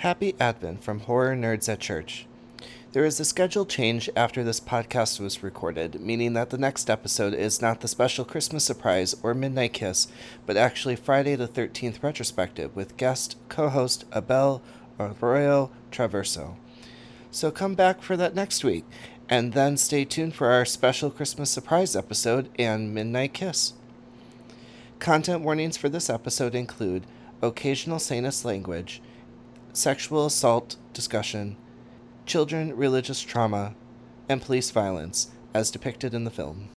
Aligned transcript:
Happy 0.00 0.34
Advent 0.40 0.82
from 0.82 1.00
Horror 1.00 1.36
Nerds 1.36 1.68
at 1.68 1.78
Church. 1.78 2.24
There 2.92 3.04
is 3.04 3.20
a 3.20 3.24
schedule 3.26 3.66
change 3.66 4.08
after 4.16 4.42
this 4.42 4.58
podcast 4.58 5.20
was 5.20 5.42
recorded, 5.42 6.00
meaning 6.00 6.32
that 6.32 6.48
the 6.48 6.56
next 6.56 6.88
episode 6.88 7.34
is 7.34 7.60
not 7.60 7.82
the 7.82 7.86
special 7.86 8.24
Christmas 8.24 8.64
surprise 8.64 9.14
or 9.22 9.34
Midnight 9.34 9.74
Kiss, 9.74 10.08
but 10.46 10.56
actually 10.56 10.96
Friday 10.96 11.36
the 11.36 11.46
13th 11.46 12.02
retrospective 12.02 12.74
with 12.74 12.96
guest 12.96 13.36
co 13.50 13.68
host 13.68 14.06
Abel 14.16 14.62
Arroyo 14.98 15.70
Traverso. 15.92 16.54
So 17.30 17.50
come 17.50 17.74
back 17.74 18.00
for 18.00 18.16
that 18.16 18.34
next 18.34 18.64
week, 18.64 18.86
and 19.28 19.52
then 19.52 19.76
stay 19.76 20.06
tuned 20.06 20.34
for 20.34 20.46
our 20.46 20.64
special 20.64 21.10
Christmas 21.10 21.50
surprise 21.50 21.94
episode 21.94 22.48
and 22.58 22.94
Midnight 22.94 23.34
Kiss. 23.34 23.74
Content 24.98 25.42
warnings 25.42 25.76
for 25.76 25.90
this 25.90 26.08
episode 26.08 26.54
include 26.54 27.04
occasional 27.42 27.98
sanus 27.98 28.46
language, 28.46 29.02
sexual 29.72 30.26
assault 30.26 30.76
discussion, 30.92 31.56
children 32.26 32.76
religious 32.76 33.20
trauma, 33.22 33.74
and 34.28 34.42
police 34.42 34.70
violence, 34.70 35.30
as 35.54 35.70
depicted 35.70 36.14
in 36.14 36.24
the 36.24 36.30
film. 36.30 36.70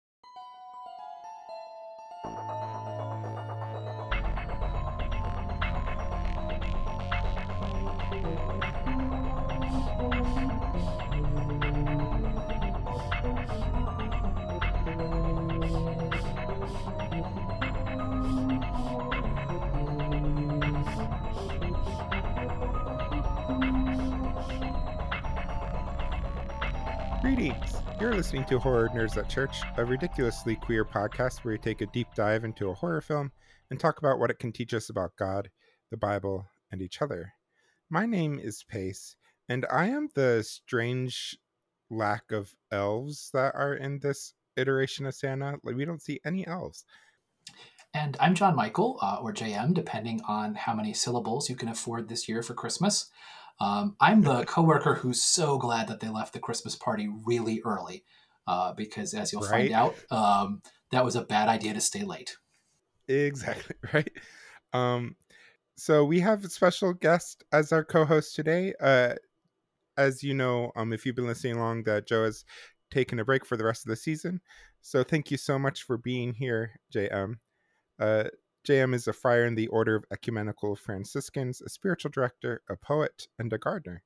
Listening 28.32 28.48
to 28.48 28.58
Horror 28.58 28.88
Nerds 28.94 29.18
at 29.18 29.28
Church, 29.28 29.60
a 29.76 29.84
ridiculously 29.84 30.56
queer 30.56 30.86
podcast 30.86 31.44
where 31.44 31.52
we 31.52 31.58
take 31.58 31.82
a 31.82 31.86
deep 31.88 32.06
dive 32.14 32.44
into 32.44 32.70
a 32.70 32.74
horror 32.74 33.02
film 33.02 33.30
and 33.70 33.78
talk 33.78 33.98
about 33.98 34.18
what 34.18 34.30
it 34.30 34.38
can 34.38 34.52
teach 34.52 34.72
us 34.72 34.88
about 34.88 35.16
God, 35.18 35.50
the 35.90 35.98
Bible, 35.98 36.46
and 36.70 36.80
each 36.80 37.02
other. 37.02 37.34
My 37.90 38.06
name 38.06 38.40
is 38.42 38.64
Pace, 38.66 39.16
and 39.50 39.66
I 39.70 39.88
am 39.88 40.08
the 40.14 40.42
strange 40.42 41.36
lack 41.90 42.32
of 42.32 42.54
elves 42.70 43.28
that 43.34 43.54
are 43.54 43.74
in 43.74 43.98
this 43.98 44.32
iteration 44.56 45.04
of 45.04 45.14
Santa. 45.14 45.58
Like, 45.62 45.76
we 45.76 45.84
don't 45.84 46.00
see 46.00 46.18
any 46.24 46.46
elves. 46.46 46.86
And 47.92 48.16
I'm 48.18 48.34
John 48.34 48.56
Michael, 48.56 48.98
uh, 49.02 49.18
or 49.20 49.34
JM, 49.34 49.74
depending 49.74 50.22
on 50.26 50.54
how 50.54 50.72
many 50.72 50.94
syllables 50.94 51.50
you 51.50 51.56
can 51.56 51.68
afford 51.68 52.08
this 52.08 52.30
year 52.30 52.42
for 52.42 52.54
Christmas. 52.54 53.10
Um, 53.60 53.94
I'm 54.00 54.22
the 54.22 54.44
coworker 54.46 54.94
who's 54.94 55.20
so 55.20 55.58
glad 55.58 55.86
that 55.88 56.00
they 56.00 56.08
left 56.08 56.32
the 56.32 56.40
Christmas 56.40 56.74
party 56.74 57.10
really 57.26 57.60
early, 57.62 58.04
uh, 58.46 58.72
because 58.72 59.14
as 59.14 59.32
you'll 59.32 59.42
Right? 59.42 59.70
find 59.70 59.72
out, 59.72 59.94
um, 60.10 60.62
that 60.90 61.04
was 61.04 61.16
a 61.16 61.22
bad 61.22 61.48
idea 61.48 61.74
to 61.74 61.80
stay 61.80 62.04
late. 62.04 62.36
Exactly, 63.08 63.76
right? 63.92 64.10
Um, 64.72 65.16
so 65.76 66.04
we 66.04 66.20
have 66.20 66.44
a 66.44 66.48
special 66.50 66.92
guest 66.92 67.44
as 67.52 67.72
our 67.72 67.84
co-host 67.84 68.34
today. 68.34 68.74
Uh, 68.80 69.14
as 69.96 70.22
you 70.22 70.34
know, 70.34 70.72
um, 70.76 70.92
if 70.92 71.04
you've 71.04 71.16
been 71.16 71.26
listening 71.26 71.56
along, 71.56 71.84
that 71.84 72.06
Joe 72.06 72.24
has 72.24 72.44
taken 72.90 73.18
a 73.18 73.24
break 73.24 73.44
for 73.44 73.56
the 73.56 73.64
rest 73.64 73.84
of 73.84 73.90
the 73.90 73.96
season. 73.96 74.40
So 74.80 75.02
thank 75.02 75.30
you 75.30 75.36
so 75.36 75.58
much 75.58 75.82
for 75.82 75.96
being 75.98 76.34
here, 76.34 76.78
JM. 76.94 77.36
Uh, 77.98 78.24
JM 78.66 78.94
is 78.94 79.08
a 79.08 79.12
friar 79.12 79.44
in 79.44 79.54
the 79.54 79.68
Order 79.68 79.96
of 79.96 80.04
Ecumenical 80.12 80.76
Franciscans, 80.76 81.60
a 81.60 81.68
spiritual 81.68 82.10
director, 82.10 82.62
a 82.70 82.76
poet, 82.76 83.26
and 83.38 83.52
a 83.52 83.58
gardener. 83.58 84.02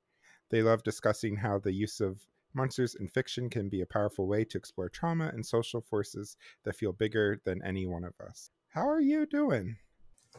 They 0.51 0.63
love 0.63 0.83
discussing 0.83 1.37
how 1.37 1.59
the 1.59 1.73
use 1.73 2.01
of 2.01 2.21
monsters 2.57 2.95
in 2.95 3.07
fiction 3.07 3.51
can 3.51 3.69
be 3.69 3.83
a 3.83 3.87
powerful 3.87 4.27
way 4.27 4.45
to 4.45 4.59
explore 4.59 4.89
trauma 4.89 5.31
and 5.33 5.45
social 5.45 5.83
forces 5.83 6.37
that 6.65 6.75
feel 6.75 6.93
bigger 6.93 7.41
than 7.45 7.63
any 7.63 7.87
one 7.87 8.03
of 8.03 8.15
us. 8.27 8.51
How 8.71 8.89
are 8.89 9.01
you 9.01 9.27
doing? 9.27 9.77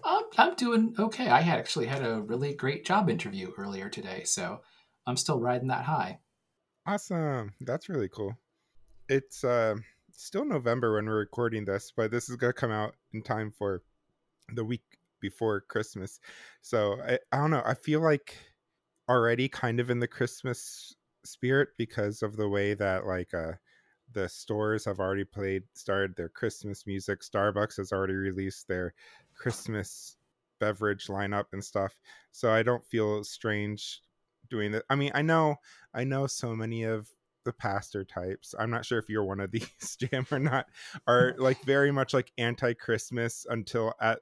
Um, 0.03 0.23
I'm 0.37 0.55
doing 0.55 0.95
okay. 0.99 1.29
I 1.29 1.41
had 1.41 1.59
actually 1.59 1.85
had 1.85 2.03
a 2.03 2.21
really 2.21 2.53
great 2.53 2.85
job 2.85 3.09
interview 3.09 3.51
earlier 3.57 3.89
today, 3.89 4.23
so 4.25 4.61
I'm 5.05 5.17
still 5.17 5.39
riding 5.39 5.69
that 5.69 5.85
high. 5.85 6.19
Awesome. 6.85 7.53
That's 7.61 7.89
really 7.89 8.09
cool. 8.09 8.37
It's 9.09 9.43
uh, 9.43 9.75
still 10.11 10.45
November 10.45 10.95
when 10.95 11.05
we're 11.05 11.19
recording 11.19 11.65
this, 11.65 11.91
but 11.95 12.11
this 12.11 12.29
is 12.29 12.35
going 12.35 12.53
to 12.53 12.59
come 12.59 12.71
out 12.71 12.95
in 13.13 13.21
time 13.21 13.53
for 13.57 13.83
the 14.53 14.65
week 14.65 14.83
before 15.19 15.61
Christmas. 15.61 16.19
So 16.61 16.99
I, 17.05 17.19
I 17.31 17.37
don't 17.37 17.51
know. 17.51 17.63
I 17.65 17.73
feel 17.73 18.01
like 18.01 18.37
already 19.09 19.47
kind 19.47 19.79
of 19.79 19.89
in 19.89 19.99
the 19.99 20.07
Christmas 20.07 20.95
spirit 21.27 21.69
because 21.77 22.21
of 22.23 22.35
the 22.37 22.49
way 22.49 22.73
that 22.73 23.05
like 23.05 23.33
uh 23.33 23.53
the 24.13 24.29
stores 24.29 24.85
have 24.85 24.99
already 24.99 25.25
played 25.25 25.63
started 25.73 26.15
their 26.15 26.29
Christmas 26.29 26.85
music. 26.87 27.21
Starbucks 27.21 27.77
has 27.77 27.91
already 27.91 28.13
released 28.13 28.67
their 28.67 28.93
Christmas 29.35 30.15
beverage 30.59 31.07
lineup 31.07 31.45
and 31.53 31.63
stuff. 31.63 31.97
So 32.31 32.51
I 32.51 32.63
don't 32.63 32.85
feel 32.85 33.23
strange 33.23 34.01
doing 34.49 34.71
that. 34.71 34.83
I 34.89 34.95
mean, 34.95 35.11
I 35.13 35.21
know 35.21 35.55
I 35.93 36.03
know 36.03 36.27
so 36.27 36.55
many 36.55 36.83
of 36.83 37.09
the 37.45 37.53
pastor 37.53 38.03
types. 38.03 38.53
I'm 38.57 38.69
not 38.69 38.85
sure 38.85 38.99
if 38.99 39.09
you're 39.09 39.23
one 39.23 39.39
of 39.39 39.51
these, 39.51 39.97
Jam, 39.99 40.25
or 40.31 40.39
not. 40.39 40.67
Are 41.05 41.35
like 41.39 41.61
very 41.63 41.91
much 41.91 42.13
like 42.13 42.31
anti-Christmas 42.37 43.45
until 43.49 43.93
at 44.01 44.19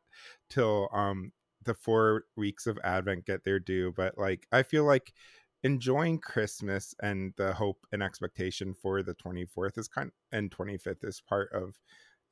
till 0.49 0.89
um 0.93 1.31
the 1.63 1.73
four 1.73 2.23
weeks 2.35 2.67
of 2.67 2.79
Advent 2.83 3.25
get 3.25 3.43
their 3.43 3.59
due. 3.59 3.91
But 3.95 4.17
like 4.17 4.47
I 4.51 4.63
feel 4.63 4.83
like 4.85 5.13
enjoying 5.63 6.19
Christmas 6.19 6.93
and 7.01 7.33
the 7.37 7.53
hope 7.53 7.85
and 7.91 8.03
expectation 8.03 8.73
for 8.73 9.01
the 9.01 9.15
24th 9.15 9.77
is 9.77 9.87
kind 9.87 10.07
of, 10.07 10.13
and 10.37 10.51
25th 10.51 11.03
is 11.03 11.21
part 11.21 11.51
of 11.53 11.79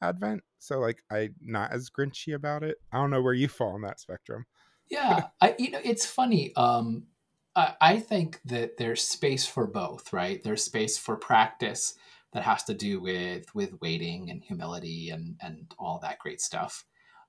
Advent. 0.01 0.43
So 0.59 0.79
like 0.79 1.03
I'm 1.11 1.35
not 1.41 1.71
as 1.71 1.89
grinchy 1.89 2.35
about 2.35 2.63
it. 2.63 2.77
I 2.91 2.97
don't 2.97 3.09
know 3.09 3.21
where 3.21 3.33
you 3.33 3.47
fall 3.47 3.73
on 3.73 3.81
that 3.81 3.99
spectrum. 3.99 4.45
Yeah, 4.89 5.27
I 5.41 5.55
you 5.57 5.71
know 5.71 5.79
it's 5.83 6.05
funny. 6.05 6.53
Um, 6.55 7.07
I, 7.55 7.73
I 7.79 7.99
think 7.99 8.41
that 8.45 8.77
there's 8.77 9.01
space 9.01 9.47
for 9.47 9.65
both, 9.65 10.13
right? 10.13 10.43
There's 10.43 10.63
space 10.63 10.97
for 10.97 11.15
practice 11.15 11.95
that 12.33 12.43
has 12.43 12.63
to 12.65 12.73
do 12.73 13.01
with 13.01 13.53
with 13.55 13.79
waiting 13.81 14.29
and 14.29 14.43
humility 14.43 15.09
and 15.09 15.35
and 15.41 15.71
all 15.79 15.99
that 16.03 16.19
great 16.19 16.41
stuff, 16.41 16.85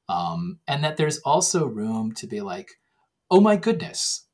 um, 0.09 0.59
and 0.67 0.83
that 0.85 0.97
there's 0.97 1.19
also 1.19 1.67
room 1.67 2.13
to 2.15 2.27
be 2.27 2.41
like, 2.41 2.73
oh 3.31 3.41
my 3.41 3.57
goodness, 3.57 4.27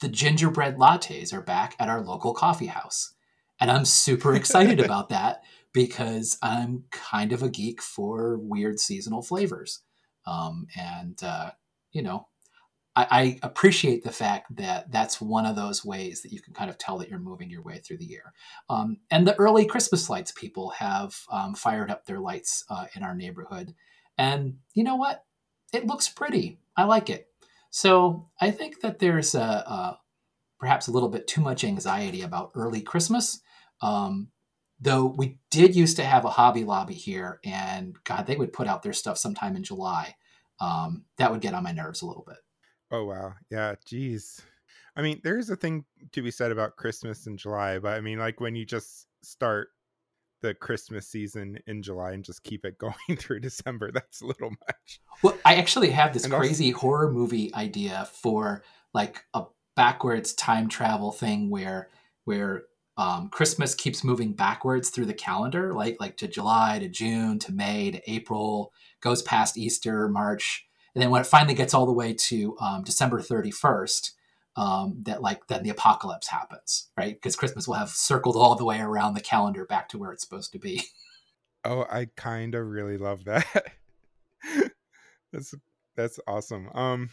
the 0.00 0.08
gingerbread 0.08 0.76
lattes 0.76 1.32
are 1.32 1.42
back 1.42 1.76
at 1.78 1.88
our 1.88 2.00
local 2.00 2.34
coffee 2.34 2.66
house, 2.66 3.12
and 3.60 3.70
I'm 3.70 3.84
super 3.84 4.34
excited 4.34 4.80
about 4.84 5.08
that 5.10 5.42
because 5.72 6.38
I'm 6.42 6.84
kind 6.90 7.32
of 7.32 7.42
a 7.42 7.48
geek 7.48 7.80
for 7.80 8.38
weird 8.38 8.80
seasonal 8.80 9.22
flavors, 9.22 9.80
um, 10.26 10.66
and 10.76 11.22
uh, 11.22 11.50
you 11.92 12.02
know 12.02 12.26
I, 12.96 13.06
I 13.10 13.38
appreciate 13.42 14.02
the 14.02 14.12
fact 14.12 14.54
that 14.56 14.90
that's 14.90 15.20
one 15.20 15.46
of 15.46 15.56
those 15.56 15.84
ways 15.84 16.22
that 16.22 16.32
you 16.32 16.40
can 16.40 16.54
kind 16.54 16.70
of 16.70 16.78
tell 16.78 16.98
that 16.98 17.08
you're 17.08 17.18
moving 17.18 17.50
your 17.50 17.62
way 17.62 17.78
through 17.78 17.98
the 17.98 18.04
year. 18.04 18.32
Um, 18.68 18.98
and 19.10 19.26
the 19.26 19.36
early 19.36 19.64
Christmas 19.64 20.10
lights 20.10 20.32
people 20.32 20.70
have 20.70 21.16
um, 21.30 21.54
fired 21.54 21.90
up 21.90 22.04
their 22.04 22.18
lights 22.18 22.64
uh, 22.68 22.86
in 22.94 23.02
our 23.02 23.14
neighborhood. 23.14 23.74
And 24.18 24.58
you 24.74 24.82
know 24.82 24.96
what? 24.96 25.24
It 25.72 25.86
looks 25.86 26.08
pretty. 26.08 26.58
I 26.76 26.84
like 26.84 27.10
it. 27.10 27.29
So 27.70 28.28
I 28.40 28.50
think 28.50 28.80
that 28.80 28.98
there's 28.98 29.34
a, 29.34 29.40
a, 29.40 29.98
perhaps 30.58 30.88
a 30.88 30.92
little 30.92 31.08
bit 31.08 31.26
too 31.26 31.40
much 31.40 31.64
anxiety 31.64 32.22
about 32.22 32.50
early 32.54 32.82
Christmas. 32.82 33.40
Um, 33.80 34.28
though 34.80 35.06
we 35.06 35.38
did 35.50 35.74
used 35.74 35.96
to 35.96 36.04
have 36.04 36.24
a 36.24 36.30
Hobby 36.30 36.64
Lobby 36.64 36.94
here, 36.94 37.40
and 37.44 37.96
God, 38.04 38.26
they 38.26 38.36
would 38.36 38.52
put 38.52 38.66
out 38.66 38.82
their 38.82 38.92
stuff 38.92 39.18
sometime 39.18 39.56
in 39.56 39.62
July. 39.62 40.16
Um, 40.60 41.04
that 41.16 41.30
would 41.30 41.40
get 41.40 41.54
on 41.54 41.62
my 41.62 41.72
nerves 41.72 42.02
a 42.02 42.06
little 42.06 42.24
bit. 42.26 42.38
Oh 42.90 43.04
wow. 43.04 43.34
Yeah, 43.50 43.74
geez. 43.86 44.42
I 44.96 45.02
mean, 45.02 45.20
there's 45.22 45.48
a 45.48 45.56
thing 45.56 45.84
to 46.12 46.22
be 46.22 46.30
said 46.30 46.50
about 46.50 46.76
Christmas 46.76 47.26
in 47.26 47.36
July, 47.36 47.78
but 47.78 47.94
I 47.94 48.00
mean 48.00 48.18
like 48.18 48.40
when 48.40 48.56
you 48.56 48.66
just 48.66 49.06
start 49.22 49.68
the 50.42 50.54
Christmas 50.54 51.06
season 51.06 51.58
in 51.66 51.82
July 51.82 52.12
and 52.12 52.24
just 52.24 52.42
keep 52.42 52.64
it 52.64 52.78
going 52.78 53.16
through 53.16 53.40
December, 53.40 53.90
that's 53.92 54.20
a 54.20 54.26
little 54.26 54.50
much. 54.50 55.00
Well, 55.22 55.36
I 55.44 55.56
actually 55.56 55.90
have 55.90 56.12
this 56.12 56.24
And 56.24 56.32
also- 56.32 56.46
crazy 56.46 56.70
horror 56.70 57.10
movie 57.10 57.54
idea 57.54 58.08
for 58.12 58.62
like 58.94 59.24
a 59.34 59.44
backwards 59.76 60.32
time 60.34 60.68
travel 60.68 61.12
thing 61.12 61.48
where 61.50 61.88
where 62.24 62.64
um, 62.96 63.28
Christmas 63.30 63.74
keeps 63.74 64.04
moving 64.04 64.34
backwards 64.34 64.90
through 64.90 65.06
the 65.06 65.14
calendar, 65.14 65.72
like 65.72 65.96
like 66.00 66.16
to 66.18 66.28
July 66.28 66.78
to 66.80 66.88
June 66.88 67.38
to 67.38 67.52
May 67.52 67.90
to 67.92 68.10
April, 68.10 68.72
goes 69.00 69.22
past 69.22 69.56
Easter, 69.56 70.06
March, 70.08 70.66
and 70.94 71.00
then 71.00 71.10
when 71.10 71.22
it 71.22 71.26
finally 71.26 71.54
gets 71.54 71.72
all 71.72 71.86
the 71.86 71.92
way 71.92 72.12
to 72.12 72.56
um, 72.60 72.82
December 72.82 73.20
thirty 73.22 73.50
first, 73.50 74.12
um, 74.56 75.02
that 75.04 75.22
like 75.22 75.46
then 75.46 75.62
the 75.62 75.70
apocalypse 75.70 76.28
happens, 76.28 76.90
right? 76.96 77.14
Because 77.14 77.36
Christmas 77.36 77.66
will 77.68 77.74
have 77.76 77.90
circled 77.90 78.36
all 78.36 78.56
the 78.56 78.64
way 78.64 78.80
around 78.80 79.14
the 79.14 79.20
calendar 79.20 79.64
back 79.64 79.88
to 79.90 79.98
where 79.98 80.12
it's 80.12 80.22
supposed 80.22 80.52
to 80.52 80.58
be. 80.58 80.82
Oh, 81.62 81.84
I 81.90 82.06
kind 82.16 82.54
of 82.54 82.66
really 82.66 82.96
love 82.96 83.24
that. 83.24 83.44
that's 85.32 85.54
that's 85.96 86.20
awesome. 86.26 86.68
Um 86.74 87.10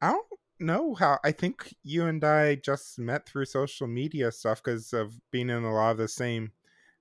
I 0.00 0.10
don't 0.12 0.26
know 0.60 0.94
how. 0.94 1.18
I 1.24 1.32
think 1.32 1.74
you 1.84 2.06
and 2.06 2.22
I 2.24 2.56
just 2.56 2.98
met 2.98 3.26
through 3.28 3.46
social 3.46 3.86
media 3.86 4.32
stuff 4.32 4.62
because 4.62 4.92
of 4.92 5.20
being 5.30 5.50
in 5.50 5.64
a 5.64 5.72
lot 5.74 5.92
of 5.92 5.98
the 5.98 6.08
same 6.08 6.52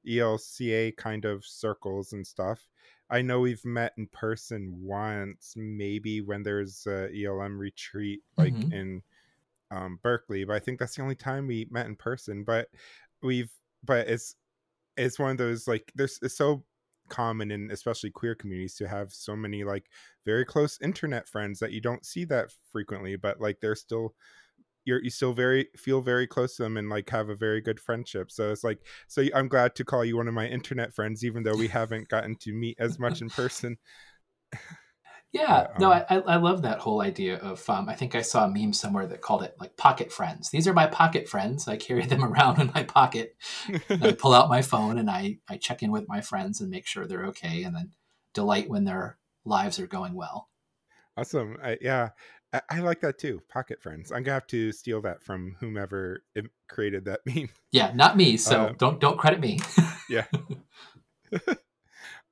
ELCA 0.08 0.96
kind 0.98 1.26
of 1.26 1.46
circles 1.46 2.14
and 2.14 2.26
stuff. 2.28 2.68
I 3.10 3.22
know 3.22 3.42
we've 3.42 3.66
met 3.66 3.94
in 3.98 4.08
person 4.08 4.80
once, 4.84 5.54
maybe 5.58 6.22
when 6.22 6.44
there's 6.44 6.88
a 6.88 7.10
ELM 7.16 7.58
retreat 7.60 8.22
like 8.38 8.54
Mhm. 8.54 8.74
in 8.74 9.04
um, 9.76 10.00
Berkeley, 10.02 10.46
but 10.46 10.56
I 10.56 10.60
think 10.60 10.80
that's 10.80 10.96
the 10.96 11.02
only 11.02 11.16
time 11.16 11.48
we 11.48 11.68
met 11.70 11.86
in 11.86 11.96
person. 11.96 12.44
But 12.44 12.70
we've, 13.22 13.52
but 13.84 14.08
it's 14.08 14.36
it's 14.98 15.20
one 15.20 15.32
of 15.32 15.38
those 15.38 15.68
like 15.68 15.92
there's 15.96 16.18
it's 16.22 16.38
so 16.38 16.64
common 17.10 17.52
in 17.52 17.70
especially 17.70 18.10
queer 18.10 18.34
communities 18.34 18.76
to 18.76 18.88
have 18.88 19.14
so 19.14 19.36
many 19.36 19.64
like 19.64 19.86
very 20.26 20.44
close 20.46 20.80
internet 20.82 21.28
friends 21.28 21.60
that 21.60 21.72
you 21.72 21.82
don't 21.82 22.06
see 22.06 22.26
that 22.26 22.50
frequently, 22.72 23.16
but 23.16 23.40
like 23.42 23.60
they're 23.62 23.76
still 23.76 24.16
you're 24.86 25.04
you 25.04 25.10
still 25.10 25.34
very 25.34 25.68
feel 25.76 26.02
very 26.02 26.28
close 26.28 26.56
to 26.56 26.64
them 26.64 26.78
and 26.78 26.90
like 26.90 27.10
have 27.10 27.30
a 27.30 27.36
very 27.36 27.62
good 27.62 27.80
friendship. 27.80 28.32
So 28.32 28.52
it's 28.52 28.64
like 28.64 28.80
so 29.08 29.24
I'm 29.34 29.48
glad 29.48 29.76
to 29.76 29.86
call 29.86 30.06
you 30.06 30.18
one 30.18 30.28
of 30.28 30.34
my 30.34 30.48
internet 30.48 30.94
friends, 30.94 31.26
even 31.26 31.44
though 31.44 31.56
we 31.56 31.68
haven't 31.68 32.08
gotten 32.08 32.36
to 32.38 32.54
meet 32.54 32.78
as 32.80 32.98
much 32.98 33.22
in 33.22 33.30
person. 33.42 33.78
Yeah, 35.36 35.68
no, 35.78 35.92
um, 35.92 36.04
I, 36.10 36.16
I 36.20 36.36
love 36.38 36.62
that 36.62 36.80
whole 36.80 37.02
idea 37.02 37.36
of. 37.38 37.70
Um, 37.70 37.90
I 37.90 37.96
think 37.96 38.16
I 38.16 38.22
saw 38.22 38.46
a 38.46 38.50
meme 38.50 38.72
somewhere 38.72 39.06
that 39.08 39.20
called 39.20 39.44
it 39.44 39.54
like 39.60 39.76
pocket 39.76 40.10
friends. 40.10 40.50
These 40.50 40.66
are 40.66 40.74
my 40.74 40.88
pocket 40.88 41.28
friends. 41.28 41.68
I 41.68 41.76
carry 41.76 42.06
them 42.06 42.24
around 42.32 42.60
in 42.62 42.72
my 42.74 42.84
pocket. 42.84 43.36
I 44.02 44.14
pull 44.18 44.34
out 44.34 44.48
my 44.48 44.62
phone 44.62 44.98
and 44.98 45.10
I 45.10 45.40
I 45.50 45.58
check 45.58 45.84
in 45.84 45.92
with 45.92 46.08
my 46.08 46.22
friends 46.22 46.62
and 46.62 46.70
make 46.72 46.88
sure 46.88 47.06
they're 47.06 47.26
okay, 47.26 47.64
and 47.64 47.76
then 47.76 47.92
delight 48.34 48.70
when 48.70 48.86
their 48.86 49.18
lives 49.44 49.78
are 49.78 49.88
going 49.88 50.14
well. 50.14 50.50
awesome. 51.18 51.58
I, 51.62 51.78
yeah, 51.82 52.10
I, 52.54 52.62
I 52.70 52.80
like 52.80 53.02
that 53.02 53.18
too. 53.18 53.42
Pocket 53.50 53.82
friends. 53.82 54.14
I'm 54.14 54.24
gonna 54.24 54.36
have 54.36 54.48
to 54.48 54.72
steal 54.72 55.02
that 55.02 55.22
from 55.22 55.58
whomever 55.60 56.24
created 56.70 57.06
that 57.06 57.20
meme. 57.26 57.50
Yeah, 57.74 57.92
not 57.94 58.16
me. 58.16 58.38
So 58.38 58.68
Uh, 58.68 58.74
don't 58.78 59.02
don't 59.02 59.18
credit 59.18 59.42
me. 59.42 59.60
yeah. 60.10 60.26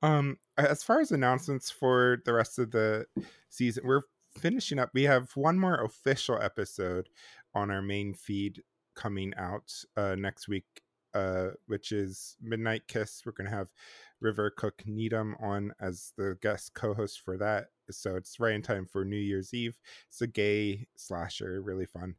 Um, 0.04 0.36
as 0.58 0.82
far 0.82 1.00
as 1.00 1.12
announcements 1.12 1.70
for 1.70 2.18
the 2.26 2.34
rest 2.34 2.58
of 2.58 2.70
the 2.72 3.06
season, 3.48 3.84
we're 3.86 4.02
finishing 4.38 4.78
up. 4.78 4.90
We 4.92 5.04
have 5.04 5.30
one 5.34 5.58
more 5.58 5.82
official 5.82 6.38
episode 6.40 7.08
on 7.54 7.70
our 7.70 7.80
main 7.80 8.12
feed 8.12 8.62
coming 8.94 9.32
out 9.38 9.72
uh, 9.96 10.14
next 10.14 10.46
week, 10.46 10.66
uh, 11.14 11.48
which 11.68 11.90
is 11.90 12.36
Midnight 12.42 12.82
Kiss. 12.86 13.22
We're 13.24 13.32
gonna 13.32 13.48
have 13.48 13.72
River 14.20 14.50
Cook 14.50 14.82
Needham 14.84 15.36
on 15.40 15.72
as 15.80 16.12
the 16.18 16.36
guest 16.42 16.74
co-host 16.74 17.22
for 17.24 17.38
that. 17.38 17.68
So 17.90 18.14
it's 18.16 18.38
right 18.38 18.54
in 18.54 18.60
time 18.60 18.84
for 18.84 19.06
New 19.06 19.16
Year's 19.16 19.54
Eve. 19.54 19.78
It's 20.10 20.20
a 20.20 20.26
gay 20.26 20.86
slasher, 20.96 21.62
really 21.62 21.86
fun. 21.86 22.16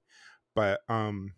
But 0.55 0.81
um 0.89 1.33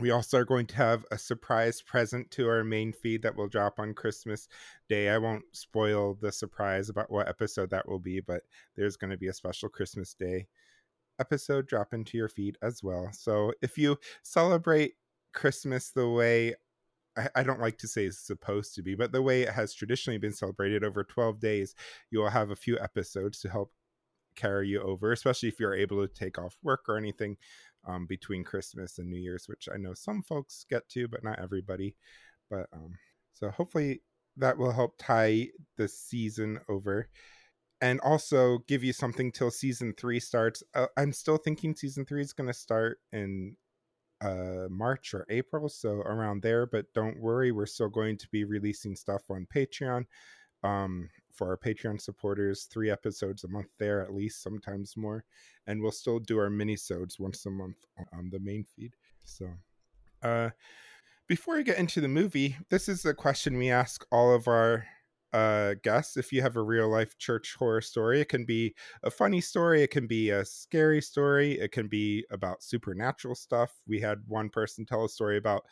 we 0.00 0.10
also 0.10 0.38
are 0.38 0.44
going 0.44 0.66
to 0.66 0.76
have 0.76 1.04
a 1.10 1.18
surprise 1.18 1.82
present 1.82 2.30
to 2.32 2.48
our 2.48 2.64
main 2.64 2.92
feed 2.92 3.22
that 3.22 3.36
will 3.36 3.48
drop 3.48 3.78
on 3.78 3.94
Christmas 3.94 4.48
Day. 4.88 5.08
I 5.08 5.18
won't 5.18 5.44
spoil 5.52 6.16
the 6.20 6.32
surprise 6.32 6.88
about 6.88 7.10
what 7.10 7.28
episode 7.28 7.70
that 7.70 7.88
will 7.88 7.98
be, 7.98 8.20
but 8.20 8.42
there's 8.76 8.96
going 8.96 9.10
to 9.10 9.16
be 9.16 9.28
a 9.28 9.34
special 9.34 9.68
Christmas 9.68 10.14
Day 10.14 10.46
episode 11.20 11.66
drop 11.66 11.92
into 11.92 12.16
your 12.16 12.28
feed 12.28 12.56
as 12.62 12.82
well. 12.82 13.08
So 13.12 13.52
if 13.60 13.76
you 13.76 13.98
celebrate 14.22 14.94
Christmas 15.32 15.90
the 15.90 16.08
way 16.08 16.54
I, 17.16 17.28
I 17.36 17.42
don't 17.42 17.60
like 17.60 17.78
to 17.78 17.88
say 17.88 18.06
it's 18.06 18.18
supposed 18.18 18.74
to 18.76 18.82
be, 18.82 18.94
but 18.94 19.12
the 19.12 19.22
way 19.22 19.42
it 19.42 19.50
has 19.50 19.74
traditionally 19.74 20.18
been 20.18 20.32
celebrated 20.32 20.84
over 20.84 21.02
12 21.02 21.40
days, 21.40 21.74
you 22.10 22.20
will 22.20 22.30
have 22.30 22.50
a 22.50 22.56
few 22.56 22.78
episodes 22.78 23.40
to 23.40 23.48
help 23.48 23.72
carry 24.36 24.68
you 24.68 24.80
over, 24.80 25.10
especially 25.10 25.48
if 25.48 25.58
you're 25.58 25.74
able 25.74 26.06
to 26.06 26.12
take 26.12 26.38
off 26.38 26.56
work 26.62 26.84
or 26.88 26.96
anything 26.96 27.36
um, 27.88 28.06
between 28.06 28.44
Christmas 28.44 28.98
and 28.98 29.08
New 29.08 29.18
Year's, 29.18 29.48
which 29.48 29.68
I 29.72 29.78
know 29.78 29.94
some 29.94 30.22
folks 30.22 30.64
get 30.68 30.88
to, 30.90 31.08
but 31.08 31.24
not 31.24 31.40
everybody. 31.40 31.96
But 32.50 32.66
um, 32.72 32.94
so 33.34 33.50
hopefully 33.50 34.02
that 34.36 34.58
will 34.58 34.72
help 34.72 34.94
tie 34.98 35.48
the 35.76 35.88
season 35.88 36.60
over 36.68 37.08
and 37.80 38.00
also 38.00 38.58
give 38.68 38.84
you 38.84 38.92
something 38.92 39.32
till 39.32 39.50
season 39.50 39.94
three 39.98 40.20
starts. 40.20 40.62
Uh, 40.74 40.86
I'm 40.96 41.12
still 41.12 41.38
thinking 41.38 41.74
season 41.74 42.04
three 42.04 42.22
is 42.22 42.32
going 42.32 42.48
to 42.48 42.54
start 42.54 42.98
in 43.12 43.56
uh 44.20 44.66
March 44.68 45.14
or 45.14 45.24
April, 45.30 45.68
so 45.68 45.90
around 45.90 46.42
there. 46.42 46.66
But 46.66 46.92
don't 46.92 47.20
worry, 47.20 47.52
we're 47.52 47.66
still 47.66 47.88
going 47.88 48.18
to 48.18 48.28
be 48.32 48.44
releasing 48.44 48.96
stuff 48.96 49.22
on 49.30 49.46
Patreon 49.54 50.06
um 50.64 51.08
for 51.38 51.48
our 51.48 51.56
Patreon 51.56 52.00
supporters, 52.00 52.64
three 52.64 52.90
episodes 52.90 53.44
a 53.44 53.48
month 53.48 53.68
there 53.78 54.02
at 54.02 54.12
least, 54.12 54.42
sometimes 54.42 54.96
more. 54.96 55.24
And 55.68 55.80
we'll 55.80 55.92
still 55.92 56.18
do 56.18 56.38
our 56.38 56.50
mini-sodes 56.50 57.20
once 57.20 57.46
a 57.46 57.50
month 57.50 57.76
on 58.12 58.28
the 58.30 58.40
main 58.40 58.64
feed. 58.64 58.94
So 59.24 59.46
uh 60.22 60.50
before 61.28 61.56
we 61.56 61.62
get 61.62 61.78
into 61.78 62.00
the 62.00 62.08
movie, 62.08 62.56
this 62.70 62.88
is 62.88 63.04
a 63.04 63.14
question 63.14 63.58
we 63.58 63.70
ask 63.70 64.04
all 64.10 64.34
of 64.34 64.48
our 64.48 64.86
uh 65.32 65.74
guests 65.82 66.16
if 66.16 66.32
you 66.32 66.40
have 66.42 66.56
a 66.56 66.62
real 66.62 66.88
life 66.88 67.16
church 67.18 67.54
horror 67.58 67.82
story 67.82 68.18
it 68.22 68.30
can 68.30 68.46
be 68.46 68.74
a 69.02 69.10
funny 69.10 69.42
story 69.42 69.82
it 69.82 69.90
can 69.90 70.06
be 70.06 70.30
a 70.30 70.42
scary 70.42 71.02
story 71.02 71.60
it 71.60 71.70
can 71.70 71.86
be 71.86 72.24
about 72.30 72.62
supernatural 72.62 73.34
stuff 73.34 73.70
we 73.86 74.00
had 74.00 74.22
one 74.26 74.48
person 74.48 74.86
tell 74.86 75.04
a 75.04 75.08
story 75.08 75.36
about 75.36 75.64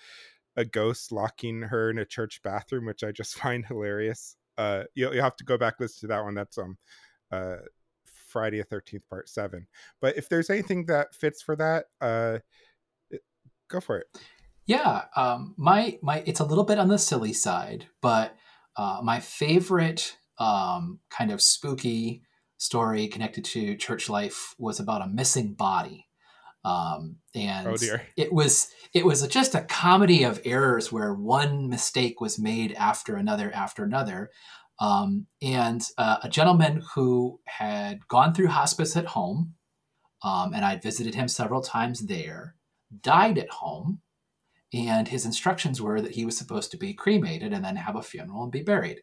a 0.56 0.64
ghost 0.66 1.10
locking 1.10 1.62
her 1.62 1.88
in 1.88 1.96
a 1.96 2.04
church 2.04 2.42
bathroom 2.42 2.84
which 2.84 3.02
i 3.02 3.10
just 3.10 3.34
find 3.42 3.64
hilarious 3.64 4.36
uh 4.58 4.84
you'll, 4.94 5.14
you'll 5.14 5.24
have 5.24 5.36
to 5.36 5.44
go 5.44 5.58
back 5.58 5.74
listen 5.80 6.00
to 6.00 6.06
that 6.06 6.22
one 6.22 6.34
that's 6.34 6.58
um 6.58 6.76
uh 7.32 7.56
friday 8.04 8.58
the 8.58 8.64
13th 8.64 9.08
part 9.08 9.28
7 9.28 9.66
but 10.00 10.16
if 10.16 10.28
there's 10.28 10.50
anything 10.50 10.86
that 10.86 11.14
fits 11.14 11.42
for 11.42 11.56
that 11.56 11.86
uh 12.00 12.38
go 13.68 13.80
for 13.80 13.98
it. 13.98 14.06
Yeah, 14.66 15.02
um, 15.14 15.54
my 15.56 15.98
my 16.02 16.22
it's 16.26 16.40
a 16.40 16.44
little 16.44 16.64
bit 16.64 16.78
on 16.78 16.88
the 16.88 16.98
silly 16.98 17.32
side, 17.32 17.86
but 18.02 18.34
uh, 18.76 19.00
my 19.02 19.20
favorite 19.20 20.16
um, 20.38 21.00
kind 21.08 21.30
of 21.30 21.40
spooky 21.40 22.22
story 22.58 23.06
connected 23.06 23.44
to 23.44 23.76
church 23.76 24.08
life 24.08 24.54
was 24.58 24.80
about 24.80 25.02
a 25.02 25.08
missing 25.08 25.52
body, 25.52 26.05
um, 26.66 27.18
and 27.32 27.68
oh 27.68 27.76
dear. 27.76 28.02
it 28.16 28.32
was 28.32 28.72
it 28.92 29.06
was 29.06 29.26
just 29.28 29.54
a 29.54 29.62
comedy 29.62 30.24
of 30.24 30.40
errors 30.44 30.90
where 30.90 31.14
one 31.14 31.68
mistake 31.68 32.20
was 32.20 32.40
made 32.40 32.72
after 32.72 33.14
another 33.14 33.52
after 33.54 33.84
another. 33.84 34.30
Um, 34.80 35.26
and 35.40 35.80
uh, 35.96 36.18
a 36.24 36.28
gentleman 36.28 36.82
who 36.94 37.40
had 37.46 38.06
gone 38.08 38.34
through 38.34 38.48
hospice 38.48 38.96
at 38.96 39.06
home, 39.06 39.54
um, 40.22 40.52
and 40.52 40.64
I'd 40.64 40.82
visited 40.82 41.14
him 41.14 41.28
several 41.28 41.62
times 41.62 42.06
there, 42.06 42.56
died 43.00 43.38
at 43.38 43.48
home. 43.48 44.00
And 44.74 45.06
his 45.06 45.24
instructions 45.24 45.80
were 45.80 46.00
that 46.02 46.16
he 46.16 46.26
was 46.26 46.36
supposed 46.36 46.72
to 46.72 46.76
be 46.76 46.92
cremated 46.92 47.52
and 47.52 47.64
then 47.64 47.76
have 47.76 47.96
a 47.96 48.02
funeral 48.02 48.42
and 48.42 48.52
be 48.52 48.62
buried, 48.62 48.98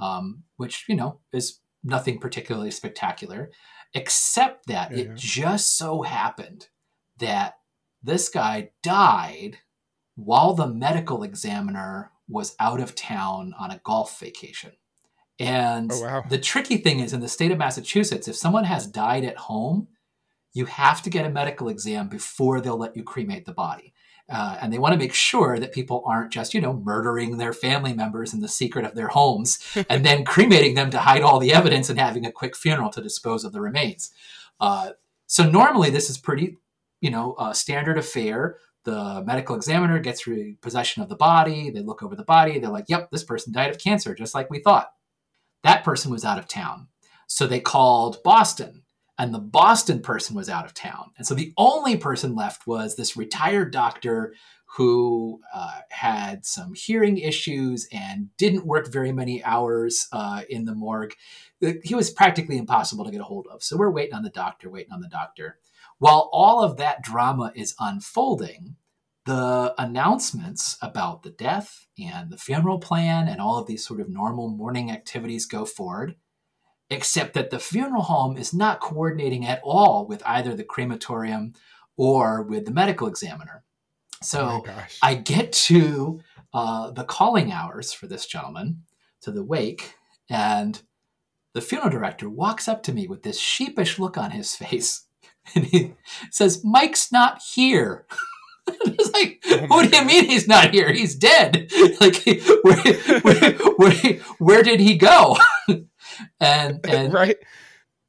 um, 0.00 0.44
which 0.56 0.86
you 0.88 0.96
know 0.96 1.20
is 1.32 1.60
nothing 1.84 2.18
particularly 2.18 2.70
spectacular, 2.70 3.50
except 3.94 4.66
that 4.68 4.96
Yeah, 4.96 5.04
it 5.04 5.14
just 5.14 5.76
so 5.76 6.00
happened 6.00 6.68
that 7.22 7.54
this 8.02 8.28
guy 8.28 8.70
died 8.82 9.58
while 10.16 10.52
the 10.54 10.66
medical 10.68 11.22
examiner 11.22 12.12
was 12.28 12.54
out 12.60 12.80
of 12.80 12.94
town 12.94 13.54
on 13.58 13.70
a 13.70 13.80
golf 13.84 14.18
vacation. 14.20 14.72
And 15.38 15.90
Oh, 15.92 16.02
wow. 16.02 16.24
the 16.28 16.38
tricky 16.38 16.76
thing 16.76 17.00
is 17.00 17.12
in 17.12 17.20
the 17.20 17.28
state 17.28 17.50
of 17.50 17.58
Massachusetts, 17.58 18.28
if 18.28 18.36
someone 18.36 18.64
has 18.64 18.86
died 18.86 19.24
at 19.24 19.36
home, 19.36 19.88
you 20.52 20.66
have 20.66 21.02
to 21.02 21.10
get 21.10 21.24
a 21.24 21.30
medical 21.30 21.68
exam 21.68 22.08
before 22.08 22.60
they'll 22.60 22.76
let 22.78 22.96
you 22.96 23.02
cremate 23.02 23.46
the 23.46 23.52
body. 23.52 23.94
Uh, 24.30 24.56
and 24.60 24.72
they 24.72 24.78
want 24.78 24.92
to 24.92 24.98
make 24.98 25.12
sure 25.14 25.58
that 25.58 25.72
people 25.72 26.02
aren't 26.06 26.32
just, 26.32 26.54
you 26.54 26.60
know, 26.60 26.72
murdering 26.74 27.36
their 27.38 27.52
family 27.52 27.92
members 27.92 28.32
in 28.32 28.40
the 28.40 28.48
secret 28.48 28.84
of 28.84 28.94
their 28.94 29.08
homes 29.08 29.58
and 29.90 30.04
then 30.06 30.24
cremating 30.24 30.74
them 30.74 30.90
to 30.90 30.98
hide 30.98 31.22
all 31.22 31.40
the 31.40 31.52
evidence 31.52 31.90
and 31.90 31.98
having 31.98 32.24
a 32.24 32.32
quick 32.32 32.56
funeral 32.56 32.90
to 32.90 33.02
dispose 33.02 33.44
of 33.44 33.52
the 33.52 33.60
remains. 33.60 34.10
Uh, 34.60 34.90
so 35.26 35.48
normally 35.48 35.90
this 35.90 36.08
is 36.08 36.18
pretty, 36.18 36.58
you 37.02 37.10
know, 37.10 37.36
standard 37.52 37.98
affair. 37.98 38.56
The 38.84 39.22
medical 39.26 39.54
examiner 39.54 40.00
gets 40.00 40.26
re- 40.26 40.56
possession 40.62 41.02
of 41.02 41.10
the 41.10 41.16
body. 41.16 41.70
They 41.70 41.82
look 41.82 42.02
over 42.02 42.16
the 42.16 42.24
body. 42.24 42.58
They're 42.58 42.70
like, 42.70 42.88
"Yep, 42.88 43.10
this 43.10 43.24
person 43.24 43.52
died 43.52 43.70
of 43.70 43.78
cancer, 43.78 44.14
just 44.14 44.34
like 44.34 44.50
we 44.50 44.60
thought." 44.60 44.92
That 45.62 45.84
person 45.84 46.10
was 46.10 46.24
out 46.24 46.38
of 46.38 46.48
town, 46.48 46.88
so 47.26 47.46
they 47.46 47.60
called 47.60 48.22
Boston 48.24 48.82
and 49.18 49.32
the 49.32 49.38
Boston 49.38 50.00
person 50.00 50.34
was 50.34 50.48
out 50.48 50.64
of 50.64 50.74
town. 50.74 51.10
And 51.16 51.26
so 51.26 51.34
the 51.34 51.52
only 51.56 51.96
person 51.96 52.34
left 52.34 52.66
was 52.66 52.96
this 52.96 53.16
retired 53.16 53.72
doctor 53.72 54.34
who 54.76 55.40
uh, 55.54 55.80
had 55.90 56.46
some 56.46 56.74
hearing 56.74 57.18
issues 57.18 57.86
and 57.92 58.34
didn't 58.38 58.66
work 58.66 58.90
very 58.90 59.12
many 59.12 59.44
hours 59.44 60.08
uh, 60.12 60.42
in 60.48 60.64
the 60.64 60.74
morgue. 60.74 61.14
He 61.84 61.94
was 61.94 62.10
practically 62.10 62.56
impossible 62.56 63.04
to 63.04 63.10
get 63.10 63.20
a 63.20 63.24
hold 63.24 63.46
of. 63.48 63.62
So 63.62 63.76
we're 63.76 63.90
waiting 63.90 64.14
on 64.14 64.22
the 64.22 64.30
doctor, 64.30 64.70
waiting 64.70 64.92
on 64.92 65.02
the 65.02 65.08
doctor. 65.08 65.58
While 66.02 66.30
all 66.32 66.64
of 66.64 66.78
that 66.78 67.00
drama 67.00 67.52
is 67.54 67.76
unfolding, 67.78 68.74
the 69.24 69.72
announcements 69.78 70.76
about 70.82 71.22
the 71.22 71.30
death 71.30 71.86
and 71.96 72.28
the 72.28 72.36
funeral 72.36 72.80
plan 72.80 73.28
and 73.28 73.40
all 73.40 73.56
of 73.56 73.68
these 73.68 73.86
sort 73.86 74.00
of 74.00 74.08
normal 74.08 74.48
mourning 74.48 74.90
activities 74.90 75.46
go 75.46 75.64
forward 75.64 76.16
except 76.90 77.34
that 77.34 77.50
the 77.50 77.60
funeral 77.60 78.02
home 78.02 78.36
is 78.36 78.52
not 78.52 78.80
coordinating 78.80 79.46
at 79.46 79.60
all 79.62 80.04
with 80.04 80.24
either 80.26 80.56
the 80.56 80.64
crematorium 80.64 81.52
or 81.96 82.42
with 82.42 82.64
the 82.64 82.72
medical 82.72 83.06
examiner. 83.06 83.62
So 84.22 84.64
oh 84.66 84.84
I 85.04 85.14
get 85.14 85.52
to 85.52 86.20
uh, 86.52 86.90
the 86.90 87.04
calling 87.04 87.52
hours 87.52 87.92
for 87.92 88.08
this 88.08 88.26
gentleman, 88.26 88.82
to 89.20 89.30
the 89.30 89.44
wake, 89.44 89.94
and 90.28 90.82
the 91.52 91.60
funeral 91.60 91.90
director 91.90 92.28
walks 92.28 92.66
up 92.66 92.82
to 92.82 92.92
me 92.92 93.06
with 93.06 93.22
this 93.22 93.38
sheepish 93.38 94.00
look 94.00 94.18
on 94.18 94.32
his 94.32 94.56
face. 94.56 95.06
And 95.54 95.64
he 95.66 95.94
says, 96.30 96.64
Mike's 96.64 97.12
not 97.12 97.42
here. 97.54 98.06
it's 98.68 99.12
like, 99.12 99.42
oh 99.44 99.66
what 99.66 99.90
do 99.90 99.96
you 99.96 100.04
mean 100.04 100.24
he's 100.24 100.46
not 100.46 100.72
here? 100.72 100.92
He's 100.92 101.14
dead. 101.14 101.70
like, 102.00 102.24
where, 102.62 103.20
where, 103.20 103.52
where, 103.76 104.14
where 104.38 104.62
did 104.62 104.80
he 104.80 104.96
go? 104.96 105.36
and 106.40 106.80
and 106.88 107.12
right. 107.12 107.36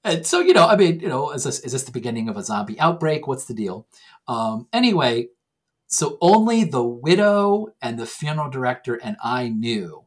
And 0.04 0.26
so 0.26 0.42
you 0.42 0.54
know, 0.54 0.68
I 0.68 0.76
mean, 0.76 1.00
you 1.00 1.08
know, 1.08 1.32
is 1.32 1.44
this 1.44 1.60
is 1.62 1.72
this 1.72 1.84
the 1.84 1.92
beginning 1.92 2.30
of 2.30 2.38
a 2.38 2.44
zombie 2.44 2.80
outbreak? 2.80 3.28
What's 3.28 3.46
the 3.46 3.54
deal? 3.54 3.88
Um, 4.28 4.68
anyway, 4.72 5.30
so 5.88 6.18
only 6.22 6.64
the 6.64 6.84
widow 6.84 7.68
and 7.82 7.98
the 7.98 8.06
funeral 8.06 8.50
director 8.50 8.96
and 8.96 9.18
I 9.24 9.50
knew 9.50 10.03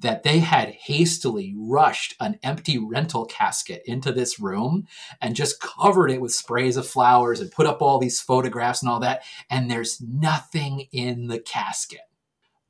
that 0.00 0.22
they 0.22 0.40
had 0.40 0.70
hastily 0.70 1.54
rushed 1.56 2.14
an 2.20 2.38
empty 2.42 2.78
rental 2.78 3.26
casket 3.26 3.82
into 3.86 4.12
this 4.12 4.40
room 4.40 4.86
and 5.20 5.36
just 5.36 5.60
covered 5.60 6.10
it 6.10 6.20
with 6.20 6.32
sprays 6.32 6.76
of 6.76 6.86
flowers 6.86 7.40
and 7.40 7.50
put 7.50 7.66
up 7.66 7.82
all 7.82 7.98
these 7.98 8.20
photographs 8.20 8.82
and 8.82 8.90
all 8.90 9.00
that. 9.00 9.22
And 9.50 9.70
there's 9.70 10.00
nothing 10.00 10.86
in 10.92 11.28
the 11.28 11.38
casket. 11.38 12.00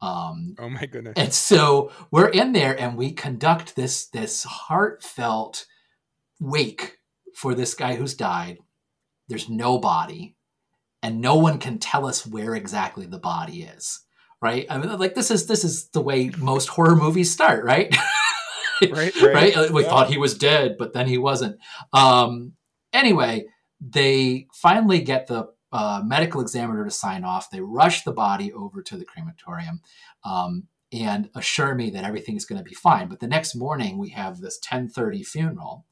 Um, 0.02 0.54
oh 0.58 0.70
my 0.70 0.86
goodness! 0.86 1.12
And 1.16 1.32
so 1.32 1.92
we're 2.10 2.30
in 2.30 2.52
there, 2.52 2.78
and 2.80 2.96
we 2.96 3.12
conduct 3.12 3.76
this 3.76 4.06
this 4.06 4.44
heartfelt 4.44 5.66
wake 6.40 6.98
for 7.34 7.54
this 7.54 7.74
guy 7.74 7.96
who's 7.96 8.14
died. 8.14 8.58
There's 9.28 9.50
no 9.50 9.78
body, 9.78 10.36
and 11.02 11.20
no 11.20 11.36
one 11.36 11.58
can 11.58 11.78
tell 11.78 12.06
us 12.06 12.26
where 12.26 12.54
exactly 12.54 13.04
the 13.04 13.18
body 13.18 13.62
is. 13.62 14.00
Right? 14.42 14.66
I 14.70 14.78
mean, 14.78 14.98
like 14.98 15.14
this 15.14 15.30
is 15.30 15.46
this 15.46 15.64
is 15.64 15.88
the 15.88 16.00
way 16.00 16.30
most 16.38 16.68
horror 16.68 16.96
movies 16.96 17.30
start, 17.30 17.64
right? 17.64 17.94
right, 18.82 19.14
right. 19.22 19.34
right? 19.56 19.70
We 19.70 19.82
yeah. 19.82 19.88
thought 19.88 20.08
he 20.08 20.18
was 20.18 20.36
dead, 20.36 20.76
but 20.78 20.92
then 20.92 21.06
he 21.06 21.18
wasn't. 21.18 21.58
Um, 21.92 22.54
anyway, 22.92 23.46
they 23.80 24.46
finally 24.54 25.00
get 25.00 25.26
the 25.26 25.48
uh, 25.72 26.02
medical 26.04 26.40
examiner 26.40 26.84
to 26.84 26.90
sign 26.90 27.24
off. 27.24 27.50
They 27.50 27.60
rush 27.60 28.02
the 28.02 28.12
body 28.12 28.52
over 28.52 28.82
to 28.82 28.96
the 28.96 29.04
crematorium 29.04 29.80
um, 30.24 30.64
and 30.92 31.30
assure 31.34 31.74
me 31.74 31.90
that 31.90 32.04
everything 32.04 32.36
is 32.36 32.44
going 32.44 32.58
to 32.58 32.68
be 32.68 32.74
fine. 32.74 33.08
But 33.08 33.20
the 33.20 33.28
next 33.28 33.54
morning, 33.54 33.98
we 33.98 34.10
have 34.10 34.40
this 34.40 34.58
10:30 34.60 35.24
funeral, 35.24 35.86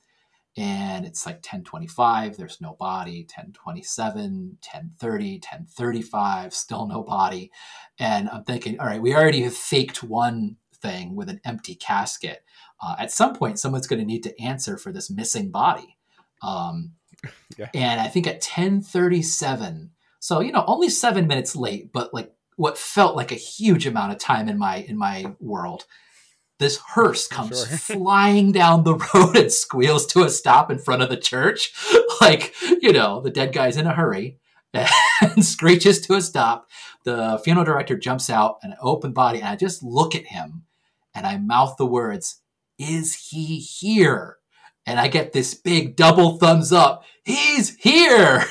and 0.59 1.07
it's 1.07 1.25
like 1.25 1.41
10:25. 1.41 2.37
There's 2.37 2.61
no 2.61 2.73
body. 2.73 3.25
10:27, 3.25 4.57
10:30, 4.61 5.41
10:35. 5.41 6.53
Still 6.53 6.87
no 6.89 7.03
body. 7.05 7.53
And 7.99 8.29
I'm 8.29 8.43
thinking, 8.43 8.81
all 8.81 8.87
right, 8.87 9.01
we 9.01 9.15
already 9.15 9.43
have 9.43 9.55
faked 9.55 10.03
one 10.03 10.57
thing 10.75 11.15
with 11.15 11.29
an 11.29 11.41
empty 11.45 11.77
casket. 11.77 12.45
Uh, 12.83 12.97
at 12.99 13.13
some 13.13 13.35
point, 13.35 13.61
someone's 13.61 13.87
going 13.87 14.01
to 14.01 14.05
need 14.05 14.25
to 14.25 14.41
answer 14.41 14.77
for 14.77 14.91
this 14.91 15.09
missing 15.09 15.51
body. 15.53 15.97
Um, 16.43 16.95
yeah. 17.57 17.69
And 17.73 18.01
I 18.01 18.09
think 18.09 18.27
at 18.27 18.43
10:37, 18.43 19.91
so 20.19 20.41
you 20.41 20.51
know, 20.51 20.65
only 20.67 20.89
7 20.89 21.29
minutes 21.29 21.55
late, 21.55 21.93
but 21.93 22.13
like 22.13 22.33
what 22.57 22.77
felt 22.77 23.15
like 23.15 23.31
a 23.31 23.37
huge 23.37 23.87
amount 23.87 24.11
of 24.11 24.19
time 24.19 24.49
in 24.49 24.59
my 24.59 24.79
in 24.79 24.99
my 24.99 25.37
world. 25.39 25.87
This 26.59 26.79
hearse 26.79 27.27
comes 27.29 27.67
sure. 27.67 27.79
flying 27.99 28.53
down 28.53 28.85
the 28.85 28.95
road 28.95 29.37
and 29.37 29.53
squeals 29.53 30.07
to 30.07 30.25
a 30.25 30.31
stop 30.31 30.71
in 30.71 30.79
front 30.79 31.03
of 31.03 31.09
the 31.09 31.17
church. 31.17 31.73
like, 32.21 32.55
you 32.83 32.93
know, 32.93 33.21
the 33.21 33.31
dead 33.31 33.53
guy's 33.53 33.77
in 33.77 33.87
a 33.87 33.95
hurry 33.95 34.39
and 34.75 35.45
screeches 35.45 36.01
to 36.03 36.15
a 36.15 36.21
stop. 36.21 36.69
The 37.05 37.41
funeral 37.45 37.65
director 37.65 37.97
jumps 37.97 38.29
out, 38.29 38.59
an 38.63 38.75
open 38.81 39.13
body, 39.13 39.39
and 39.39 39.49
I 39.49 39.57
just 39.57 39.83
look 39.83 40.15
at 40.15 40.27
him 40.27 40.65
and 41.15 41.27
I 41.27 41.39
mouth 41.39 41.77
the 41.79 41.87
words, 41.87 42.41
Is 42.79 43.15
he 43.31 43.59
here? 43.59 44.39
and 44.89 44.99
I 44.99 45.09
get 45.09 45.35
this 45.35 45.53
big 45.53 45.97
double 45.97 46.39
thumbs 46.39 46.73
up. 46.73 47.05
He's 47.23 47.77
here. 47.77 48.47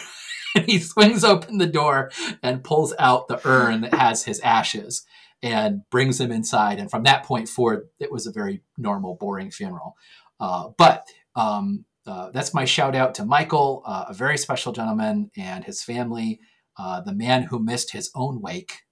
and 0.55 0.65
he 0.65 0.77
swings 0.77 1.23
open 1.23 1.57
the 1.57 1.65
door 1.65 2.11
and 2.43 2.63
pulls 2.63 2.93
out 2.99 3.27
the 3.27 3.41
urn 3.43 3.81
that 3.81 3.95
has 3.95 4.23
his 4.23 4.39
ashes 4.41 5.03
and 5.41 5.81
brings 5.89 6.19
him 6.19 6.31
inside. 6.31 6.79
And 6.79 6.89
from 6.89 7.03
that 7.03 7.23
point 7.23 7.49
forward, 7.49 7.87
it 7.99 8.11
was 8.11 8.25
a 8.25 8.31
very 8.31 8.63
normal, 8.77 9.15
boring 9.15 9.51
funeral. 9.51 9.95
Uh, 10.39 10.69
but 10.77 11.07
um, 11.35 11.85
uh, 12.05 12.31
that's 12.31 12.53
my 12.53 12.65
shout 12.65 12.95
out 12.95 13.15
to 13.15 13.25
Michael, 13.25 13.83
uh, 13.85 14.05
a 14.09 14.13
very 14.13 14.37
special 14.37 14.71
gentleman, 14.71 15.31
and 15.37 15.63
his 15.63 15.83
family, 15.83 16.39
uh, 16.77 17.01
the 17.01 17.13
man 17.13 17.43
who 17.43 17.59
missed 17.59 17.91
his 17.91 18.09
own 18.15 18.41
wake 18.41 18.83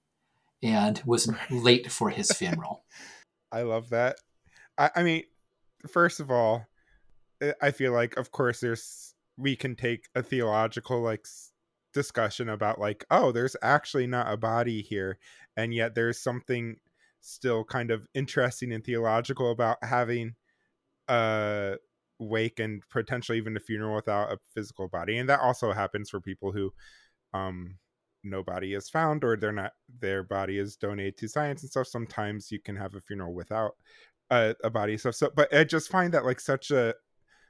and 0.61 1.01
was 1.05 1.31
late 1.49 1.91
for 1.91 2.09
his 2.09 2.31
funeral. 2.35 2.83
I 3.51 3.61
love 3.61 3.89
that. 3.89 4.17
I, 4.77 4.91
I 4.95 5.03
mean, 5.03 5.23
first 5.87 6.19
of 6.19 6.29
all, 6.29 6.67
Eh, 7.41 7.53
I 7.61 7.71
feel 7.71 7.91
like, 7.91 8.17
of 8.17 8.31
course, 8.31 8.59
there's 8.59 9.13
we 9.37 9.55
can 9.55 9.75
take 9.75 10.07
a 10.15 10.23
theological 10.23 11.01
like 11.01 11.27
discussion 11.93 12.49
about 12.49 12.79
like, 12.79 13.05
oh, 13.11 13.31
there's 13.31 13.55
actually 13.61 14.07
not 14.07 14.31
a 14.31 14.37
body 14.37 14.81
here, 14.81 15.17
and 15.57 15.73
yet 15.73 15.95
there's 15.95 16.19
something 16.21 16.77
still 17.21 17.63
kind 17.63 17.91
of 17.91 18.07
interesting 18.13 18.71
and 18.71 18.83
theological 18.83 19.51
about 19.51 19.77
having 19.83 20.35
a 21.07 21.75
wake 22.19 22.59
and 22.59 22.83
potentially 22.89 23.37
even 23.37 23.57
a 23.57 23.59
funeral 23.59 23.95
without 23.95 24.31
a 24.31 24.37
physical 24.53 24.87
body, 24.87 25.17
and 25.17 25.29
that 25.29 25.39
also 25.39 25.71
happens 25.71 26.09
for 26.09 26.19
people 26.19 26.51
who, 26.51 26.71
um, 27.33 27.77
nobody 28.23 28.73
is 28.73 28.89
found 28.89 29.23
or 29.23 29.37
they're 29.37 29.51
not 29.51 29.73
their 29.99 30.23
body 30.23 30.57
is 30.57 30.75
donated 30.75 31.15
to 31.15 31.27
science 31.27 31.61
and 31.61 31.69
stuff 31.69 31.85
sometimes 31.85 32.51
you 32.51 32.59
can 32.59 32.75
have 32.75 32.95
a 32.95 32.99
funeral 32.99 33.35
without 33.35 33.73
a, 34.31 34.55
a 34.63 34.69
body 34.71 34.97
stuff 34.97 35.13
so 35.13 35.29
but 35.35 35.53
i 35.53 35.63
just 35.63 35.91
find 35.91 36.11
that 36.11 36.25
like 36.25 36.39
such 36.39 36.71
a 36.71 36.95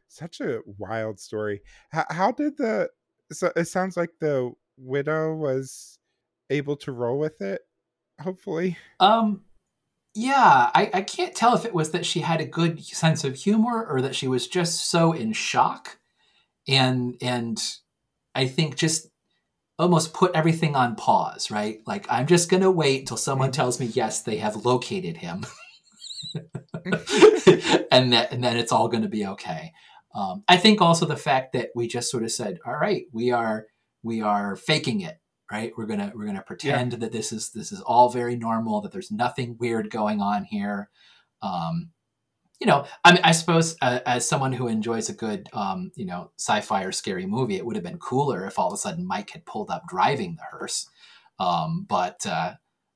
such 0.07 0.41
a 0.41 0.61
wild 0.65 1.19
story. 1.19 1.61
How, 1.89 2.05
how 2.09 2.31
did 2.31 2.57
the? 2.57 2.89
So 3.31 3.51
it 3.55 3.65
sounds 3.65 3.97
like 3.97 4.11
the 4.19 4.51
widow 4.77 5.35
was 5.35 5.97
able 6.49 6.75
to 6.77 6.91
roll 6.91 7.17
with 7.17 7.41
it. 7.41 7.61
Hopefully. 8.21 8.77
Um. 8.99 9.41
Yeah, 10.17 10.71
I, 10.73 10.89
I 10.93 11.01
can't 11.01 11.35
tell 11.35 11.55
if 11.55 11.65
it 11.65 11.73
was 11.73 11.91
that 11.91 12.05
she 12.05 12.21
had 12.21 12.39
a 12.39 12.45
good 12.45 12.81
sense 12.81 13.25
of 13.25 13.35
humor 13.35 13.85
or 13.85 14.01
that 14.01 14.15
she 14.15 14.29
was 14.29 14.47
just 14.47 14.89
so 14.89 15.11
in 15.11 15.33
shock, 15.33 15.97
and 16.69 17.17
and 17.21 17.61
I 18.33 18.47
think 18.47 18.77
just 18.77 19.09
almost 19.77 20.13
put 20.13 20.31
everything 20.33 20.75
on 20.75 20.95
pause, 20.95 21.51
right? 21.51 21.79
Like 21.85 22.05
I'm 22.09 22.27
just 22.27 22.49
gonna 22.49 22.71
wait 22.71 23.07
till 23.07 23.17
someone 23.17 23.49
mm-hmm. 23.49 23.55
tells 23.55 23.79
me 23.79 23.87
yes, 23.87 24.21
they 24.21 24.37
have 24.37 24.65
located 24.65 25.17
him, 25.17 25.45
and 27.91 28.13
that 28.13 28.29
and 28.31 28.43
then 28.43 28.57
it's 28.57 28.71
all 28.71 28.87
gonna 28.87 29.09
be 29.09 29.25
okay. 29.27 29.73
Um, 30.13 30.43
I 30.47 30.57
think 30.57 30.81
also 30.81 31.05
the 31.05 31.17
fact 31.17 31.53
that 31.53 31.69
we 31.75 31.87
just 31.87 32.09
sort 32.09 32.23
of 32.23 32.31
said, 32.31 32.59
all 32.65 32.77
right, 32.77 33.03
we 33.11 33.31
are 33.31 33.65
we 34.01 34.21
are 34.21 34.55
faking 34.55 35.01
it, 35.01 35.19
right? 35.51 35.71
We're 35.77 35.85
gonna 35.85 36.11
we're 36.15 36.25
gonna 36.25 36.41
pretend 36.41 36.93
yeah. 36.93 36.99
that 36.99 37.11
this 37.11 37.31
is 37.31 37.51
this 37.51 37.71
is 37.71 37.81
all 37.81 38.09
very 38.09 38.35
normal, 38.35 38.81
that 38.81 38.91
there's 38.91 39.11
nothing 39.11 39.57
weird 39.59 39.89
going 39.89 40.21
on 40.21 40.45
here. 40.45 40.89
Um, 41.41 41.91
you 42.59 42.67
know, 42.67 42.85
I 43.03 43.11
mean, 43.11 43.21
I 43.23 43.31
suppose 43.31 43.75
uh, 43.81 43.99
as 44.05 44.27
someone 44.27 44.53
who 44.53 44.67
enjoys 44.67 45.09
a 45.09 45.13
good, 45.13 45.49
um, 45.53 45.91
you 45.95 46.05
know, 46.05 46.31
sci-fi 46.39 46.83
or 46.83 46.91
scary 46.91 47.25
movie, 47.25 47.57
it 47.57 47.65
would 47.65 47.75
have 47.75 47.83
been 47.83 47.97
cooler 47.99 48.45
if 48.45 48.57
all 48.57 48.67
of 48.67 48.73
a 48.73 48.77
sudden 48.77 49.05
Mike 49.05 49.31
had 49.31 49.45
pulled 49.45 49.69
up 49.69 49.83
driving 49.87 50.37
the 50.37 50.43
hearse. 50.49 50.89
Um, 51.37 51.85
but 51.87 52.25
uh, 52.25 52.53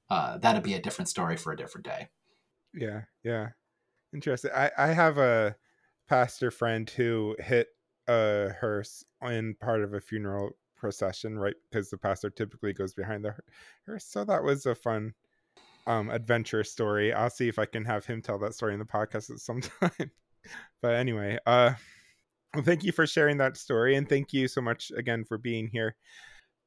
uh, 0.09 0.37
that'd 0.37 0.63
be 0.63 0.75
a 0.75 0.81
different 0.81 1.09
story 1.09 1.35
for 1.35 1.51
a 1.51 1.57
different 1.57 1.85
day. 1.85 2.07
Yeah, 2.73 3.01
yeah, 3.23 3.49
interesting. 4.13 4.51
I 4.55 4.71
I 4.77 4.87
have 4.87 5.17
a 5.17 5.55
pastor 6.07 6.51
friend 6.51 6.89
who 6.89 7.35
hit 7.39 7.67
a 8.07 8.49
hearse 8.59 9.03
in 9.21 9.55
part 9.55 9.83
of 9.83 9.93
a 9.93 10.01
funeral 10.01 10.51
procession, 10.79 11.37
right? 11.37 11.55
Because 11.69 11.89
the 11.89 11.97
pastor 11.97 12.29
typically 12.29 12.73
goes 12.73 12.93
behind 12.93 13.23
the 13.23 13.35
hearse. 13.85 14.05
So 14.05 14.23
that 14.25 14.43
was 14.43 14.65
a 14.65 14.75
fun 14.75 15.13
um, 15.87 16.09
adventure 16.09 16.63
story. 16.63 17.13
I'll 17.13 17.29
see 17.29 17.47
if 17.47 17.59
I 17.59 17.65
can 17.65 17.85
have 17.85 18.05
him 18.05 18.21
tell 18.21 18.39
that 18.39 18.53
story 18.53 18.73
in 18.73 18.79
the 18.79 18.85
podcast 18.85 19.29
at 19.29 19.39
some 19.39 19.61
time. 19.81 20.11
but 20.81 20.95
anyway, 20.95 21.37
uh, 21.45 21.73
well, 22.53 22.63
thank 22.63 22.83
you 22.83 22.91
for 22.91 23.05
sharing 23.05 23.37
that 23.37 23.57
story, 23.57 23.95
and 23.95 24.09
thank 24.09 24.33
you 24.33 24.47
so 24.47 24.61
much 24.61 24.91
again 24.95 25.23
for 25.23 25.37
being 25.37 25.67
here. 25.67 25.95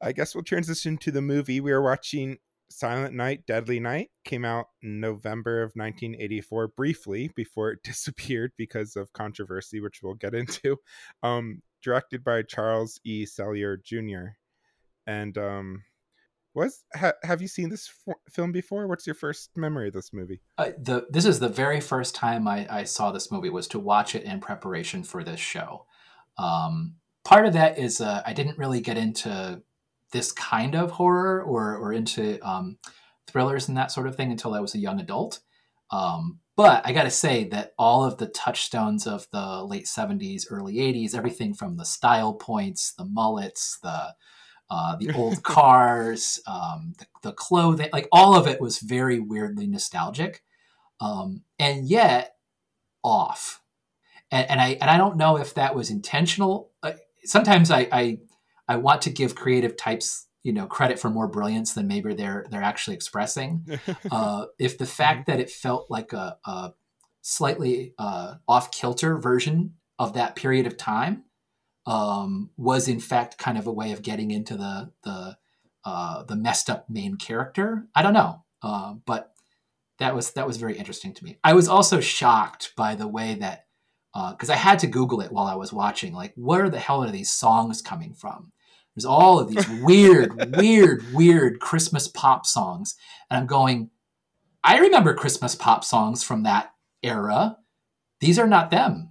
I 0.01 0.13
guess 0.13 0.35
we'll 0.35 0.45
transition 0.45 0.97
to 0.99 1.11
the 1.11 1.23
movie. 1.23 1.61
We 1.61 1.73
are 1.73 1.83
watching 1.83 2.39
Silent 2.73 3.15
Night, 3.15 3.47
Deadly 3.47 3.79
Night 3.81 4.11
came 4.25 4.45
out 4.45 4.67
in 4.83 5.01
November 5.01 5.63
of 5.63 5.73
1984, 5.75 6.69
briefly 6.69 7.31
before 7.37 7.71
it 7.71 7.81
disappeared 7.85 8.53
because 8.57 8.97
of 8.97 9.13
controversy, 9.13 9.81
which 9.81 10.01
we'll 10.03 10.15
get 10.15 10.35
into. 10.35 10.77
Um, 11.23 11.63
directed 11.83 12.25
by 12.25 12.43
Charles 12.43 13.01
E. 13.05 13.27
Sellier 13.27 13.83
Jr. 13.83 14.33
And 15.07 15.37
um, 15.37 15.83
Was 16.55 16.85
ha, 16.95 17.13
have 17.23 17.43
you 17.43 17.49
seen 17.49 17.71
this 17.71 17.91
f- 18.07 18.15
film 18.31 18.53
before? 18.53 18.87
What's 18.87 19.07
your 19.07 19.15
first 19.15 19.51
memory 19.57 19.89
of 19.89 19.95
this 19.95 20.13
movie? 20.13 20.41
Uh, 20.59 20.71
the 20.79 21.07
this 21.11 21.25
is 21.25 21.41
the 21.41 21.49
very 21.49 21.81
first 21.81 22.15
time 22.15 22.47
I, 22.47 22.67
I 22.71 22.85
saw 22.85 23.11
this 23.11 23.31
movie 23.33 23.51
was 23.51 23.67
to 23.69 23.79
watch 23.79 24.15
it 24.15 24.23
in 24.23 24.41
preparation 24.41 25.03
for 25.03 25.25
this 25.25 25.41
show. 25.41 25.87
Um, 26.39 26.97
part 27.25 27.47
of 27.47 27.53
that 27.55 27.79
is 27.79 28.01
uh, 28.01 28.23
I 28.25 28.33
didn't 28.33 28.59
really 28.59 28.81
get 28.81 28.97
into 28.97 29.63
this 30.13 30.31
kind 30.31 30.75
of 30.75 30.93
horror 30.93 31.43
or 31.43 31.77
or 31.77 31.93
into 31.93 32.39
um, 32.47 32.79
thrillers 33.27 33.69
and 33.69 33.77
that 33.77 33.91
sort 33.91 34.07
of 34.07 34.15
thing 34.15 34.31
until 34.31 34.55
I 34.55 34.61
was 34.61 34.75
a 34.75 34.79
young 34.79 35.01
adult. 35.01 35.41
Um, 35.91 36.41
but 36.57 36.87
I 36.87 36.93
got 36.93 37.05
to 37.05 37.11
say 37.11 37.45
that 37.49 37.73
all 37.79 38.05
of 38.05 38.19
the 38.19 38.27
touchstones 38.27 39.07
of 39.07 39.27
the 39.33 39.65
late 39.65 39.87
70s, 39.87 40.45
early 40.51 40.75
80s, 40.75 41.15
everything 41.15 41.55
from 41.55 41.77
the 41.77 41.85
style 41.85 42.35
points, 42.35 42.93
the 42.97 43.05
mullets, 43.05 43.79
the 43.83 44.15
uh, 44.71 44.97
the 44.97 45.13
old 45.13 45.43
cars, 45.43 46.41
um, 46.47 46.95
the, 46.99 47.07
the, 47.23 47.33
clothing, 47.33 47.91
like 47.93 48.09
all 48.11 48.35
of 48.35 48.47
it 48.47 48.59
was 48.59 48.79
very 48.79 49.21
weirdly 49.21 49.67
nostalgic, 49.67 50.43
um, 50.99 51.43
and 51.59 51.87
yet 51.87 52.37
off. 53.05 53.61
And, 54.31 54.49
and, 54.51 54.61
I 54.61 54.69
and 54.81 54.91
I 54.91 54.97
don't 54.97 55.19
know 55.19 55.37
if 55.37 55.53
that 55.55 55.75
was 55.75 55.91
intentional. 55.91 56.71
Uh, 56.83 56.93
sometimes 57.25 57.71
I, 57.71 57.87
I 57.93 58.19
I 58.67 58.77
want 58.77 59.03
to 59.03 59.11
give 59.11 59.35
creative 59.35 59.77
types 59.77 60.27
you 60.43 60.53
know 60.53 60.67
credit 60.67 60.99
for 60.99 61.11
more 61.11 61.29
brilliance 61.29 61.75
than 61.75 61.87
maybe 61.87 62.15
they're 62.15 62.47
they're 62.51 62.63
actually 62.63 62.95
expressing. 62.95 63.67
Uh, 64.11 64.47
if 64.59 64.77
the 64.79 64.87
fact 64.87 65.21
mm-hmm. 65.21 65.33
that 65.33 65.41
it 65.41 65.51
felt 65.51 65.91
like 65.91 66.13
a, 66.13 66.37
a 66.45 66.73
slightly 67.23 67.95
uh, 67.99 68.35
off 68.47 68.71
kilter 68.71 69.17
version 69.17 69.75
of 69.99 70.15
that 70.15 70.37
period 70.37 70.67
of 70.67 70.77
time 70.77 71.25
um, 71.87 72.51
was 72.57 72.89
in 72.89 73.01
fact 73.01 73.39
kind 73.39 73.57
of 73.57 73.67
a 73.67 73.73
way 73.73 73.93
of 73.93 74.03
getting 74.03 74.31
into 74.31 74.57
the 74.57 74.91
the 75.05 75.37
uh, 75.85 76.23
the 76.25 76.37
messed 76.37 76.69
up 76.69 76.89
main 76.91 77.17
character. 77.17 77.87
I 77.95 78.03
don't 78.03 78.13
know, 78.13 78.45
uh, 78.63 78.95
but 79.07 79.35
that 79.99 80.15
was 80.15 80.33
that 80.33 80.47
was 80.47 80.57
very 80.57 80.77
interesting 80.77 81.15
to 81.15 81.25
me. 81.25 81.39
I 81.43 81.55
was 81.55 81.69
also 81.69 82.01
shocked 82.01 82.73
by 82.77 82.95
the 82.95 83.09
way 83.09 83.35
that 83.35 83.67
because 84.33 84.51
uh, 84.51 84.55
I 84.55 84.57
had 84.57 84.79
to 84.81 84.87
Google 84.87 85.21
it 85.23 85.33
while 85.33 85.47
I 85.47 85.55
was 85.55 85.73
watching, 85.73 86.13
like 86.13 86.33
where 86.37 86.69
the 86.69 86.79
hell 86.79 87.03
are 87.03 87.11
these 87.11 87.33
songs 87.33 87.81
coming 87.81 88.15
from? 88.15 88.53
There's 88.95 89.05
all 89.05 89.39
of 89.39 89.49
these 89.49 89.69
weird, 89.83 90.57
weird, 90.57 91.05
weird 91.13 91.61
Christmas 91.61 92.09
pop 92.09 92.47
songs. 92.47 92.95
And 93.31 93.41
I'm 93.41 93.47
going, 93.47 93.91
I 94.65 94.79
remember 94.79 95.15
Christmas 95.15 95.55
pop 95.55 95.85
songs 95.85 96.23
from 96.23 96.43
that 96.45 96.73
era. 97.03 97.59
These 98.21 98.39
are 98.39 98.47
not 98.47 98.71
them. 98.71 99.11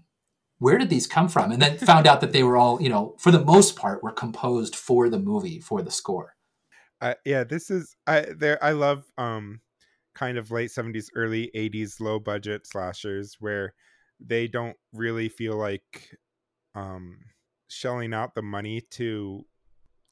Where 0.60 0.78
did 0.78 0.90
these 0.90 1.08
come 1.08 1.28
from? 1.28 1.52
And 1.52 1.62
then 1.62 1.78
found 1.80 2.08
out 2.08 2.22
that 2.22 2.32
they 2.32 2.44
were 2.44 2.58
all, 2.58 2.82
you 2.82 2.90
know, 2.90 3.16
for 3.18 3.32
the 3.32 3.44
most 3.44 3.76
part, 3.76 4.04
were 4.04 4.12
composed 4.12 4.76
for 4.76 5.10
the 5.10 5.20
movie, 5.20 5.60
for 5.60 5.82
the 5.82 5.92
score. 5.92 6.36
Uh, 7.02 7.16
yeah, 7.26 7.44
this 7.44 7.72
is 7.72 7.96
I 8.06 8.28
there. 8.38 8.64
I 8.64 8.72
love 8.72 9.06
um 9.18 9.60
kind 10.14 10.38
of 10.38 10.52
late 10.52 10.70
70s 10.70 11.08
early 11.16 11.50
80s 11.56 12.00
low 12.00 12.20
budget 12.20 12.68
slashers 12.68 13.38
where 13.40 13.74
they 14.20 14.48
don't 14.48 14.76
really 14.94 15.30
feel 15.30 15.56
like 15.56 16.16
um 16.76 17.18
shelling 17.70 18.14
out 18.14 18.36
the 18.36 18.42
money 18.42 18.82
to 18.92 19.46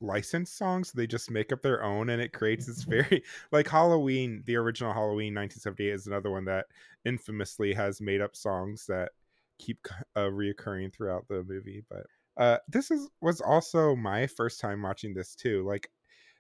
licensed 0.02 0.58
songs 0.58 0.92
they 0.92 1.06
just 1.06 1.30
make 1.30 1.52
up 1.52 1.62
their 1.62 1.84
own 1.84 2.10
and 2.10 2.22
it 2.22 2.32
creates 2.34 2.66
this 2.66 2.86
mm-hmm. 2.86 3.10
very 3.10 3.24
like 3.52 3.68
halloween 3.68 4.44
the 4.46 4.56
original 4.56 4.94
halloween 4.94 5.36
1978 5.36 5.94
is 5.94 6.08
another 6.08 6.32
one 6.32 6.46
that 6.46 6.68
infamously 7.06 7.74
has 7.74 8.00
made 8.00 8.22
up 8.22 8.36
songs 8.36 8.86
that 8.88 9.12
keep 9.58 9.88
uh, 10.16 10.22
reoccurring 10.22 10.94
throughout 10.94 11.28
the 11.28 11.44
movie 11.44 11.84
but 11.90 12.06
uh 12.38 12.58
this 12.70 12.92
is 12.92 13.10
was 13.22 13.42
also 13.42 13.96
my 13.96 14.26
first 14.26 14.62
time 14.62 14.82
watching 14.82 15.14
this 15.14 15.36
too 15.36 15.66
like 15.68 15.92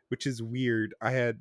which 0.07 0.25
is 0.25 0.41
weird 0.41 0.93
i 1.01 1.11
had 1.11 1.37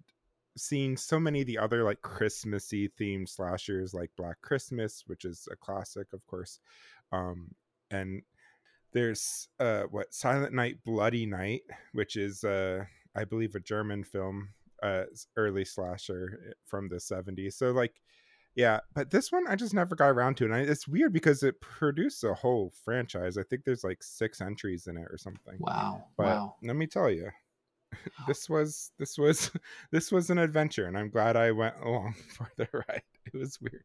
seen 0.57 0.97
so 0.97 1.21
many 1.21 1.43
of 1.43 1.47
the 1.47 1.59
other 1.59 1.85
like 1.85 2.03
christmassy 2.03 2.91
themed 3.01 3.29
slashers 3.29 3.95
like 3.95 4.11
black 4.17 4.41
christmas 4.43 5.05
which 5.07 5.25
is 5.25 5.47
a 5.53 5.57
classic 5.57 6.09
of 6.13 6.27
course 6.27 6.59
um 7.13 7.49
and 7.93 8.23
there's 8.93 9.49
uh 9.61 9.83
what 9.91 10.13
silent 10.15 10.55
night 10.55 10.79
bloody 10.85 11.27
night 11.27 11.63
which 11.93 12.17
is 12.17 12.45
uh 12.45 12.85
i 13.15 13.25
believe 13.25 13.55
a 13.55 13.61
german 13.61 14.03
film 14.03 14.49
uh 14.83 15.05
early 15.37 15.65
slasher 15.65 16.41
eh, 16.49 16.53
from 16.65 16.89
the 16.89 16.97
70s 16.97 17.55
so 17.55 17.71
like 17.71 18.01
yeah 18.55 18.81
but 18.95 19.11
this 19.11 19.31
one 19.31 19.47
i 19.49 19.55
just 19.55 19.75
never 19.75 19.95
got 19.95 20.09
around 20.09 20.37
to 20.37 20.45
and 20.45 20.55
I, 20.55 20.61
it's 20.61 20.89
weird 20.89 21.13
because 21.13 21.43
it 21.43 21.61
produced 21.61 22.25
a 22.25 22.35
whole 22.35 22.73
franchise. 22.85 23.37
I 23.37 23.43
think 23.43 23.65
there's 23.65 23.85
like 23.85 24.03
six 24.03 24.41
entries 24.41 24.87
in 24.87 24.97
it 24.97 25.07
or 25.11 25.19
something. 25.19 25.57
Wow 25.59 26.05
but 26.17 26.27
wow. 26.27 26.55
let 26.63 26.77
me 26.77 26.87
tell 26.87 27.11
you 27.11 27.31
this 28.27 28.49
was 28.49 28.93
this 28.99 29.19
was 29.19 29.51
this 29.93 30.13
was 30.13 30.31
an 30.31 30.39
adventure 30.39 30.85
and 30.85 30.99
i'm 30.99 31.09
glad 31.09 31.37
i 31.37 31.51
went 31.51 31.75
along 31.83 32.15
for 32.37 32.51
the 32.57 32.69
ride. 32.73 33.03
It 33.27 33.39
was 33.39 33.61
weird 33.61 33.85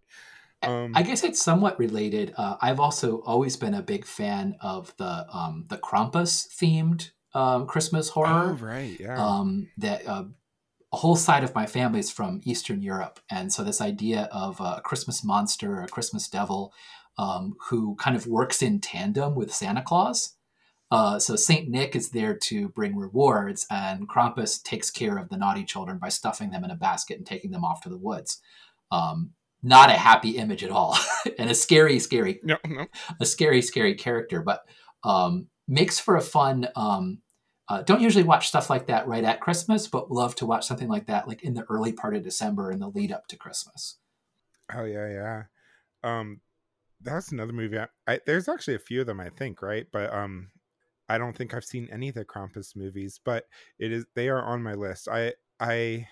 um, 0.63 0.91
I 0.95 1.04
guess 1.04 1.23
it's 1.23 1.41
somewhat 1.41 1.78
related. 1.80 2.34
Uh, 2.38 2.56
I've 2.62 2.80
also 2.80 3.21
always 3.21 3.56
been 3.56 3.73
a 3.73 3.82
big 3.82 4.06
fan 4.06 4.56
of 4.62 4.95
the 4.97 5.26
um, 5.32 5.65
the 5.69 5.78
Krampus 5.78 6.47
themed 6.56 7.12
um, 7.34 7.67
Christmas 7.67 8.10
horror. 8.10 8.58
Oh, 8.60 8.65
right, 8.65 8.99
yeah. 8.99 9.23
Um, 9.23 9.69
that 9.78 10.08
uh, 10.08 10.26
a 10.91 10.97
whole 10.97 11.15
side 11.15 11.43
of 11.43 11.56
my 11.56 11.65
family 11.65 11.99
is 11.99 12.12
from 12.12 12.41
Eastern 12.43 12.82
Europe, 12.82 13.19
and 13.30 13.52
so 13.52 13.63
this 13.63 13.82
idea 13.82 14.30
of 14.32 14.60
a 14.60 14.82
Christmas 14.84 15.23
monster, 15.23 15.82
a 15.82 15.88
Christmas 15.88 16.28
devil, 16.28 16.73
um, 17.17 17.56
who 17.69 17.95
kind 17.95 18.15
of 18.15 18.28
works 18.28 18.62
in 18.62 18.80
tandem 18.80 19.36
with 19.36 19.54
Santa 19.54 19.82
Claus. 19.82 20.36
Uh, 20.91 21.17
so 21.17 21.36
Saint 21.36 21.69
Nick 21.69 21.95
is 21.95 22.10
there 22.10 22.36
to 22.36 22.69
bring 22.69 22.95
rewards, 22.95 23.65
and 23.71 24.08
Krampus 24.08 24.62
takes 24.62 24.91
care 24.91 25.17
of 25.17 25.30
the 25.30 25.38
naughty 25.38 25.63
children 25.63 25.97
by 25.97 26.10
stuffing 26.10 26.52
them 26.52 26.63
in 26.63 26.69
a 26.69 26.76
basket 26.76 27.17
and 27.17 27.26
taking 27.26 27.49
them 27.49 27.65
off 27.65 27.82
to 27.82 27.89
the 27.89 27.97
woods. 27.97 28.39
Um, 28.91 29.32
not 29.63 29.89
a 29.89 29.93
happy 29.93 30.32
image 30.32 30.63
at 30.63 30.71
all. 30.71 30.97
And 31.39 31.49
a 31.49 31.56
scary 31.56 31.99
scary 31.99 32.41
no, 32.43 32.58
no. 32.67 32.86
a 33.19 33.26
scary 33.26 33.62
scary 33.62 33.95
character 33.95 34.41
but 34.41 34.62
um, 35.04 35.47
makes 35.67 35.99
for 35.99 36.17
a 36.17 36.21
fun 36.21 36.67
um, 36.76 37.19
uh, 37.69 37.82
don't 37.82 38.02
usually 38.02 38.26
watch 38.26 38.49
stuff 38.49 38.69
like 38.69 38.88
that 38.88 39.08
right 39.08 39.23
at 39.23 39.39
christmas 39.39 39.88
but 39.88 40.12
love 40.12 40.36
to 40.36 40.45
watch 40.45 40.67
something 40.67 40.89
like 40.89 41.08
that 41.08 41.28
like 41.28 41.43
in 41.43 41.54
the 41.54 41.63
early 41.69 41.93
part 41.93 42.15
of 42.15 42.23
december 42.23 42.71
in 42.71 42.80
the 42.80 42.89
lead 42.89 43.12
up 43.12 43.26
to 43.28 43.38
christmas. 43.38 43.97
Oh 44.73 44.84
yeah 44.84 45.08
yeah. 45.08 45.43
Um 46.04 46.41
that's 47.02 47.32
another 47.32 47.54
movie 47.54 47.80
I, 47.80 47.88
I, 48.06 48.19
there's 48.26 48.49
actually 48.49 48.76
a 48.76 48.80
few 48.80 49.02
of 49.02 49.08
them 49.08 49.21
i 49.21 49.30
think 49.30 49.62
right? 49.62 49.88
But 49.91 50.13
um 50.13 50.49
i 51.08 51.17
don't 51.17 51.36
think 51.36 51.54
i've 51.54 51.65
seen 51.65 51.88
any 51.91 52.10
of 52.10 52.15
the 52.15 52.26
krampus 52.26 52.76
movies 52.76 53.19
but 53.23 53.45
it 53.80 53.91
is 53.93 54.06
they 54.15 54.28
are 54.28 54.43
on 54.43 54.62
my 54.62 54.73
list. 54.73 55.08
I 55.08 55.34
i 55.60 56.06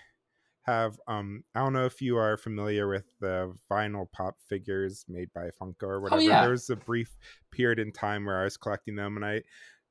have 0.64 0.98
um 1.08 1.42
I 1.54 1.60
don't 1.60 1.72
know 1.72 1.86
if 1.86 2.00
you 2.00 2.16
are 2.16 2.36
familiar 2.36 2.88
with 2.88 3.04
the 3.20 3.52
vinyl 3.70 4.10
pop 4.12 4.36
figures 4.48 5.04
made 5.08 5.32
by 5.34 5.50
Funko 5.60 5.82
or 5.82 5.96
oh, 5.96 6.00
whatever. 6.00 6.22
Oh, 6.22 6.24
yeah. 6.24 6.42
There 6.42 6.52
was 6.52 6.70
a 6.70 6.76
brief 6.76 7.16
period 7.50 7.78
in 7.78 7.92
time 7.92 8.24
where 8.24 8.40
I 8.40 8.44
was 8.44 8.56
collecting 8.56 8.96
them 8.96 9.16
and 9.16 9.24
I 9.24 9.42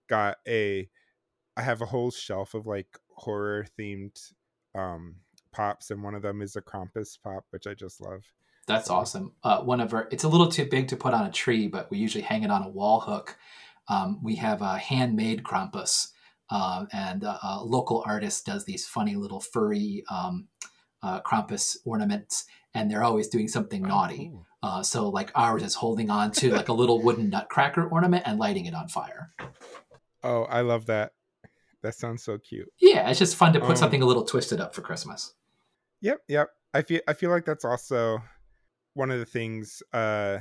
got 0.10 0.38
a 0.48 0.88
I 1.58 1.62
have 1.62 1.82
a 1.82 1.86
whole 1.86 2.12
shelf 2.12 2.54
of 2.54 2.68
like 2.68 2.88
horror 3.16 3.66
themed 3.78 4.18
um 4.74 5.16
pops 5.52 5.92
and 5.92 6.02
one 6.02 6.16
of 6.16 6.22
them 6.22 6.42
is 6.42 6.56
a 6.56 6.62
Krampus 6.62 7.18
pop 7.22 7.46
which 7.50 7.68
I 7.68 7.74
just 7.74 8.00
love. 8.00 8.24
That's 8.68 8.90
awesome. 8.90 9.34
Uh, 9.44 9.62
one 9.62 9.82
of 9.82 9.94
our 9.94 10.08
it's 10.12 10.24
a 10.24 10.30
little 10.30 10.48
too 10.48 10.66
big 10.66 10.88
to 10.90 10.96
put 10.96 11.14
on 11.14 11.26
a 11.26 11.32
tree, 11.32 11.68
but 11.68 11.92
we 11.92 11.98
usually 11.98 12.24
hang 12.24 12.44
it 12.44 12.52
on 12.52 12.64
a 12.64 12.70
wall 12.70 13.02
hook. 13.02 13.38
Um, 13.90 14.20
we 14.24 14.36
have 14.36 14.62
a 14.62 14.78
handmade 14.78 15.44
Krampus 15.44 16.12
uh, 16.52 16.86
and 16.92 17.24
uh, 17.24 17.38
a 17.42 17.64
local 17.64 18.04
artist 18.06 18.46
does 18.46 18.66
these 18.66 18.86
funny 18.86 19.16
little 19.16 19.40
furry 19.40 20.04
um, 20.12 20.48
uh, 21.02 21.22
Krampus 21.22 21.78
ornaments, 21.86 22.46
and 22.74 22.92
they're 22.92 23.04
always 23.04 23.30
doing 23.30 23.48
something 23.48 23.86
oh, 23.86 23.90
naughty. 23.90 24.30
Cool. 24.32 24.46
Uh, 24.62 24.84
so, 24.84 25.10
like 25.10 25.32
ours 25.34 25.64
is 25.64 25.76
holding 25.76 26.10
on 26.12 26.32
to 26.34 26.52
like 26.52 26.70
a 26.70 26.74
little 26.74 27.02
wooden 27.02 27.30
nutcracker 27.30 27.88
ornament 27.88 28.24
and 28.28 28.38
lighting 28.38 28.66
it 28.66 28.76
on 28.76 28.90
fire. 28.90 29.32
Oh, 30.24 30.44
I 30.44 30.62
love 30.62 30.86
that. 30.86 31.14
That 31.82 31.96
sounds 31.96 32.24
so 32.24 32.38
cute. 32.38 32.70
Yeah, 32.80 33.10
it's 33.10 33.18
just 33.18 33.36
fun 33.36 33.54
to 33.54 33.60
put 33.60 33.72
um, 33.72 33.76
something 33.78 34.04
a 34.04 34.06
little 34.06 34.24
twisted 34.24 34.62
up 34.62 34.76
for 34.76 34.82
Christmas. 34.82 35.34
Yep, 36.02 36.20
yep. 36.28 36.50
I 36.74 36.84
feel 36.84 37.02
I 37.08 37.14
feel 37.14 37.32
like 37.32 37.46
that's 37.46 37.66
also 37.66 38.20
one 38.94 39.10
of 39.10 39.20
the 39.20 39.26
things. 39.26 39.82
Uh, 39.94 40.40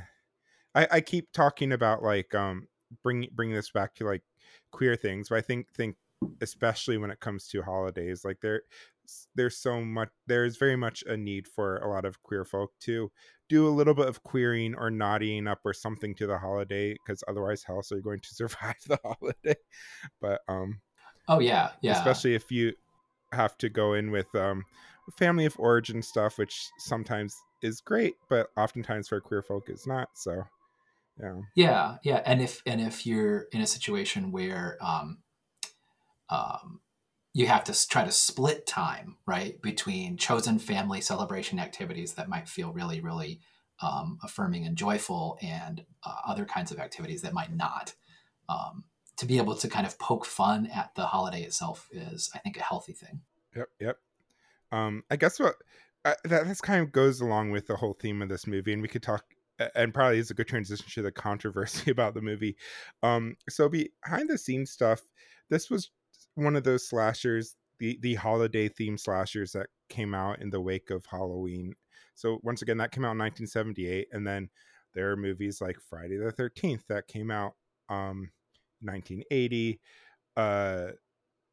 I 0.75 0.87
I 0.91 1.01
keep 1.01 1.31
talking 1.31 1.71
about 1.71 2.03
like 2.03 2.35
um 2.35 2.67
bring 3.03 3.27
bringing 3.33 3.55
this 3.55 3.71
back 3.71 3.95
to 3.95 4.05
like 4.05 4.23
queer 4.71 4.95
things 4.95 5.29
but 5.29 5.37
i 5.37 5.41
think 5.41 5.67
think 5.75 5.95
especially 6.41 6.97
when 6.97 7.11
it 7.11 7.19
comes 7.19 7.47
to 7.47 7.61
holidays 7.61 8.23
like 8.23 8.39
there 8.41 8.61
there's 9.35 9.57
so 9.57 9.81
much 9.81 10.09
there's 10.27 10.57
very 10.57 10.75
much 10.75 11.03
a 11.07 11.17
need 11.17 11.47
for 11.47 11.77
a 11.77 11.89
lot 11.89 12.05
of 12.05 12.21
queer 12.23 12.45
folk 12.45 12.71
to 12.79 13.11
do 13.49 13.67
a 13.67 13.69
little 13.69 13.93
bit 13.93 14.07
of 14.07 14.23
queering 14.23 14.75
or 14.75 14.89
naughtying 14.89 15.49
up 15.49 15.59
or 15.65 15.73
something 15.73 16.15
to 16.15 16.27
the 16.27 16.37
holiday 16.37 16.93
because 16.93 17.23
otherwise 17.27 17.63
how 17.63 17.75
else 17.75 17.91
are 17.91 17.97
you 17.97 18.01
going 18.01 18.19
to 18.19 18.29
survive 18.35 18.75
the 18.87 18.99
holiday. 19.03 19.59
But 20.21 20.41
um 20.47 20.79
oh 21.27 21.39
yeah 21.39 21.71
yeah. 21.81 21.97
especially 21.97 22.35
if 22.35 22.51
you 22.51 22.73
have 23.33 23.57
to 23.57 23.69
go 23.69 23.93
in 23.93 24.11
with 24.11 24.33
um 24.35 24.63
family 25.17 25.45
of 25.45 25.59
origin 25.59 26.01
stuff 26.01 26.37
which 26.37 26.69
sometimes 26.77 27.35
is 27.61 27.81
great 27.81 28.13
but 28.29 28.47
oftentimes 28.55 29.07
for 29.09 29.19
queer 29.19 29.41
folk 29.41 29.69
is 29.69 29.85
not 29.85 30.07
so 30.13 30.43
yeah. 31.21 31.41
Yeah 31.55 31.97
yeah 32.03 32.21
and 32.25 32.41
if 32.41 32.61
and 32.65 32.81
if 32.81 33.05
you're 33.05 33.47
in 33.51 33.61
a 33.61 33.67
situation 33.67 34.31
where 34.31 34.77
um 34.81 35.19
um 36.29 36.81
you 37.33 37.47
have 37.47 37.63
to 37.65 37.87
try 37.87 38.03
to 38.03 38.11
split 38.11 38.65
time 38.65 39.17
right 39.25 39.61
between 39.61 40.17
chosen 40.17 40.59
family 40.59 41.01
celebration 41.01 41.59
activities 41.59 42.13
that 42.13 42.29
might 42.29 42.49
feel 42.49 42.71
really 42.71 43.01
really 43.01 43.39
um, 43.83 44.19
affirming 44.21 44.67
and 44.67 44.77
joyful 44.77 45.39
and 45.41 45.83
uh, 46.05 46.15
other 46.27 46.45
kinds 46.45 46.71
of 46.71 46.77
activities 46.79 47.23
that 47.23 47.33
might 47.33 47.51
not 47.51 47.95
um, 48.47 48.83
to 49.17 49.25
be 49.25 49.37
able 49.37 49.55
to 49.55 49.67
kind 49.67 49.87
of 49.87 49.97
poke 49.97 50.23
fun 50.25 50.67
at 50.67 50.93
the 50.95 51.07
holiday 51.07 51.41
itself 51.41 51.87
is 51.91 52.29
i 52.35 52.39
think 52.39 52.57
a 52.57 52.63
healthy 52.63 52.93
thing. 52.93 53.21
Yep 53.55 53.69
yep. 53.79 53.97
Um 54.71 55.03
i 55.09 55.15
guess 55.15 55.39
what 55.39 55.55
uh, 56.03 56.13
that 56.23 56.45
that's 56.45 56.61
kind 56.61 56.81
of 56.81 56.91
goes 56.91 57.21
along 57.21 57.51
with 57.51 57.67
the 57.67 57.75
whole 57.75 57.93
theme 57.93 58.21
of 58.21 58.29
this 58.29 58.47
movie 58.47 58.73
and 58.73 58.81
we 58.81 58.87
could 58.87 59.03
talk 59.03 59.23
and 59.75 59.93
probably 59.93 60.19
is 60.19 60.31
a 60.31 60.33
good 60.33 60.47
transition 60.47 60.85
to 60.89 61.01
the 61.01 61.11
controversy 61.11 61.91
about 61.91 62.13
the 62.13 62.21
movie 62.21 62.55
um 63.03 63.35
so 63.49 63.69
behind 63.69 64.29
the 64.29 64.37
scenes 64.37 64.71
stuff 64.71 65.01
this 65.51 65.69
was 65.69 65.91
one 66.35 66.55
of 66.55 66.63
those 66.63 66.87
slashers, 66.87 67.55
the 67.79 67.99
the 68.01 68.15
holiday 68.15 68.67
theme 68.67 68.97
slashers 68.97 69.51
that 69.51 69.67
came 69.89 70.15
out 70.15 70.41
in 70.41 70.49
the 70.49 70.61
wake 70.61 70.89
of 70.89 71.05
Halloween. 71.05 71.73
So 72.15 72.39
once 72.43 72.61
again, 72.61 72.77
that 72.77 72.91
came 72.91 73.05
out 73.05 73.11
in 73.11 73.19
1978, 73.19 74.07
and 74.11 74.25
then 74.25 74.49
there 74.93 75.11
are 75.11 75.17
movies 75.17 75.61
like 75.61 75.77
Friday 75.89 76.17
the 76.17 76.31
13th 76.31 76.85
that 76.87 77.07
came 77.07 77.29
out 77.31 77.53
um 77.89 78.31
1980. 78.81 79.79
Uh, 80.37 80.87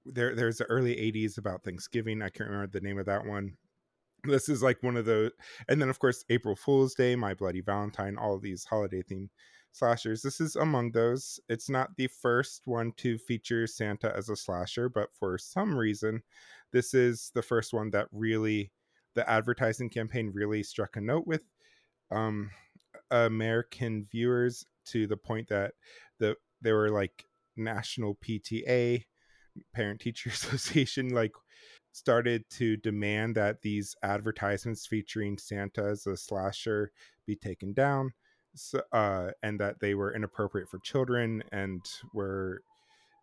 there 0.07 0.35
there's 0.35 0.59
the 0.59 0.65
early 0.67 0.95
80s 0.95 1.39
about 1.39 1.65
Thanksgiving. 1.65 2.23
I 2.23 2.29
can't 2.29 2.49
remember 2.49 2.71
the 2.71 2.87
name 2.87 2.99
of 2.99 3.07
that 3.07 3.27
one. 3.27 3.57
This 4.25 4.49
is 4.49 4.63
like 4.63 4.83
one 4.83 4.97
of 4.97 5.05
those, 5.05 5.31
and 5.69 5.81
then 5.81 5.89
of 5.89 5.99
course 5.99 6.25
April 6.29 6.57
Fool's 6.57 6.95
Day, 6.95 7.15
My 7.15 7.35
Bloody 7.35 7.61
Valentine, 7.61 8.19
all 8.19 8.39
these 8.39 8.65
holiday 8.65 9.03
theme 9.03 9.31
slashers. 9.73 10.23
This 10.23 10.41
is 10.41 10.57
among 10.57 10.93
those. 10.93 11.39
It's 11.49 11.71
not 11.71 11.97
the 11.97 12.09
first 12.09 12.63
one 12.65 12.93
to 12.99 13.19
feature 13.19 13.67
Santa 13.67 14.15
as 14.17 14.29
a 14.29 14.37
slasher, 14.37 14.89
but 14.89 15.11
for 15.15 15.39
some 15.39 15.77
reason, 15.77 16.23
this 16.73 16.95
is 16.95 17.31
the 17.35 17.43
first 17.43 17.73
one 17.73 17.91
that 17.91 18.09
really 18.13 18.73
the 19.15 19.29
advertising 19.29 19.89
campaign 19.89 20.31
really 20.35 20.63
struck 20.63 20.97
a 20.97 21.01
note 21.01 21.27
with 21.27 21.43
um, 22.11 22.51
American 23.11 24.07
viewers 24.11 24.65
to 24.87 25.07
the 25.07 25.17
point 25.17 25.49
that 25.49 25.75
the 26.19 26.37
there 26.61 26.77
were 26.77 26.91
like 26.91 27.25
national 27.57 28.17
PTA, 28.17 29.05
Parent 29.75 30.01
Teacher 30.01 30.31
Association, 30.33 31.11
like 31.11 31.33
started 31.99 32.49
to 32.51 32.77
demand 32.77 33.35
that 33.35 33.63
these 33.63 33.97
advertisements 34.03 34.87
featuring 34.87 35.37
Santa 35.37 35.85
as 35.85 36.07
a 36.07 36.17
slasher 36.17 36.93
be 37.27 37.37
taken 37.37 37.73
down 37.73 38.13
uh, 38.93 39.31
and 39.43 39.61
that 39.61 39.81
they 39.81 39.95
were 39.95 40.15
inappropriate 40.15 40.69
for 40.69 40.79
children 40.79 41.43
and 41.53 41.85
were 42.13 42.63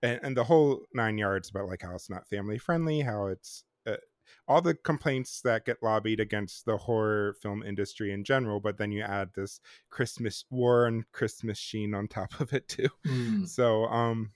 and, 0.04 0.20
and 0.24 0.38
the 0.38 0.44
whole 0.44 0.82
nine 0.94 1.18
yards 1.18 1.50
about 1.50 1.68
like 1.68 1.82
how 1.82 1.96
it's 1.96 2.10
not 2.10 2.28
family 2.28 2.58
friendly 2.58 3.02
how 3.02 3.28
it's 3.28 3.64
uh, 3.88 3.96
all 4.48 4.62
the 4.62 4.74
complaints 4.74 5.42
that 5.42 5.66
get 5.66 5.82
lobbied 5.82 6.20
against 6.20 6.66
the 6.66 6.78
horror 6.78 7.36
film 7.42 7.64
industry 7.64 8.12
in 8.12 8.24
general 8.24 8.60
but 8.60 8.78
then 8.78 8.92
you 8.92 9.02
add 9.02 9.30
this 9.36 9.60
christmas 9.90 10.46
war 10.50 10.86
and 10.86 11.12
christmas 11.12 11.58
sheen 11.58 11.94
on 11.94 12.08
top 12.08 12.40
of 12.40 12.54
it 12.54 12.68
too 12.68 12.90
mm. 13.06 13.48
so 13.48 13.86
um 13.86 14.32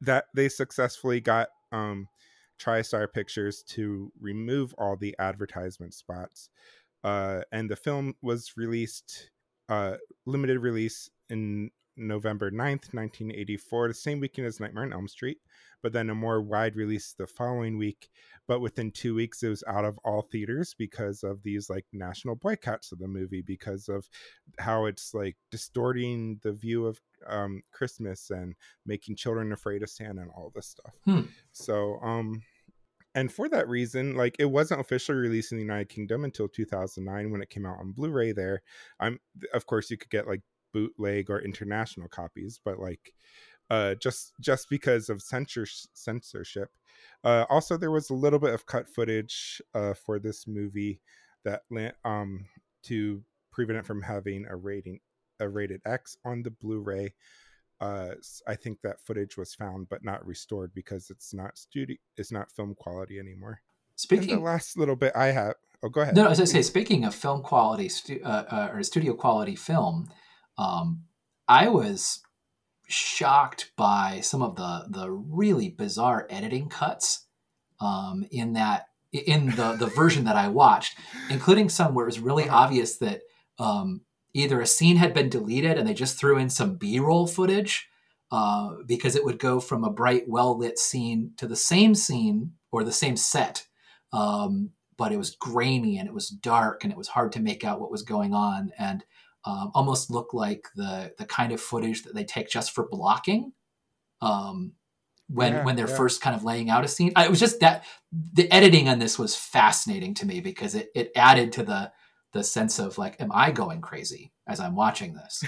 that 0.00 0.26
they 0.34 0.48
successfully 0.48 1.20
got 1.20 1.48
um 1.72 2.08
TriStar 2.58 3.12
Pictures 3.12 3.62
to 3.68 4.12
remove 4.20 4.74
all 4.78 4.96
the 4.96 5.14
advertisement 5.18 5.94
spots. 5.94 6.50
Uh, 7.04 7.42
and 7.52 7.70
the 7.70 7.76
film 7.76 8.14
was 8.22 8.52
released 8.56 9.30
uh, 9.68 9.96
limited 10.26 10.58
release 10.58 11.10
in 11.28 11.70
November 11.96 12.50
9th, 12.50 12.94
1984, 12.94 13.88
the 13.88 13.94
same 13.94 14.20
weekend 14.20 14.46
as 14.46 14.60
Nightmare 14.60 14.84
on 14.84 14.92
Elm 14.92 15.08
Street, 15.08 15.38
but 15.82 15.92
then 15.92 16.10
a 16.10 16.14
more 16.14 16.40
wide 16.40 16.76
release 16.76 17.14
the 17.16 17.26
following 17.26 17.78
week. 17.78 18.08
But 18.46 18.60
within 18.60 18.90
two 18.90 19.14
weeks, 19.14 19.42
it 19.42 19.48
was 19.48 19.64
out 19.66 19.84
of 19.84 19.98
all 20.04 20.22
theaters 20.22 20.74
because 20.76 21.22
of 21.22 21.42
these 21.42 21.68
like 21.68 21.84
national 21.92 22.36
boycotts 22.36 22.92
of 22.92 22.98
the 22.98 23.08
movie, 23.08 23.42
because 23.42 23.88
of 23.88 24.08
how 24.58 24.86
it's 24.86 25.12
like 25.14 25.36
distorting 25.50 26.40
the 26.42 26.52
view 26.52 26.86
of 26.86 27.00
um, 27.26 27.62
Christmas 27.72 28.30
and 28.30 28.54
making 28.86 29.16
children 29.16 29.52
afraid 29.52 29.82
of 29.82 29.90
Santa 29.90 30.22
and 30.22 30.30
all 30.30 30.50
this 30.54 30.68
stuff. 30.68 30.94
Hmm. 31.04 31.22
So, 31.52 31.98
um, 32.02 32.42
and 33.14 33.32
for 33.32 33.48
that 33.48 33.68
reason 33.68 34.14
like 34.14 34.36
it 34.38 34.44
wasn't 34.44 34.80
officially 34.80 35.18
released 35.18 35.50
in 35.50 35.58
the 35.58 35.64
united 35.64 35.88
kingdom 35.88 36.24
until 36.24 36.46
2009 36.46 37.30
when 37.30 37.42
it 37.42 37.50
came 37.50 37.66
out 37.66 37.78
on 37.80 37.92
blu-ray 37.92 38.32
there 38.32 38.62
i'm 39.00 39.18
of 39.54 39.66
course 39.66 39.90
you 39.90 39.96
could 39.96 40.10
get 40.10 40.28
like 40.28 40.42
bootleg 40.72 41.30
or 41.30 41.40
international 41.40 42.08
copies 42.08 42.60
but 42.64 42.78
like 42.78 43.14
uh 43.70 43.94
just 43.96 44.32
just 44.40 44.68
because 44.70 45.08
of 45.08 45.22
censor 45.22 45.66
censorship 45.92 46.70
uh 47.24 47.44
also 47.48 47.76
there 47.76 47.90
was 47.90 48.10
a 48.10 48.14
little 48.14 48.38
bit 48.38 48.54
of 48.54 48.66
cut 48.66 48.88
footage 48.88 49.60
uh 49.74 49.94
for 49.94 50.18
this 50.18 50.46
movie 50.46 51.00
that 51.44 51.62
um 52.04 52.46
to 52.82 53.22
prevent 53.52 53.78
it 53.78 53.86
from 53.86 54.02
having 54.02 54.46
a 54.48 54.56
rating 54.56 55.00
a 55.40 55.48
rated 55.48 55.80
x 55.86 56.16
on 56.24 56.42
the 56.42 56.50
blu-ray 56.50 57.12
uh, 57.80 58.14
I 58.46 58.56
think 58.56 58.80
that 58.82 59.00
footage 59.00 59.36
was 59.36 59.54
found 59.54 59.88
but 59.88 60.04
not 60.04 60.26
restored 60.26 60.72
because 60.74 61.10
it's 61.10 61.32
not 61.32 61.56
studio, 61.56 61.96
it's 62.16 62.32
not 62.32 62.50
film 62.50 62.74
quality 62.74 63.18
anymore. 63.18 63.60
Speaking 63.94 64.30
and 64.30 64.40
the 64.40 64.44
last 64.44 64.76
little 64.76 64.96
bit 64.96 65.12
I 65.14 65.26
have, 65.26 65.54
oh, 65.82 65.88
go 65.88 66.00
ahead. 66.00 66.16
No, 66.16 66.28
as 66.28 66.40
I 66.40 66.44
say, 66.44 66.62
speaking 66.62 67.04
of 67.04 67.14
film 67.14 67.42
quality 67.42 67.88
stu- 67.88 68.20
uh, 68.24 68.44
uh, 68.50 68.70
or 68.72 68.82
studio 68.82 69.14
quality 69.14 69.54
film, 69.54 70.08
um, 70.56 71.04
I 71.46 71.68
was 71.68 72.20
shocked 72.88 73.70
by 73.76 74.20
some 74.20 74.42
of 74.42 74.56
the 74.56 74.86
the 74.88 75.10
really 75.10 75.68
bizarre 75.68 76.26
editing 76.30 76.68
cuts 76.68 77.26
um, 77.80 78.26
in 78.30 78.54
that 78.54 78.88
in 79.12 79.50
the 79.56 79.76
the 79.78 79.86
version 79.86 80.24
that 80.24 80.36
I 80.36 80.48
watched, 80.48 80.98
including 81.30 81.68
some 81.68 81.94
where 81.94 82.04
it 82.04 82.08
was 82.08 82.20
really 82.20 82.48
uh-huh. 82.48 82.56
obvious 82.56 82.96
that 82.98 83.22
um, 83.58 84.02
either 84.34 84.60
a 84.60 84.66
scene 84.66 84.96
had 84.96 85.14
been 85.14 85.28
deleted 85.28 85.78
and 85.78 85.88
they 85.88 85.94
just 85.94 86.18
threw 86.18 86.38
in 86.38 86.50
some 86.50 86.76
b-roll 86.76 87.26
footage 87.26 87.88
uh, 88.30 88.74
because 88.86 89.16
it 89.16 89.24
would 89.24 89.38
go 89.38 89.58
from 89.58 89.84
a 89.84 89.90
bright 89.90 90.28
well-lit 90.28 90.78
scene 90.78 91.32
to 91.36 91.46
the 91.46 91.56
same 91.56 91.94
scene 91.94 92.52
or 92.70 92.84
the 92.84 92.92
same 92.92 93.16
set 93.16 93.66
um, 94.12 94.70
but 94.96 95.12
it 95.12 95.16
was 95.16 95.34
grainy 95.34 95.98
and 95.98 96.08
it 96.08 96.14
was 96.14 96.28
dark 96.28 96.84
and 96.84 96.92
it 96.92 96.98
was 96.98 97.08
hard 97.08 97.32
to 97.32 97.40
make 97.40 97.64
out 97.64 97.80
what 97.80 97.90
was 97.90 98.02
going 98.02 98.34
on 98.34 98.70
and 98.78 99.04
um, 99.48 99.70
almost 99.74 100.10
look 100.10 100.34
like 100.34 100.68
the 100.76 101.14
the 101.16 101.24
kind 101.24 101.52
of 101.52 101.60
footage 101.60 102.02
that 102.02 102.14
they 102.14 102.24
take 102.24 102.50
just 102.50 102.74
for 102.74 102.86
blocking 102.86 103.52
um, 104.20 104.72
when 105.28 105.54
yeah, 105.54 105.64
when 105.64 105.74
they're 105.74 105.88
yeah. 105.88 105.96
first 105.96 106.20
kind 106.20 106.36
of 106.36 106.44
laying 106.44 106.68
out 106.68 106.84
a 106.84 106.88
scene. 106.88 107.12
I, 107.16 107.24
it 107.24 107.30
was 107.30 107.40
just 107.40 107.60
that 107.60 107.84
the 108.12 108.52
editing 108.52 108.90
on 108.90 108.98
this 108.98 109.18
was 109.18 109.34
fascinating 109.34 110.12
to 110.14 110.26
me 110.26 110.40
because 110.40 110.74
it 110.74 110.90
it 110.94 111.12
added 111.16 111.52
to 111.52 111.62
the 111.62 111.90
the 112.34 112.44
sense 112.44 112.78
of 112.78 112.98
like, 112.98 113.18
am 113.22 113.32
I 113.32 113.50
going 113.50 113.80
crazy 113.80 114.32
as 114.46 114.60
I'm 114.60 114.76
watching 114.76 115.14
this? 115.14 115.42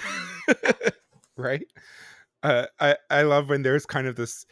right. 1.36 1.66
Uh, 2.42 2.66
I 2.80 2.96
I 3.10 3.22
love 3.22 3.50
when 3.50 3.62
there's 3.62 3.84
kind 3.84 4.06
of 4.06 4.16
this, 4.16 4.46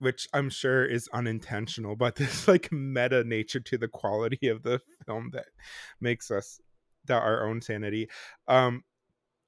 which 0.00 0.26
I'm 0.34 0.50
sure 0.50 0.84
is 0.84 1.08
unintentional, 1.12 1.94
but 1.94 2.16
this 2.16 2.48
like 2.48 2.72
meta 2.72 3.22
nature 3.22 3.60
to 3.60 3.78
the 3.78 3.86
quality 3.86 4.48
of 4.48 4.64
the 4.64 4.80
film 5.06 5.30
that 5.32 5.46
makes 6.00 6.32
us 6.32 6.60
doubt 7.06 7.22
our 7.22 7.48
own 7.48 7.62
sanity. 7.62 8.08
Um, 8.48 8.84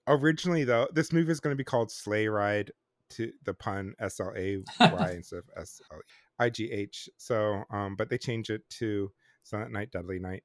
originally 0.06 0.64
though, 0.64 0.88
this 0.92 1.12
movie 1.12 1.32
is 1.32 1.40
going 1.40 1.52
to 1.52 1.58
be 1.58 1.64
called 1.64 1.90
Sleigh 1.90 2.28
Ride 2.28 2.70
to 3.10 3.30
the 3.44 3.54
pun 3.54 3.94
S 4.00 4.20
L 4.20 4.32
A 4.36 4.58
Y 4.80 5.12
instead 5.16 5.38
of 5.38 5.44
S 5.56 5.80
L 5.90 5.98
I 6.38 6.50
G 6.50 6.70
H. 6.70 7.08
So, 7.16 7.62
um, 7.70 7.96
but 7.96 8.08
they 8.08 8.18
changed 8.18 8.50
it 8.50 8.68
to 8.78 9.10
Silent 9.42 9.72
Night, 9.72 9.90
Deadly 9.90 10.18
Night 10.18 10.42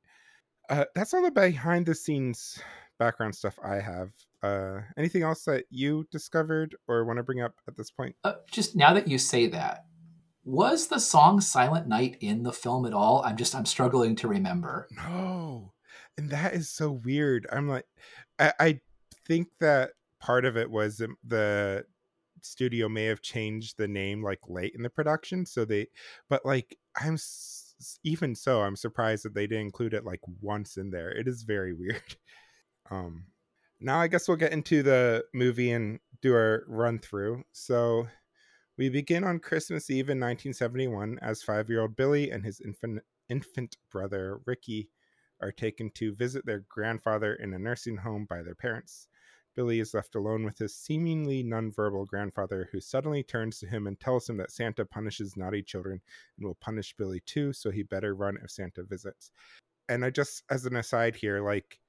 uh, 0.70 0.86
that's 0.96 1.13
all 1.13 1.22
the 1.22 1.32
behind 1.32 1.86
the 1.86 1.96
scenes 1.96 2.60
background 3.00 3.36
stuff 3.36 3.58
I 3.63 3.76
have. 3.76 4.10
Uh, 4.43 4.82
anything 4.98 5.24
else 5.24 5.43
that 5.46 5.65
you 5.70 6.06
discovered 6.12 6.76
or 6.88 7.06
want 7.06 7.17
to 7.17 7.24
bring 7.24 7.41
up 7.41 7.56
at 7.67 7.76
this 7.78 7.91
point? 7.91 8.15
Uh, 8.24 8.34
just 8.52 8.76
now 8.76 8.93
that 8.93 9.08
you 9.08 9.17
say 9.17 9.48
that, 9.48 9.86
was 10.43 10.88
the 10.88 11.00
song 11.00 11.41
"Silent 11.41 11.88
Night" 11.88 12.17
in 12.22 12.43
the 12.43 12.54
film 12.54 12.86
at 12.86 12.93
all? 12.93 13.22
I'm 13.26 13.38
just 13.38 13.56
I'm 13.56 13.65
struggling 13.65 14.15
to 14.17 14.28
remember. 14.28 14.88
No, 14.91 15.74
and 16.18 16.30
that 16.32 16.54
is 16.54 16.70
so 16.70 16.92
weird. 16.92 17.48
I'm 17.52 17.68
like, 17.68 17.86
I, 18.40 18.54
I 18.60 18.80
think 19.28 19.48
that 19.60 19.92
part 20.20 20.46
of 20.46 20.58
it 20.58 20.70
was 20.70 21.02
the 21.26 21.86
studio 22.42 22.90
may 22.90 23.06
have 23.06 23.22
changed 23.22 23.78
the 23.78 23.88
name 23.88 24.24
like 24.24 24.40
late 24.48 24.74
in 24.76 24.84
the 24.84 24.90
production, 24.90 25.46
so 25.46 25.66
they, 25.66 25.88
but 26.30 26.46
like 26.46 26.78
I'm 27.00 27.18
even 28.04 28.36
so, 28.36 28.62
I'm 28.62 28.76
surprised 28.76 29.26
that 29.26 29.34
they 29.34 29.48
didn't 29.48 29.66
include 29.66 29.94
it 29.94 30.06
like 30.06 30.22
once 30.42 30.78
in 30.78 30.90
there. 30.90 31.12
It 31.12 31.28
is 31.28 31.44
very 31.44 31.74
weird. 31.80 32.16
Um, 32.90 33.26
now 33.80 34.00
I 34.00 34.08
guess 34.08 34.28
we'll 34.28 34.38
get 34.38 34.54
into 34.54 34.82
the 34.82 35.26
movie 35.34 35.72
and 35.72 36.00
do 36.22 36.34
our 36.34 36.64
run 36.68 37.00
through. 37.00 37.44
So 37.52 38.08
we 38.78 38.90
begin 38.90 39.24
on 39.24 39.40
Christmas 39.40 39.90
Eve 39.90 40.10
in 40.10 40.20
1971 40.20 41.20
as 41.22 41.44
five-year-old 41.44 41.96
Billy 41.96 42.32
and 42.32 42.44
his 42.44 42.60
infant 42.62 43.02
infant 43.30 43.76
brother 43.92 44.40
Ricky 44.46 44.90
are 45.41 45.52
taken 45.52 45.89
to 45.91 46.15
visit 46.15 46.45
their 46.45 46.65
grandfather 46.69 47.34
in 47.36 47.54
a 47.54 47.60
nursing 47.60 47.97
home 47.97 48.26
by 48.30 48.41
their 48.41 48.56
parents. 48.56 49.08
Billy 49.56 49.80
is 49.80 49.95
left 49.95 50.13
alone 50.13 50.45
with 50.45 50.60
his 50.60 50.76
seemingly 50.76 51.43
nonverbal 51.43 52.06
grandfather, 52.06 52.69
who 52.71 52.80
suddenly 52.80 53.23
turns 53.23 53.60
to 53.60 53.65
him 53.65 53.88
and 53.88 54.00
tells 54.00 54.30
him 54.30 54.38
that 54.38 54.52
Santa 54.52 54.86
punishes 54.86 55.36
naughty 55.36 55.63
children 55.63 56.00
and 56.38 56.45
will 56.45 56.58
punish 56.62 56.93
Billy 56.95 57.21
too, 57.26 57.52
so 57.54 57.71
he 57.71 57.82
better 57.82 58.13
run 58.13 58.38
if 58.43 58.52
Santa 58.52 58.84
visits. 58.84 59.32
And 59.89 60.06
I 60.06 60.12
just, 60.12 60.43
as 60.52 60.65
an 60.65 60.76
aside 60.76 61.15
here, 61.15 61.41
like, 61.41 61.80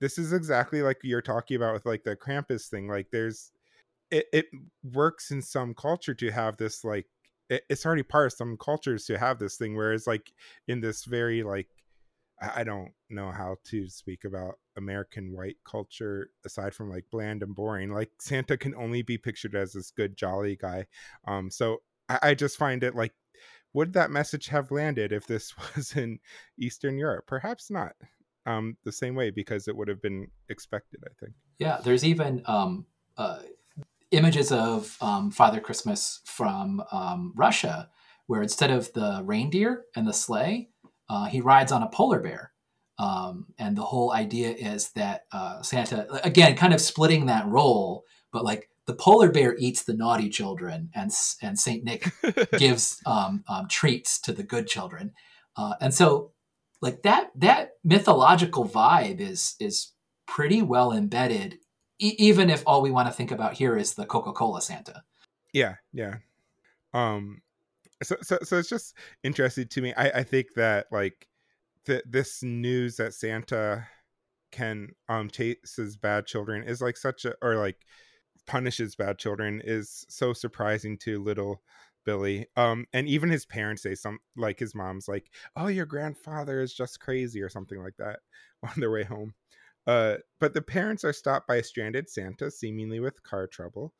this 0.00 0.16
is 0.16 0.32
exactly 0.32 0.80
like 0.80 0.96
you're 1.02 1.20
talking 1.20 1.58
about 1.58 1.74
with 1.74 1.84
like 1.84 2.04
the 2.04 2.16
Krampus 2.16 2.68
thing. 2.68 2.88
Like, 2.88 3.08
there's, 3.12 3.52
it, 4.10 4.24
it 4.32 4.46
works 4.82 5.30
in 5.30 5.42
some 5.42 5.74
culture 5.74 6.14
to 6.14 6.30
have 6.30 6.56
this, 6.56 6.84
like, 6.84 7.04
it, 7.50 7.64
it's 7.68 7.84
already 7.84 8.02
part 8.02 8.28
of 8.28 8.32
some 8.32 8.56
cultures 8.56 9.04
to 9.06 9.18
have 9.18 9.38
this 9.38 9.56
thing, 9.56 9.76
whereas, 9.76 10.06
like, 10.06 10.32
in 10.68 10.80
this 10.80 11.04
very, 11.04 11.42
like, 11.42 11.68
I 12.40 12.64
don't 12.64 12.92
know 13.10 13.30
how 13.30 13.56
to 13.64 13.88
speak 13.88 14.24
about 14.24 14.58
American 14.76 15.32
white 15.32 15.58
culture 15.64 16.30
aside 16.46 16.74
from 16.74 16.90
like 16.90 17.04
bland 17.10 17.42
and 17.42 17.54
boring. 17.54 17.92
Like 17.92 18.10
Santa 18.20 18.56
can 18.56 18.74
only 18.74 19.02
be 19.02 19.18
pictured 19.18 19.54
as 19.54 19.72
this 19.72 19.90
good, 19.90 20.16
jolly 20.16 20.56
guy. 20.56 20.86
Um, 21.26 21.50
so 21.50 21.82
I, 22.08 22.18
I 22.22 22.34
just 22.34 22.56
find 22.56 22.82
it 22.82 22.96
like, 22.96 23.12
would 23.72 23.92
that 23.92 24.10
message 24.10 24.48
have 24.48 24.70
landed 24.70 25.12
if 25.12 25.26
this 25.26 25.54
was 25.76 25.96
in 25.96 26.18
Eastern 26.58 26.98
Europe? 26.98 27.26
Perhaps 27.26 27.70
not. 27.70 27.92
Um, 28.46 28.78
the 28.84 28.92
same 28.92 29.14
way 29.14 29.30
because 29.30 29.68
it 29.68 29.76
would 29.76 29.88
have 29.88 30.00
been 30.00 30.28
expected. 30.48 31.00
I 31.04 31.12
think. 31.20 31.34
Yeah, 31.58 31.78
there's 31.84 32.04
even 32.04 32.42
um, 32.46 32.86
uh, 33.18 33.40
images 34.10 34.50
of 34.50 34.96
um, 35.02 35.30
Father 35.30 35.60
Christmas 35.60 36.20
from 36.24 36.82
um, 36.90 37.34
Russia, 37.36 37.90
where 38.26 38.42
instead 38.42 38.70
of 38.70 38.90
the 38.94 39.22
reindeer 39.24 39.84
and 39.94 40.08
the 40.08 40.14
sleigh, 40.14 40.69
uh, 41.10 41.24
he 41.26 41.40
rides 41.40 41.72
on 41.72 41.82
a 41.82 41.88
polar 41.88 42.20
bear. 42.20 42.52
Um, 42.98 43.46
and 43.58 43.76
the 43.76 43.82
whole 43.82 44.12
idea 44.12 44.50
is 44.50 44.90
that 44.90 45.24
uh, 45.32 45.60
Santa, 45.62 46.06
again, 46.24 46.54
kind 46.54 46.72
of 46.72 46.80
splitting 46.80 47.26
that 47.26 47.46
role, 47.46 48.04
but 48.32 48.44
like 48.44 48.70
the 48.86 48.94
polar 48.94 49.30
bear 49.30 49.56
eats 49.58 49.82
the 49.82 49.94
naughty 49.94 50.28
children, 50.28 50.90
and 50.94 51.10
and 51.42 51.58
Saint 51.58 51.84
Nick 51.84 52.12
gives 52.58 53.00
um, 53.06 53.42
um, 53.48 53.68
treats 53.68 54.20
to 54.20 54.32
the 54.32 54.42
good 54.42 54.66
children, 54.66 55.12
uh, 55.56 55.74
and 55.80 55.94
so 55.94 56.32
like 56.82 57.02
that 57.02 57.30
that 57.36 57.72
mythological 57.84 58.68
vibe 58.68 59.20
is 59.20 59.54
is 59.58 59.92
pretty 60.26 60.60
well 60.60 60.92
embedded, 60.92 61.58
e- 61.98 62.16
even 62.18 62.50
if 62.50 62.62
all 62.66 62.82
we 62.82 62.90
want 62.90 63.08
to 63.08 63.14
think 63.14 63.30
about 63.30 63.54
here 63.54 63.76
is 63.76 63.94
the 63.94 64.06
Coca 64.06 64.32
Cola 64.32 64.60
Santa. 64.60 65.02
Yeah, 65.52 65.76
yeah. 65.92 66.16
Um, 66.92 67.42
so 68.02 68.16
so 68.22 68.38
so 68.42 68.58
it's 68.58 68.68
just 68.68 68.96
interesting 69.22 69.68
to 69.68 69.82
me. 69.82 69.94
I 69.96 70.10
I 70.20 70.22
think 70.22 70.54
that 70.56 70.86
like 70.90 71.28
th- 71.86 72.04
this 72.06 72.42
news 72.42 72.96
that 72.96 73.14
Santa 73.14 73.86
can 74.52 74.90
um 75.08 75.30
chases 75.30 75.96
bad 75.96 76.26
children 76.26 76.64
is 76.64 76.80
like 76.80 76.96
such 76.96 77.24
a 77.24 77.34
or 77.42 77.56
like 77.56 77.78
punishes 78.46 78.96
bad 78.96 79.18
children 79.18 79.62
is 79.64 80.04
so 80.08 80.32
surprising 80.32 80.98
to 80.98 81.22
little 81.22 81.62
Billy. 82.04 82.46
Um, 82.56 82.86
and 82.92 83.06
even 83.08 83.30
his 83.30 83.46
parents 83.46 83.82
say 83.82 83.94
some 83.94 84.18
like 84.36 84.58
his 84.58 84.74
mom's 84.74 85.08
like, 85.08 85.30
"Oh, 85.56 85.68
your 85.68 85.86
grandfather 85.86 86.60
is 86.60 86.74
just 86.74 87.00
crazy" 87.00 87.42
or 87.42 87.48
something 87.48 87.82
like 87.82 87.96
that 87.98 88.20
on 88.62 88.72
their 88.78 88.90
way 88.90 89.04
home. 89.04 89.34
Uh, 89.86 90.16
but 90.38 90.54
the 90.54 90.62
parents 90.62 91.04
are 91.04 91.12
stopped 91.12 91.48
by 91.48 91.56
a 91.56 91.62
stranded 91.62 92.08
Santa, 92.10 92.50
seemingly 92.50 93.00
with 93.00 93.22
car 93.22 93.46
trouble. 93.46 93.94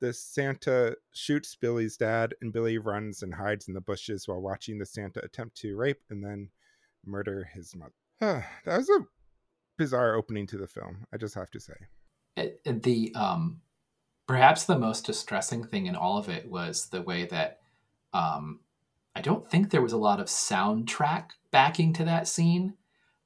The 0.00 0.12
Santa 0.12 0.96
shoots 1.12 1.56
Billy's 1.56 1.96
dad, 1.96 2.34
and 2.40 2.52
Billy 2.52 2.78
runs 2.78 3.22
and 3.22 3.34
hides 3.34 3.68
in 3.68 3.74
the 3.74 3.80
bushes 3.80 4.28
while 4.28 4.40
watching 4.40 4.78
the 4.78 4.86
Santa 4.86 5.24
attempt 5.24 5.56
to 5.58 5.76
rape 5.76 6.02
and 6.10 6.24
then 6.24 6.50
murder 7.04 7.48
his 7.52 7.74
mother. 7.74 7.92
that 8.64 8.76
was 8.76 8.88
a 8.88 9.00
bizarre 9.76 10.14
opening 10.14 10.46
to 10.48 10.58
the 10.58 10.66
film. 10.66 11.06
I 11.12 11.16
just 11.16 11.34
have 11.34 11.50
to 11.50 11.60
say. 11.60 11.74
The 12.64 13.12
um, 13.16 13.60
perhaps 14.28 14.64
the 14.64 14.78
most 14.78 15.06
distressing 15.06 15.64
thing 15.64 15.86
in 15.86 15.96
all 15.96 16.18
of 16.18 16.28
it 16.28 16.48
was 16.48 16.86
the 16.90 17.02
way 17.02 17.24
that 17.26 17.60
um, 18.12 18.60
I 19.16 19.20
don't 19.20 19.50
think 19.50 19.70
there 19.70 19.82
was 19.82 19.92
a 19.92 19.98
lot 19.98 20.20
of 20.20 20.26
soundtrack 20.26 21.30
backing 21.50 21.92
to 21.94 22.04
that 22.04 22.28
scene. 22.28 22.74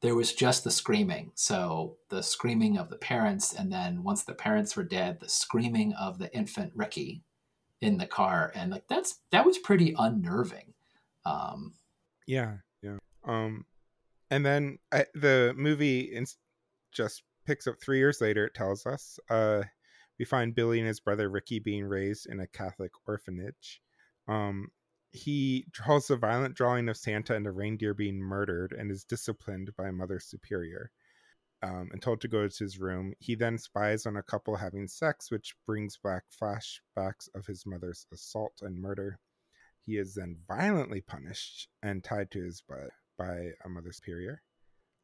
There 0.03 0.15
was 0.17 0.35
just 0.35 0.65
the 0.65 0.71
screaming. 0.71 1.31
So 1.35 1.97
the 2.11 2.23
screaming 2.23 2.77
of 2.77 2.91
the 2.91 2.97
parents, 2.97 3.55
and 3.55 3.73
then 3.73 4.03
once 4.03 4.25
the 4.25 4.35
parents 4.35 4.77
were 4.77 4.83
dead, 4.83 5.21
the 5.21 5.29
screaming 5.29 5.93
of 5.95 6.19
the 6.19 6.35
infant 6.35 6.73
Ricky 6.75 7.23
in 7.81 7.99
the 7.99 8.07
car, 8.07 8.53
and 8.55 8.71
like 8.71 8.89
that's 8.89 9.21
that 9.31 9.47
was 9.47 9.59
pretty 9.59 9.95
unnerving. 9.99 10.75
Um, 11.25 11.75
yeah, 12.27 12.57
yeah. 12.83 12.99
Um, 13.25 13.65
and 14.31 14.45
then 14.45 14.79
I, 14.93 15.07
the 15.15 15.55
movie 15.57 16.01
in, 16.01 16.27
just 16.93 17.23
picks 17.47 17.67
up 17.67 17.77
three 17.81 17.99
years 17.99 18.21
later. 18.21 18.47
It 18.47 18.55
tells 18.55 18.87
us 18.87 19.19
uh, 19.31 19.63
we 20.19 20.25
find 20.25 20.55
Billy 20.55 20.79
and 20.79 20.87
his 20.89 21.01
brother 21.01 21.29
Ricky 21.29 21.59
being 21.59 21.85
raised 21.85 22.27
in 22.27 22.41
a 22.41 22.47
Catholic 22.47 22.93
orphanage. 23.07 23.81
Um, 24.29 24.69
he 25.13 25.67
draws 25.71 26.09
a 26.11 26.17
violent 26.17 26.55
drawing 26.55 26.89
of 26.89 26.97
Santa 26.97 27.35
and 27.35 27.47
a 27.47 27.51
reindeer 27.51 27.93
being 27.93 28.19
murdered 28.19 28.73
and 28.73 28.91
is 28.91 29.05
disciplined 29.05 29.71
by 29.77 29.91
Mother 29.91 30.19
Superior 30.19 30.91
um, 31.63 31.91
and 31.93 32.01
told 32.01 32.23
to 32.23 32.29
go 32.29 32.49
to 32.49 32.65
his 32.65 32.81
room. 32.81 33.13
He 33.19 33.35
then 33.35 33.59
spies 33.59 34.07
on 34.07 34.17
a 34.17 34.23
couple 34.23 34.57
having 34.57 34.89
sex, 34.89 35.31
which 35.31 35.55
brings 35.67 35.99
back 35.99 36.25
flashbacks 36.41 37.29
of 37.35 37.47
his 37.47 37.67
mother's 37.67 38.07
assault 38.11 38.63
and 38.63 38.81
murder. 38.81 39.19
He 39.85 39.99
is 39.99 40.15
then 40.15 40.39
violently 40.49 41.03
punished 41.03 41.69
and 41.83 42.03
tied 42.03 42.31
to 42.31 42.43
his 42.43 42.63
bed 42.63 42.89
by 43.19 43.51
a 43.65 43.69
Mother 43.69 43.93
Superior. 43.93 44.41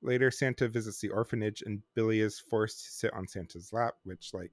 Later, 0.01 0.31
Santa 0.31 0.69
visits 0.69 1.01
the 1.01 1.11
orphanage 1.11 1.63
and 1.67 1.83
Billy 1.95 2.21
is 2.21 2.39
forced 2.39 2.85
to 2.85 2.91
sit 2.93 3.13
on 3.13 3.27
Santa's 3.27 3.73
lap, 3.73 3.95
which, 4.05 4.31
like, 4.33 4.53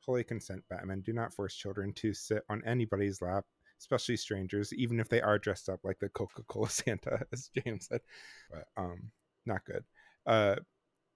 holy 0.00 0.24
consent, 0.24 0.64
Batman. 0.68 1.00
Do 1.00 1.12
not 1.12 1.32
force 1.32 1.54
children 1.54 1.92
to 1.94 2.12
sit 2.12 2.42
on 2.50 2.62
anybody's 2.66 3.22
lap 3.22 3.44
especially 3.80 4.16
strangers, 4.16 4.72
even 4.74 5.00
if 5.00 5.08
they 5.08 5.20
are 5.20 5.38
dressed 5.38 5.68
up 5.68 5.80
like 5.82 5.98
the 5.98 6.08
Coca 6.10 6.42
Cola 6.48 6.70
Santa, 6.70 7.26
as 7.32 7.50
James 7.56 7.88
said. 7.88 8.00
But 8.50 8.66
um, 8.76 9.10
not 9.46 9.64
good. 9.64 9.84
Uh, 10.26 10.56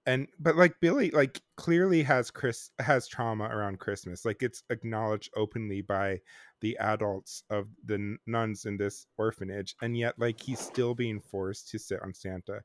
and 0.07 0.27
but 0.39 0.55
like 0.55 0.79
Billy, 0.81 1.09
like 1.11 1.41
clearly 1.57 2.03
has 2.03 2.29
Chris 2.29 2.69
has 2.79 3.07
trauma 3.07 3.45
around 3.45 3.79
Christmas. 3.79 4.23
Like 4.25 4.43
it's 4.43 4.63
acknowledged 4.69 5.31
openly 5.35 5.81
by 5.81 6.19
the 6.61 6.77
adults 6.77 7.43
of 7.49 7.67
the 7.85 8.17
nuns 8.27 8.65
in 8.65 8.77
this 8.77 9.07
orphanage, 9.17 9.75
and 9.81 9.97
yet 9.97 10.13
like 10.19 10.39
he's 10.39 10.59
still 10.59 10.93
being 10.93 11.19
forced 11.19 11.69
to 11.69 11.79
sit 11.79 12.01
on 12.03 12.13
Santa. 12.13 12.61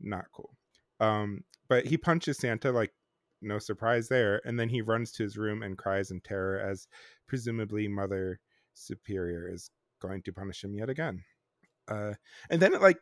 Not 0.00 0.26
cool. 0.32 0.56
Um, 1.00 1.42
but 1.68 1.84
he 1.84 1.96
punches 1.96 2.38
Santa 2.38 2.70
like 2.70 2.92
no 3.42 3.58
surprise 3.58 4.08
there, 4.08 4.40
and 4.44 4.58
then 4.58 4.68
he 4.68 4.80
runs 4.80 5.10
to 5.12 5.24
his 5.24 5.36
room 5.36 5.62
and 5.64 5.76
cries 5.76 6.12
in 6.12 6.20
terror 6.20 6.60
as 6.60 6.86
presumably 7.26 7.88
Mother 7.88 8.38
superior 8.74 9.48
is 9.52 9.70
going 10.00 10.22
to 10.22 10.32
punish 10.32 10.62
him 10.62 10.74
yet 10.74 10.90
again. 10.90 11.22
Uh, 11.88 12.12
and 12.50 12.60
then 12.60 12.80
like 12.80 12.98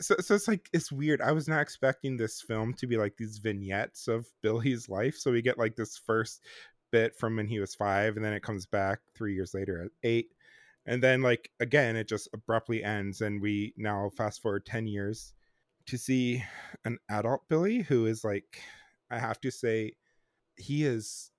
so, 0.00 0.14
so 0.20 0.34
it's 0.34 0.48
like 0.48 0.68
it's 0.72 0.92
weird. 0.92 1.20
I 1.20 1.32
was 1.32 1.48
not 1.48 1.62
expecting 1.62 2.16
this 2.16 2.40
film 2.40 2.74
to 2.74 2.86
be 2.86 2.96
like 2.96 3.16
these 3.16 3.38
vignettes 3.38 4.08
of 4.08 4.26
Billy's 4.42 4.88
life. 4.88 5.16
So 5.16 5.32
we 5.32 5.42
get 5.42 5.58
like 5.58 5.76
this 5.76 5.98
first 5.98 6.44
bit 6.92 7.16
from 7.16 7.36
when 7.36 7.46
he 7.46 7.58
was 7.58 7.74
five, 7.74 8.16
and 8.16 8.24
then 8.24 8.32
it 8.32 8.42
comes 8.42 8.66
back 8.66 9.00
three 9.14 9.34
years 9.34 9.54
later 9.54 9.82
at 9.84 9.90
eight, 10.02 10.28
and 10.86 11.02
then 11.02 11.22
like 11.22 11.50
again 11.60 11.96
it 11.96 12.08
just 12.08 12.28
abruptly 12.32 12.84
ends, 12.84 13.20
and 13.20 13.40
we 13.40 13.74
now 13.76 14.10
fast 14.16 14.42
forward 14.42 14.66
ten 14.66 14.86
years 14.86 15.32
to 15.86 15.98
see 15.98 16.44
an 16.84 16.98
adult 17.10 17.42
Billy 17.48 17.80
who 17.80 18.06
is 18.06 18.22
like, 18.22 18.62
I 19.10 19.18
have 19.18 19.40
to 19.40 19.50
say, 19.50 19.94
he 20.56 20.84
is 20.84 21.30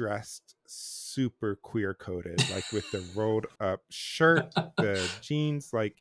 dressed 0.00 0.54
super 0.66 1.56
queer 1.56 1.92
coded, 1.92 2.38
like 2.50 2.64
with 2.72 2.90
the 2.90 3.04
rolled 3.14 3.46
up 3.60 3.82
shirt, 3.90 4.50
the 4.78 5.10
jeans. 5.20 5.74
Like, 5.74 5.96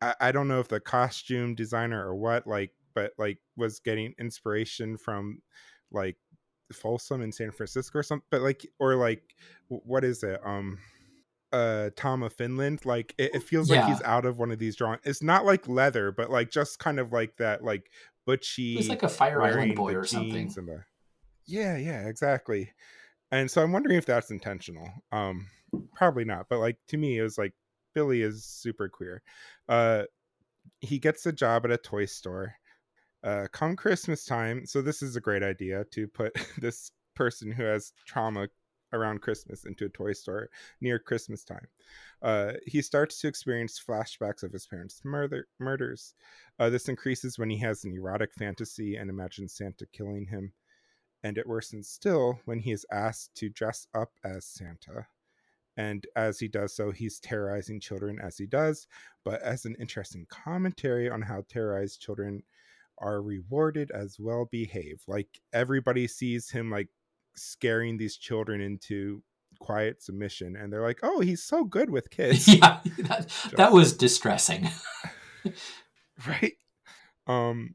I, 0.00 0.14
I 0.18 0.32
don't 0.32 0.48
know 0.48 0.60
if 0.60 0.68
the 0.68 0.80
costume 0.80 1.54
designer 1.54 2.02
or 2.02 2.16
what, 2.16 2.46
like, 2.46 2.70
but 2.94 3.12
like 3.18 3.38
was 3.54 3.80
getting 3.80 4.14
inspiration 4.18 4.96
from 4.96 5.42
like 5.92 6.16
Folsom 6.72 7.20
in 7.20 7.32
San 7.32 7.50
Francisco 7.50 7.98
or 7.98 8.02
something. 8.02 8.24
But 8.30 8.40
like, 8.40 8.66
or 8.78 8.94
like, 8.94 9.22
what 9.68 10.04
is 10.04 10.22
it? 10.22 10.40
Um, 10.42 10.78
uh 11.52 11.90
Tom 11.96 12.22
of 12.22 12.32
Finland. 12.32 12.86
Like 12.86 13.14
it, 13.18 13.34
it 13.34 13.42
feels 13.42 13.68
yeah. 13.68 13.80
like 13.80 13.92
he's 13.92 14.02
out 14.04 14.24
of 14.24 14.38
one 14.38 14.50
of 14.50 14.58
these 14.58 14.76
drawings. 14.76 15.02
It's 15.04 15.22
not 15.22 15.44
like 15.44 15.68
leather, 15.68 16.12
but 16.12 16.30
like 16.30 16.50
just 16.50 16.78
kind 16.78 16.98
of 16.98 17.12
like 17.12 17.36
that, 17.36 17.62
like 17.62 17.90
butchy. 18.26 18.76
He's 18.76 18.88
like 18.88 19.02
a 19.02 19.08
Fire 19.08 19.42
Island 19.42 19.74
boy 19.76 19.94
or 19.94 20.06
something. 20.06 20.48
The, 20.48 20.84
yeah, 21.46 21.76
yeah, 21.76 22.08
exactly 22.08 22.70
and 23.30 23.50
so 23.50 23.62
i'm 23.62 23.72
wondering 23.72 23.96
if 23.96 24.06
that's 24.06 24.30
intentional 24.30 24.88
um 25.12 25.46
probably 25.94 26.24
not 26.24 26.46
but 26.48 26.58
like 26.58 26.78
to 26.86 26.96
me 26.96 27.18
it 27.18 27.22
was 27.22 27.38
like 27.38 27.52
billy 27.94 28.22
is 28.22 28.44
super 28.44 28.88
queer. 28.88 29.22
Uh 29.68 30.04
he 30.80 30.98
gets 30.98 31.26
a 31.26 31.32
job 31.32 31.64
at 31.64 31.70
a 31.70 31.76
toy 31.76 32.04
store 32.04 32.54
uh 33.24 33.46
come 33.52 33.74
christmas 33.74 34.24
time 34.24 34.64
so 34.64 34.80
this 34.80 35.02
is 35.02 35.16
a 35.16 35.20
great 35.20 35.42
idea 35.42 35.84
to 35.90 36.06
put 36.06 36.32
this 36.58 36.92
person 37.14 37.50
who 37.50 37.64
has 37.64 37.92
trauma 38.06 38.46
around 38.92 39.20
christmas 39.20 39.64
into 39.64 39.84
a 39.86 39.90
toy 39.90 40.12
store 40.12 40.48
near 40.80 40.98
christmas 40.98 41.44
time. 41.44 41.66
Uh, 42.22 42.52
he 42.66 42.82
starts 42.82 43.20
to 43.20 43.28
experience 43.28 43.80
flashbacks 43.86 44.42
of 44.42 44.52
his 44.52 44.66
parents' 44.66 45.02
murder 45.04 45.46
murders. 45.60 46.14
Uh, 46.58 46.68
this 46.68 46.88
increases 46.88 47.38
when 47.38 47.50
he 47.50 47.58
has 47.58 47.84
an 47.84 47.92
erotic 47.94 48.32
fantasy 48.34 48.96
and 48.96 49.08
imagines 49.10 49.54
Santa 49.54 49.86
killing 49.92 50.26
him 50.26 50.52
and 51.22 51.38
it 51.38 51.46
worsens 51.46 51.86
still 51.86 52.40
when 52.44 52.60
he 52.60 52.72
is 52.72 52.86
asked 52.90 53.34
to 53.36 53.48
dress 53.48 53.86
up 53.94 54.10
as 54.24 54.46
Santa. 54.46 55.06
And 55.76 56.04
as 56.16 56.40
he 56.40 56.48
does 56.48 56.74
so, 56.74 56.90
he's 56.90 57.20
terrorizing 57.20 57.80
children 57.80 58.18
as 58.20 58.36
he 58.36 58.46
does, 58.46 58.86
but 59.24 59.40
as 59.42 59.64
an 59.64 59.76
interesting 59.78 60.26
commentary 60.28 61.08
on 61.08 61.22
how 61.22 61.44
terrorized 61.48 62.00
children 62.00 62.42
are 62.98 63.22
rewarded 63.22 63.90
as 63.92 64.16
well 64.18 64.48
behaved. 64.50 65.02
Like 65.06 65.28
everybody 65.52 66.08
sees 66.08 66.50
him 66.50 66.70
like 66.70 66.88
scaring 67.36 67.96
these 67.96 68.16
children 68.16 68.60
into 68.60 69.22
quiet 69.60 70.02
submission 70.02 70.54
and 70.56 70.72
they're 70.72 70.82
like 70.82 71.00
oh 71.02 71.20
he's 71.20 71.42
so 71.42 71.64
good 71.64 71.90
with 71.90 72.10
kids 72.10 72.46
yeah 72.46 72.80
that, 72.98 73.28
that 73.56 73.72
was 73.72 73.92
distressing 73.96 74.68
right 76.28 76.54
um 77.26 77.74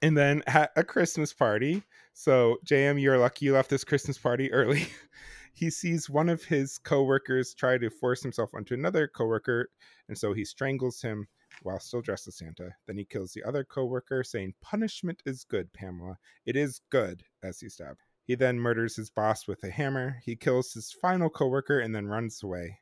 and 0.00 0.16
then 0.16 0.42
at 0.46 0.70
a 0.76 0.84
christmas 0.84 1.32
party 1.32 1.82
so 2.12 2.56
jm 2.66 3.00
you're 3.00 3.18
lucky 3.18 3.46
you 3.46 3.52
left 3.52 3.70
this 3.70 3.84
christmas 3.84 4.18
party 4.18 4.52
early 4.52 4.86
he 5.52 5.70
sees 5.70 6.08
one 6.08 6.28
of 6.28 6.42
his 6.44 6.78
coworkers 6.78 7.54
try 7.54 7.76
to 7.76 7.90
force 7.90 8.22
himself 8.22 8.50
onto 8.54 8.74
another 8.74 9.08
coworker 9.08 9.68
and 10.08 10.16
so 10.16 10.32
he 10.32 10.44
strangles 10.44 11.00
him 11.00 11.26
while 11.62 11.80
still 11.80 12.00
dressed 12.00 12.28
as 12.28 12.36
santa 12.36 12.70
then 12.86 12.96
he 12.96 13.04
kills 13.04 13.32
the 13.32 13.42
other 13.44 13.64
coworker 13.64 14.22
saying 14.22 14.52
punishment 14.62 15.22
is 15.26 15.44
good 15.44 15.72
pamela 15.72 16.16
it 16.46 16.56
is 16.56 16.80
good 16.90 17.22
as 17.42 17.60
he 17.60 17.68
stabbed 17.68 18.00
he 18.30 18.36
then 18.36 18.60
murders 18.60 18.94
his 18.94 19.10
boss 19.10 19.48
with 19.48 19.64
a 19.64 19.70
hammer. 19.72 20.20
He 20.22 20.36
kills 20.36 20.72
his 20.72 20.92
final 20.92 21.28
coworker 21.28 21.80
and 21.80 21.92
then 21.92 22.06
runs 22.06 22.44
away. 22.44 22.78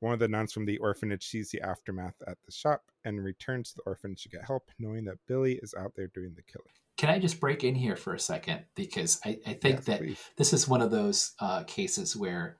One 0.00 0.14
of 0.14 0.18
the 0.18 0.28
nuns 0.28 0.54
from 0.54 0.64
the 0.64 0.78
orphanage 0.78 1.26
sees 1.26 1.50
the 1.50 1.60
aftermath 1.60 2.14
at 2.26 2.38
the 2.46 2.52
shop 2.52 2.90
and 3.04 3.22
returns 3.22 3.68
to 3.68 3.74
the 3.76 3.82
orphanage 3.82 4.22
to 4.22 4.30
get 4.30 4.46
help, 4.46 4.70
knowing 4.78 5.04
that 5.04 5.18
Billy 5.26 5.60
is 5.62 5.74
out 5.74 5.92
there 5.94 6.06
doing 6.06 6.32
the 6.34 6.42
killing. 6.42 6.72
Can 6.98 7.10
I 7.10 7.18
just 7.18 7.40
break 7.40 7.64
in 7.64 7.76
here 7.76 7.96
for 7.96 8.12
a 8.12 8.18
second? 8.18 8.64
Because 8.74 9.20
I, 9.24 9.38
I 9.46 9.52
think 9.54 9.76
yes, 9.76 9.84
that 9.86 10.00
please. 10.00 10.20
this 10.36 10.52
is 10.52 10.68
one 10.68 10.82
of 10.82 10.90
those 10.90 11.32
uh, 11.38 11.62
cases 11.64 12.16
where 12.16 12.58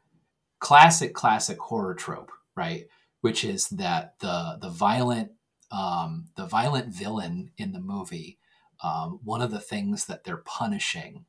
classic, 0.61 1.13
classic 1.13 1.59
horror 1.59 1.95
trope, 1.95 2.31
right? 2.57 2.87
Which 3.21 3.45
is 3.45 3.69
that 3.71 4.15
the 4.21 4.59
the 4.63 4.71
violent 4.71 5.33
um, 5.73 6.29
the 6.37 6.47
violent 6.47 6.95
villain 6.95 7.51
in 7.59 7.73
the 7.73 7.81
movie, 7.81 8.39
um, 8.83 9.21
one 9.25 9.43
of 9.43 9.51
the 9.51 9.61
things 9.61 10.07
that 10.07 10.25
they're 10.25 10.37
punishing 10.37 11.27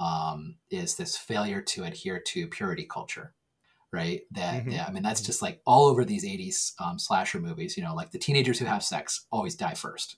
um, 0.00 0.56
is 0.70 0.94
this 0.94 1.16
failure 1.16 1.60
to 1.60 1.84
adhere 1.84 2.20
to 2.20 2.46
purity 2.46 2.84
culture 2.84 3.34
right 3.92 4.22
that 4.32 4.62
mm-hmm. 4.62 4.72
yeah 4.72 4.84
i 4.88 4.90
mean 4.90 5.04
that's 5.04 5.20
mm-hmm. 5.20 5.26
just 5.26 5.40
like 5.40 5.60
all 5.64 5.86
over 5.86 6.04
these 6.04 6.24
80s 6.24 6.72
um, 6.80 6.98
slasher 6.98 7.38
movies 7.38 7.76
you 7.76 7.82
know 7.84 7.94
like 7.94 8.10
the 8.10 8.18
teenagers 8.18 8.58
who 8.58 8.64
have 8.64 8.82
sex 8.82 9.26
always 9.30 9.54
die 9.54 9.74
first 9.74 10.16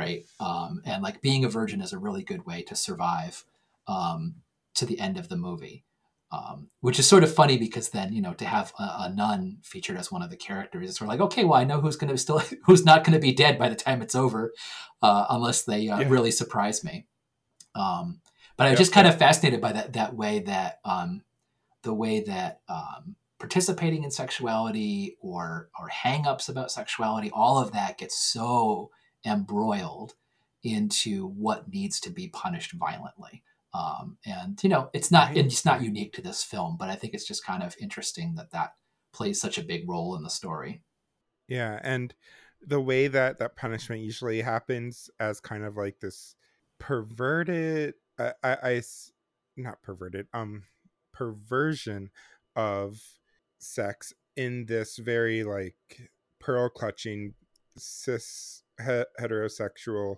right? 0.00 0.24
Um, 0.40 0.82
and 0.84 1.02
like 1.02 1.20
being 1.20 1.44
a 1.44 1.48
virgin 1.48 1.80
is 1.80 1.92
a 1.92 1.98
really 1.98 2.22
good 2.22 2.46
way 2.46 2.62
to 2.62 2.74
survive 2.74 3.44
um, 3.86 4.36
to 4.74 4.86
the 4.86 4.98
end 5.00 5.18
of 5.18 5.28
the 5.28 5.36
movie 5.36 5.84
um, 6.32 6.68
which 6.80 7.00
is 7.00 7.08
sort 7.08 7.24
of 7.24 7.34
funny 7.34 7.58
because 7.58 7.88
then 7.88 8.12
you 8.12 8.22
know 8.22 8.34
to 8.34 8.44
have 8.44 8.72
a, 8.78 8.82
a 8.82 9.12
nun 9.12 9.58
featured 9.64 9.96
as 9.96 10.12
one 10.12 10.22
of 10.22 10.30
the 10.30 10.36
characters 10.36 10.88
it's 10.88 10.98
sort 10.98 11.08
of 11.08 11.10
like 11.10 11.20
okay 11.20 11.42
well 11.42 11.58
i 11.58 11.64
know 11.64 11.80
who's 11.80 11.96
going 11.96 12.08
to 12.08 12.16
still 12.16 12.40
who's 12.66 12.84
not 12.84 13.02
going 13.02 13.14
to 13.14 13.18
be 13.18 13.32
dead 13.32 13.58
by 13.58 13.68
the 13.68 13.74
time 13.74 14.00
it's 14.00 14.14
over 14.14 14.52
uh, 15.02 15.26
unless 15.30 15.62
they 15.62 15.88
uh, 15.88 16.00
yeah. 16.00 16.08
really 16.08 16.30
surprise 16.30 16.84
me. 16.84 17.06
Um, 17.74 18.20
but 18.56 18.66
I 18.66 18.70
was 18.70 18.78
just 18.78 18.92
kind 18.92 19.06
of 19.06 19.18
fascinated 19.18 19.60
by 19.60 19.72
that 19.72 19.94
that 19.94 20.14
way 20.14 20.40
that 20.40 20.80
um, 20.84 21.22
the 21.82 21.94
way 21.94 22.20
that 22.20 22.60
um, 22.68 23.16
participating 23.38 24.04
in 24.04 24.10
sexuality 24.10 25.16
or 25.20 25.70
or 25.78 25.88
hangups 25.88 26.48
about 26.48 26.70
sexuality, 26.70 27.30
all 27.32 27.58
of 27.58 27.72
that 27.72 27.96
gets 27.96 28.18
so 28.18 28.90
embroiled 29.24 30.14
into 30.62 31.26
what 31.28 31.68
needs 31.68 32.00
to 32.00 32.10
be 32.10 32.28
punished 32.28 32.72
violently. 32.72 33.42
Um, 33.72 34.18
and 34.26 34.58
you 34.62 34.68
know, 34.68 34.90
it's 34.92 35.10
not 35.10 35.36
it's 35.36 35.64
not 35.64 35.82
unique 35.82 36.12
to 36.14 36.22
this 36.22 36.42
film, 36.42 36.76
but 36.78 36.88
I 36.88 36.96
think 36.96 37.14
it's 37.14 37.26
just 37.26 37.44
kind 37.44 37.62
of 37.62 37.76
interesting 37.80 38.34
that 38.34 38.50
that 38.50 38.74
plays 39.12 39.40
such 39.40 39.58
a 39.58 39.62
big 39.62 39.88
role 39.88 40.16
in 40.16 40.22
the 40.22 40.30
story. 40.30 40.82
Yeah, 41.48 41.78
and 41.82 42.14
the 42.60 42.80
way 42.80 43.06
that 43.06 43.38
that 43.38 43.56
punishment 43.56 44.02
usually 44.02 44.42
happens 44.42 45.08
as 45.18 45.40
kind 45.40 45.64
of 45.64 45.76
like 45.76 46.00
this 46.00 46.34
perverted 46.78 47.94
I, 48.18 48.32
I, 48.42 48.56
I 48.62 48.82
not 49.56 49.82
perverted, 49.82 50.26
um, 50.32 50.64
perversion 51.12 52.10
of 52.56 53.00
sex 53.58 54.12
in 54.36 54.66
this 54.66 54.96
very 54.96 55.44
like 55.44 56.10
pearl 56.38 56.68
clutching 56.68 57.34
cis 57.76 58.59
heterosexual 58.80 60.16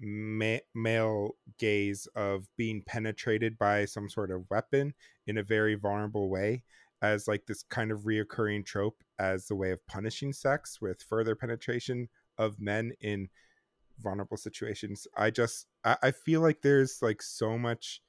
ma- 0.00 0.58
male 0.74 1.32
gaze 1.58 2.06
of 2.14 2.46
being 2.56 2.82
penetrated 2.86 3.58
by 3.58 3.84
some 3.84 4.08
sort 4.08 4.30
of 4.30 4.44
weapon 4.50 4.94
in 5.26 5.38
a 5.38 5.42
very 5.42 5.74
vulnerable 5.74 6.28
way 6.28 6.62
as 7.02 7.28
like 7.28 7.46
this 7.46 7.62
kind 7.62 7.90
of 7.90 8.00
reoccurring 8.00 8.64
trope 8.64 9.02
as 9.18 9.46
the 9.46 9.54
way 9.54 9.70
of 9.70 9.86
punishing 9.86 10.32
sex 10.32 10.80
with 10.80 11.02
further 11.02 11.34
penetration 11.34 12.08
of 12.38 12.60
men 12.60 12.92
in 13.00 13.28
vulnerable 14.00 14.36
situations 14.36 15.06
i 15.16 15.30
just 15.30 15.66
i, 15.84 15.96
I 16.02 16.10
feel 16.10 16.40
like 16.40 16.62
there's 16.62 16.98
like 17.00 17.22
so 17.22 17.56
much 17.56 18.00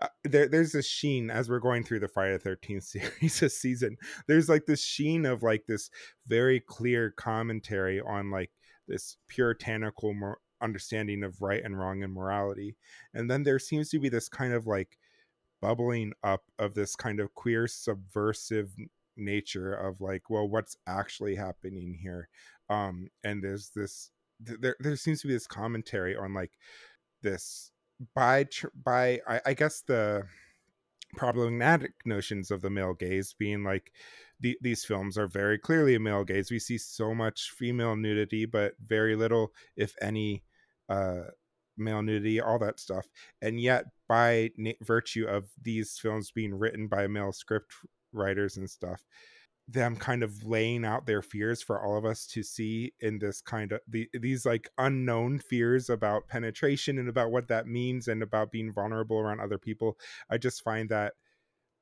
uh, 0.00 0.08
there, 0.24 0.48
there's 0.48 0.74
a 0.74 0.82
sheen 0.82 1.30
as 1.30 1.48
we're 1.48 1.60
going 1.60 1.84
through 1.84 2.00
the 2.00 2.08
Friday 2.08 2.36
the 2.38 2.50
13th 2.50 2.82
series 3.22 3.40
this 3.40 3.58
season. 3.58 3.96
There's 4.26 4.48
like 4.48 4.64
this 4.66 4.82
sheen 4.82 5.26
of 5.26 5.42
like 5.42 5.66
this 5.66 5.90
very 6.26 6.60
clear 6.60 7.10
commentary 7.10 8.00
on 8.00 8.30
like 8.30 8.50
this 8.92 9.16
puritanical 9.26 10.12
mor- 10.12 10.38
understanding 10.60 11.24
of 11.24 11.40
right 11.40 11.64
and 11.64 11.78
wrong 11.78 12.02
and 12.02 12.12
morality. 12.12 12.76
And 13.14 13.30
then 13.30 13.42
there 13.42 13.58
seems 13.58 13.88
to 13.90 13.98
be 13.98 14.08
this 14.08 14.28
kind 14.28 14.52
of 14.52 14.66
like 14.66 14.98
bubbling 15.60 16.12
up 16.22 16.42
of 16.58 16.74
this 16.74 16.94
kind 16.94 17.18
of 17.18 17.34
queer 17.34 17.66
subversive 17.66 18.70
nature 19.16 19.72
of 19.72 20.00
like, 20.00 20.28
well, 20.28 20.48
what's 20.48 20.76
actually 20.86 21.34
happening 21.34 21.98
here? 22.00 22.28
Um, 22.68 23.08
and 23.24 23.42
there's 23.42 23.70
this 23.74 24.10
there 24.40 24.76
there 24.80 24.96
seems 24.96 25.20
to 25.22 25.28
be 25.28 25.32
this 25.32 25.46
commentary 25.46 26.16
on 26.16 26.34
like 26.34 26.52
this 27.22 27.70
by 28.14 28.44
tr- 28.44 28.66
by 28.74 29.20
I, 29.26 29.40
I 29.46 29.54
guess 29.54 29.82
the 29.82 30.24
problematic 31.16 31.92
notions 32.04 32.50
of 32.50 32.62
the 32.62 32.70
male 32.70 32.94
gaze 32.94 33.34
being 33.38 33.62
like 33.64 33.92
the, 34.42 34.58
these 34.60 34.84
films 34.84 35.16
are 35.16 35.26
very 35.28 35.58
clearly 35.58 35.94
a 35.94 36.00
male 36.00 36.24
gaze. 36.24 36.50
We 36.50 36.58
see 36.58 36.78
so 36.78 37.14
much 37.14 37.52
female 37.56 37.96
nudity 37.96 38.44
but 38.44 38.74
very 38.84 39.16
little 39.16 39.52
if 39.76 39.94
any 40.02 40.44
uh 40.88 41.22
male 41.78 42.02
nudity 42.02 42.40
all 42.40 42.58
that 42.58 42.78
stuff. 42.78 43.06
And 43.40 43.58
yet 43.58 43.86
by 44.08 44.50
na- 44.58 44.72
virtue 44.82 45.24
of 45.26 45.46
these 45.60 45.98
films 45.98 46.30
being 46.30 46.54
written 46.54 46.88
by 46.88 47.06
male 47.06 47.32
script 47.32 47.72
writers 48.12 48.56
and 48.58 48.68
stuff 48.68 49.04
them 49.68 49.96
kind 49.96 50.22
of 50.22 50.44
laying 50.44 50.84
out 50.84 51.06
their 51.06 51.22
fears 51.22 51.62
for 51.62 51.82
all 51.82 51.96
of 51.96 52.04
us 52.04 52.26
to 52.26 52.42
see 52.42 52.92
in 53.00 53.18
this 53.18 53.40
kind 53.40 53.72
of 53.72 53.80
the, 53.88 54.08
these 54.12 54.44
like 54.44 54.68
unknown 54.78 55.38
fears 55.38 55.88
about 55.88 56.28
penetration 56.28 56.98
and 56.98 57.08
about 57.08 57.30
what 57.30 57.48
that 57.48 57.66
means 57.66 58.08
and 58.08 58.22
about 58.22 58.50
being 58.50 58.72
vulnerable 58.72 59.18
around 59.18 59.40
other 59.40 59.58
people. 59.58 59.96
I 60.28 60.38
just 60.38 60.62
find 60.62 60.88
that 60.88 61.14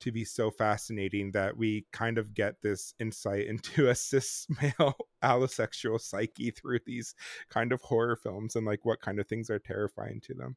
to 0.01 0.13
be 0.13 0.25
so 0.25 0.51
fascinating 0.51 1.31
that 1.33 1.57
we 1.57 1.87
kind 1.93 2.19
of 2.19 2.35
get 2.35 2.61
this 2.63 2.95
insight 2.99 3.47
into 3.47 3.89
a 3.89 3.95
cis 3.95 4.47
male 4.61 4.97
allosexual 5.23 6.01
psyche 6.01 6.51
through 6.51 6.81
these 6.87 7.15
kind 7.49 7.73
of 7.73 7.81
horror 7.83 8.17
films 8.17 8.57
and 8.57 8.67
like 8.67 8.85
what 8.85 9.01
kind 9.01 9.21
of 9.21 9.27
things 9.27 9.51
are 9.51 9.59
terrifying 9.59 10.21
to 10.21 10.35
them. 10.35 10.57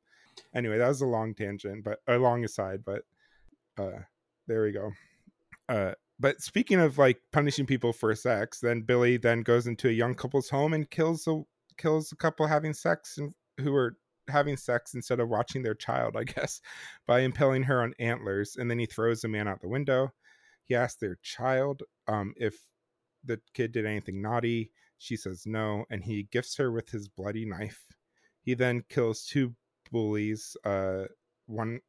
Anyway 0.55 0.77
that 0.77 0.87
was 0.87 1.01
a 1.01 1.05
long 1.05 1.33
tangent 1.33 1.83
but 1.83 1.99
a 2.07 2.17
long 2.17 2.43
aside 2.43 2.83
but 2.85 3.03
uh 3.77 3.99
there 4.47 4.63
we 4.63 4.71
go. 4.71 4.91
Uh 5.69 5.93
but 6.19 6.41
speaking 6.41 6.79
of 6.79 6.97
like 6.97 7.19
punishing 7.31 7.65
people 7.65 7.91
for 7.91 8.13
sex, 8.15 8.59
then 8.59 8.81
Billy 8.81 9.17
then 9.17 9.41
goes 9.41 9.67
into 9.67 9.89
a 9.89 9.91
young 9.91 10.15
couple's 10.15 10.49
home 10.49 10.73
and 10.73 10.89
kills 10.89 11.27
a 11.27 11.41
kills 11.77 12.11
a 12.11 12.15
couple 12.15 12.47
having 12.47 12.73
sex 12.73 13.17
and 13.17 13.33
who 13.59 13.75
are 13.75 13.97
having 14.29 14.57
sex 14.57 14.93
instead 14.93 15.19
of 15.19 15.29
watching 15.29 15.63
their 15.63 15.73
child, 15.73 16.15
I 16.15 16.23
guess, 16.23 16.61
by 17.07 17.21
impaling 17.21 17.63
her 17.63 17.81
on 17.81 17.93
antlers. 17.99 18.55
And 18.55 18.69
then 18.69 18.79
he 18.79 18.85
throws 18.85 19.21
the 19.21 19.27
man 19.27 19.47
out 19.47 19.61
the 19.61 19.67
window. 19.67 20.11
He 20.65 20.75
asks 20.75 20.99
their 20.99 21.17
child 21.21 21.83
um, 22.07 22.33
if 22.37 22.55
the 23.23 23.39
kid 23.53 23.71
did 23.71 23.85
anything 23.85 24.21
naughty. 24.21 24.71
She 24.97 25.17
says 25.17 25.43
no, 25.45 25.85
and 25.89 26.03
he 26.03 26.23
gifts 26.31 26.55
her 26.57 26.71
with 26.71 26.89
his 26.89 27.09
bloody 27.09 27.45
knife. 27.45 27.81
He 28.41 28.53
then 28.53 28.83
kills 28.87 29.25
two 29.25 29.55
bullies. 29.91 30.55
Uh, 30.63 31.05
one 31.45 31.81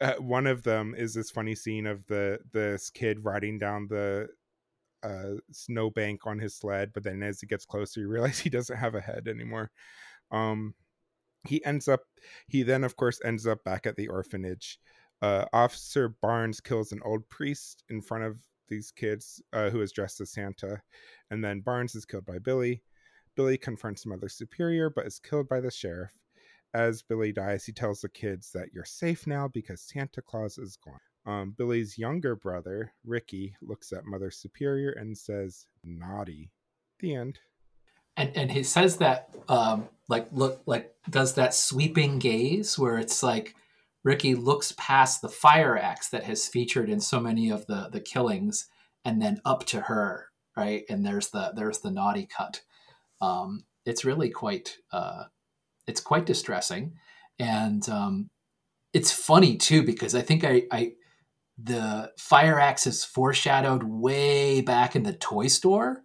uh, 0.00 0.14
one 0.14 0.46
of 0.46 0.62
them 0.62 0.94
is 0.96 1.14
this 1.14 1.30
funny 1.30 1.54
scene 1.54 1.86
of 1.86 2.06
the 2.06 2.38
this 2.52 2.88
kid 2.90 3.24
riding 3.24 3.58
down 3.58 3.88
the 3.88 4.28
uh, 5.02 5.34
snowbank 5.52 6.26
on 6.26 6.38
his 6.38 6.54
sled, 6.54 6.90
but 6.92 7.02
then 7.02 7.22
as 7.22 7.40
he 7.40 7.46
gets 7.46 7.64
closer, 7.64 8.00
you 8.00 8.08
realize 8.08 8.38
he 8.38 8.50
doesn't 8.50 8.76
have 8.76 8.94
a 8.94 9.00
head 9.00 9.28
anymore. 9.28 9.70
Um, 10.30 10.74
he 11.46 11.64
ends 11.64 11.88
up. 11.88 12.00
He 12.48 12.62
then, 12.62 12.84
of 12.84 12.96
course, 12.96 13.20
ends 13.24 13.46
up 13.46 13.64
back 13.64 13.86
at 13.86 13.96
the 13.96 14.08
orphanage. 14.08 14.78
Uh, 15.20 15.44
Officer 15.52 16.08
Barnes 16.08 16.60
kills 16.60 16.92
an 16.92 17.00
old 17.04 17.28
priest 17.28 17.82
in 17.88 18.00
front 18.00 18.24
of 18.24 18.38
these 18.68 18.90
kids 18.90 19.42
uh, 19.52 19.70
who 19.70 19.80
is 19.80 19.92
dressed 19.92 20.20
as 20.20 20.30
Santa, 20.30 20.80
and 21.30 21.42
then 21.44 21.60
Barnes 21.60 21.94
is 21.94 22.04
killed 22.04 22.26
by 22.26 22.38
Billy. 22.38 22.82
Billy 23.34 23.56
confronts 23.58 24.04
Mother 24.06 24.28
Superior, 24.28 24.90
but 24.90 25.06
is 25.06 25.18
killed 25.20 25.48
by 25.48 25.60
the 25.60 25.70
sheriff. 25.70 26.12
as 26.74 27.02
Billy 27.02 27.32
dies, 27.32 27.64
he 27.64 27.72
tells 27.72 28.00
the 28.00 28.08
kids 28.08 28.50
that 28.52 28.68
you're 28.74 28.84
safe 28.84 29.26
now 29.26 29.48
because 29.48 29.80
Santa 29.80 30.20
Claus 30.22 30.58
is 30.58 30.76
gone. 30.76 31.00
Um, 31.26 31.54
Billy's 31.56 31.98
younger 31.98 32.36
brother, 32.36 32.92
Ricky, 33.04 33.54
looks 33.62 33.92
at 33.92 34.04
Mother 34.04 34.30
Superior 34.30 34.90
and 34.90 35.16
says, 35.16 35.66
Naughty. 35.84 36.50
The 37.00 37.14
end. 37.14 37.38
And, 38.18 38.36
and 38.36 38.50
he 38.50 38.64
says 38.64 38.96
that, 38.96 39.30
um, 39.48 39.88
like, 40.08 40.26
look, 40.32 40.60
like, 40.66 40.92
does 41.08 41.34
that 41.34 41.54
sweeping 41.54 42.18
gaze 42.18 42.76
where 42.76 42.98
it's 42.98 43.22
like 43.22 43.54
Ricky 44.02 44.34
looks 44.34 44.74
past 44.76 45.22
the 45.22 45.28
fire 45.28 45.78
axe 45.78 46.08
that 46.08 46.24
has 46.24 46.48
featured 46.48 46.90
in 46.90 47.00
so 47.00 47.20
many 47.20 47.48
of 47.48 47.64
the, 47.66 47.88
the 47.92 48.00
killings 48.00 48.66
and 49.04 49.22
then 49.22 49.40
up 49.44 49.64
to 49.66 49.82
her, 49.82 50.26
right? 50.56 50.82
And 50.90 51.06
there's 51.06 51.30
the, 51.30 51.52
there's 51.54 51.78
the 51.78 51.92
naughty 51.92 52.26
cut. 52.26 52.60
Um, 53.20 53.64
it's 53.86 54.04
really 54.04 54.30
quite, 54.30 54.78
uh, 54.92 55.24
it's 55.86 56.00
quite 56.00 56.26
distressing. 56.26 56.94
And, 57.38 57.88
um, 57.88 58.30
it's 58.92 59.12
funny 59.12 59.56
too, 59.56 59.84
because 59.84 60.16
I 60.16 60.22
think 60.22 60.42
I, 60.42 60.64
I, 60.72 60.92
the 61.56 62.10
fire 62.18 62.58
axe 62.58 62.88
is 62.88 63.04
foreshadowed 63.04 63.84
way 63.84 64.60
back 64.60 64.96
in 64.96 65.04
the 65.04 65.12
toy 65.12 65.46
store 65.46 66.02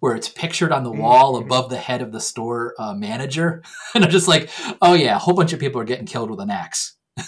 where 0.00 0.14
it's 0.14 0.28
pictured 0.28 0.72
on 0.72 0.84
the 0.84 0.90
Mm-hmm. 0.90 1.00
wall 1.02 1.36
above 1.36 1.70
the 1.70 1.78
head 1.78 2.02
of 2.02 2.12
the 2.12 2.20
store 2.20 2.74
uh, 2.78 2.94
manager. 2.94 3.62
And 3.94 4.04
i'm 4.04 4.10
just 4.10 4.28
like 4.28 4.50
oh 4.82 4.94
yeah 4.94 5.16
a 5.16 5.18
whole 5.18 5.34
bunch 5.34 5.52
of 5.52 5.60
people 5.60 5.80
are 5.80 5.84
getting 5.84 6.06
killed 6.06 6.30
with 6.30 6.40
an 6.40 6.50
axe. 6.50 6.96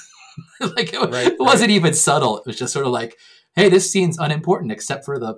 Like 0.60 0.92
it, 0.92 1.00
Right, 1.10 1.26
it 1.32 1.38
wasn't 1.40 1.70
even 1.70 1.94
subtle. 1.94 2.38
It 2.38 2.46
was 2.46 2.58
just 2.58 2.72
sort 2.72 2.86
of 2.86 2.92
like 2.92 3.16
hey 3.54 3.68
this 3.68 3.90
scene's 3.90 4.18
unimportant 4.18 4.70
except 4.72 5.04
for 5.04 5.18
the 5.18 5.36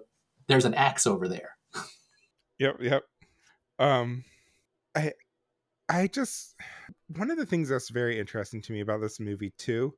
there's 0.49 0.65
an 0.65 0.75
axe 0.75 1.07
over 1.07 1.29
there. 1.29 1.57
Yep, 2.59 2.77
yep. 2.81 3.03
Um 3.79 4.25
I 4.95 5.13
I 5.89 6.07
just 6.09 6.55
one 7.17 7.31
of 7.31 7.39
the 7.39 7.47
things 7.47 7.69
that's 7.69 7.89
very 7.91 8.19
interesting 8.19 8.61
to 8.63 8.73
me 8.73 8.81
about 8.81 9.01
this 9.01 9.19
movie 9.21 9.53
too 9.59 9.95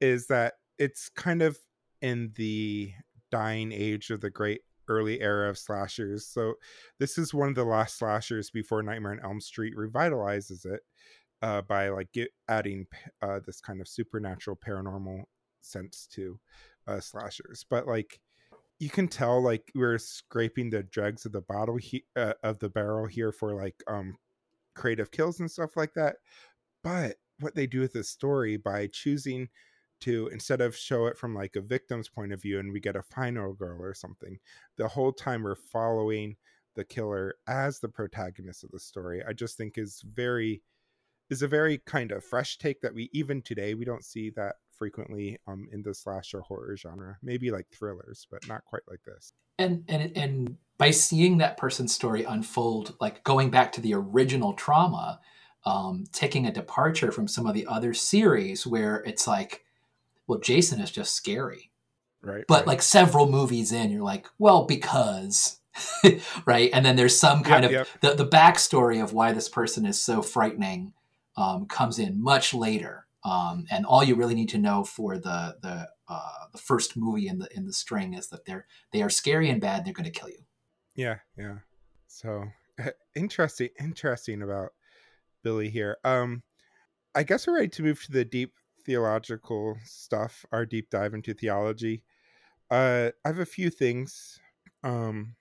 is 0.00 0.26
that 0.28 0.54
it's 0.78 1.08
kind 1.10 1.42
of 1.42 1.58
in 2.00 2.32
the 2.36 2.92
dying 3.30 3.72
age 3.72 4.10
of 4.10 4.20
the 4.20 4.30
great 4.30 4.60
early 4.88 5.20
era 5.20 5.50
of 5.50 5.58
slashers. 5.58 6.26
So 6.26 6.54
this 6.98 7.18
is 7.18 7.34
one 7.34 7.48
of 7.48 7.54
the 7.54 7.64
last 7.64 7.98
slashers 7.98 8.50
before 8.50 8.82
Nightmare 8.82 9.12
on 9.12 9.20
Elm 9.24 9.40
Street 9.40 9.74
revitalizes 9.76 10.66
it 10.66 10.80
uh, 11.42 11.62
by 11.62 11.88
like 11.88 12.12
get, 12.12 12.30
adding 12.48 12.86
uh, 13.22 13.40
this 13.44 13.60
kind 13.60 13.80
of 13.80 13.88
supernatural 13.88 14.56
paranormal 14.56 15.24
sense 15.60 16.08
to 16.12 16.38
uh, 16.86 17.00
slashers. 17.00 17.64
But 17.68 17.86
like 17.86 18.20
you 18.78 18.88
can 18.88 19.08
tell 19.08 19.42
like 19.42 19.70
we're 19.74 19.98
scraping 19.98 20.70
the 20.70 20.82
dregs 20.82 21.26
of 21.26 21.32
the 21.32 21.40
bottle 21.42 21.76
he- 21.76 22.04
uh, 22.16 22.34
of 22.42 22.58
the 22.58 22.68
barrel 22.68 23.06
here 23.06 23.32
for 23.32 23.54
like 23.54 23.82
um 23.88 24.16
creative 24.74 25.10
kills 25.10 25.40
and 25.40 25.50
stuff 25.50 25.76
like 25.76 25.92
that 25.94 26.16
but 26.84 27.16
what 27.40 27.54
they 27.54 27.66
do 27.66 27.80
with 27.80 27.92
the 27.92 28.04
story 28.04 28.56
by 28.56 28.88
choosing 28.92 29.48
to 30.00 30.28
instead 30.32 30.60
of 30.60 30.76
show 30.76 31.06
it 31.06 31.16
from 31.16 31.34
like 31.34 31.56
a 31.56 31.60
victim's 31.60 32.08
point 32.08 32.32
of 32.32 32.42
view 32.42 32.58
and 32.58 32.72
we 32.72 32.80
get 32.80 32.96
a 32.96 33.02
final 33.02 33.52
girl 33.54 33.80
or 33.80 33.94
something 33.94 34.38
the 34.76 34.88
whole 34.88 35.12
time 35.12 35.42
we're 35.42 35.54
following 35.54 36.36
the 36.76 36.84
killer 36.84 37.34
as 37.48 37.80
the 37.80 37.88
protagonist 37.88 38.64
of 38.64 38.70
the 38.70 38.78
story 38.78 39.22
i 39.28 39.32
just 39.32 39.56
think 39.56 39.76
is 39.76 40.02
very 40.14 40.62
is 41.30 41.42
a 41.42 41.48
very 41.48 41.78
kind 41.78 42.12
of 42.12 42.24
fresh 42.24 42.58
take 42.58 42.80
that 42.80 42.94
we 42.94 43.10
even 43.12 43.42
today 43.42 43.74
we 43.74 43.84
don't 43.84 44.04
see 44.04 44.30
that 44.30 44.56
frequently 44.78 45.38
um 45.46 45.68
in 45.72 45.82
the 45.82 45.92
slasher 45.92 46.40
horror 46.40 46.76
genre. 46.76 47.18
Maybe 47.22 47.50
like 47.50 47.66
thrillers 47.70 48.26
but 48.30 48.46
not 48.48 48.64
quite 48.64 48.82
like 48.88 49.00
this. 49.04 49.32
And 49.58 49.84
and 49.88 50.16
and 50.16 50.56
by 50.78 50.92
seeing 50.92 51.38
that 51.38 51.56
person's 51.56 51.94
story 51.94 52.24
unfold 52.24 52.94
like 53.00 53.24
going 53.24 53.50
back 53.50 53.72
to 53.72 53.80
the 53.80 53.94
original 53.94 54.54
trauma 54.54 55.20
um, 55.64 56.04
taking 56.12 56.46
a 56.46 56.52
departure 56.52 57.10
from 57.10 57.26
some 57.26 57.46
of 57.46 57.52
the 57.52 57.66
other 57.66 57.92
series 57.92 58.66
where 58.66 59.02
it's 59.04 59.26
like 59.26 59.64
well 60.28 60.38
jason 60.38 60.80
is 60.80 60.90
just 60.90 61.14
scary 61.14 61.72
right 62.22 62.44
but 62.46 62.60
right. 62.60 62.66
like 62.68 62.82
several 62.82 63.28
movies 63.28 63.72
in 63.72 63.90
you're 63.90 64.02
like 64.02 64.26
well 64.38 64.64
because 64.64 65.60
right 66.46 66.70
and 66.72 66.84
then 66.84 66.96
there's 66.96 67.18
some 67.18 67.42
kind 67.42 67.64
Yep, 67.64 67.70
of 67.70 67.72
yep. 67.72 67.88
the, 68.00 68.24
the 68.24 68.30
backstory 68.30 69.02
of 69.02 69.12
why 69.12 69.32
this 69.32 69.48
person 69.48 69.84
is 69.86 70.00
so 70.00 70.22
frightening 70.22 70.92
um, 71.36 71.66
comes 71.66 71.98
in 71.98 72.22
much 72.22 72.54
later 72.54 73.06
um, 73.24 73.64
and 73.70 73.84
all 73.86 74.04
you 74.04 74.14
really 74.14 74.34
need 74.34 74.48
to 74.50 74.58
know 74.58 74.84
for 74.84 75.18
the 75.18 75.56
the 75.62 75.88
uh, 76.08 76.46
the 76.52 76.58
first 76.58 76.96
movie 76.96 77.28
in 77.28 77.38
the 77.38 77.48
in 77.56 77.66
the 77.66 77.72
string 77.72 78.14
is 78.14 78.28
that 78.28 78.44
they're 78.44 78.66
they 78.92 79.02
are 79.02 79.10
scary 79.10 79.50
and 79.50 79.60
bad 79.60 79.84
they're 79.84 79.92
going 79.92 80.10
to 80.10 80.20
kill 80.20 80.28
you 80.28 80.38
Yeah, 80.94 81.18
yeah. 81.36 81.58
So 82.08 82.44
interesting, 83.14 83.68
interesting 83.78 84.42
about 84.42 84.70
Billy 85.42 85.70
here. 85.70 85.98
Um, 86.04 86.42
I 87.14 87.22
guess 87.22 87.46
we're 87.46 87.54
ready 87.54 87.68
to 87.68 87.82
move 87.82 88.02
to 88.04 88.12
the 88.12 88.24
deep 88.24 88.54
theological 88.88 89.76
stuff, 89.84 90.46
our 90.50 90.64
deep 90.64 90.88
dive 90.88 91.12
into 91.12 91.34
theology. 91.34 92.02
Uh, 92.70 93.10
I 93.22 93.28
have 93.28 93.38
a 93.38 93.44
few 93.44 93.68
things. 93.68 94.40
Um, 94.82 95.36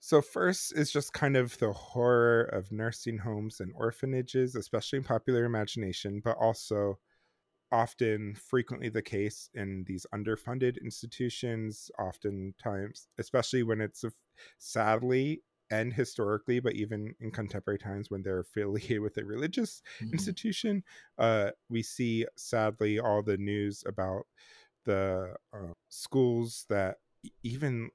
so 0.00 0.22
first 0.22 0.72
is 0.74 0.90
just 0.90 1.12
kind 1.12 1.36
of 1.36 1.58
the 1.58 1.74
horror 1.74 2.44
of 2.44 2.72
nursing 2.72 3.18
homes 3.18 3.60
and 3.60 3.70
orphanages, 3.76 4.54
especially 4.54 4.96
in 4.96 5.04
popular 5.04 5.44
imagination, 5.44 6.22
but 6.24 6.38
also 6.38 6.98
often 7.70 8.34
frequently 8.34 8.88
the 8.88 9.02
case 9.02 9.50
in 9.52 9.84
these 9.86 10.06
underfunded 10.14 10.80
institutions 10.84 11.90
oftentimes 11.98 13.08
especially 13.18 13.64
when 13.64 13.80
it's 13.80 14.04
a, 14.04 14.12
sadly 14.58 15.42
and 15.70 15.92
historically 15.92 16.60
but 16.60 16.74
even 16.74 17.14
in 17.20 17.30
contemporary 17.30 17.78
times 17.78 18.10
when 18.10 18.22
they're 18.22 18.40
affiliated 18.40 19.00
with 19.02 19.16
a 19.18 19.24
religious 19.24 19.82
Mhm. 20.02 20.12
institution 20.12 20.84
uh, 21.18 21.50
we 21.68 21.82
see 21.82 22.26
sadly 22.36 22.98
all 23.00 23.22
the 23.22 23.36
news 23.38 23.82
about 23.86 24.26
the 24.84 25.34
uh, 25.52 25.72
schools 25.88 26.64
that 26.68 26.98
even 27.42 27.90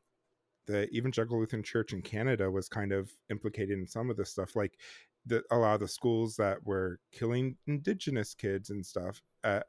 the 0.68 0.90
evangelical 0.96 1.40
lutheran 1.40 1.64
church 1.64 1.94
in 1.94 2.02
canada 2.02 2.50
was 2.52 2.70
kind 2.70 2.92
of 2.92 3.12
implicated 3.30 3.78
in 3.78 3.88
some 3.88 4.10
of 4.10 4.18
this 4.18 4.32
stuff 4.32 4.56
like 4.56 4.78
the, 5.26 5.44
a 5.52 5.58
lot 5.58 5.76
of 5.76 5.80
the 5.80 5.88
schools 5.88 6.36
that 6.36 6.66
were 6.66 7.00
killing 7.12 7.56
indigenous 7.68 8.34
kids 8.34 8.70
and 8.70 8.86
stuff 8.86 9.22
uh, 9.44 9.62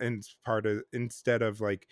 and 0.00 0.24
part 0.44 0.66
of 0.66 0.82
instead 0.92 1.42
of 1.42 1.60
like 1.60 1.86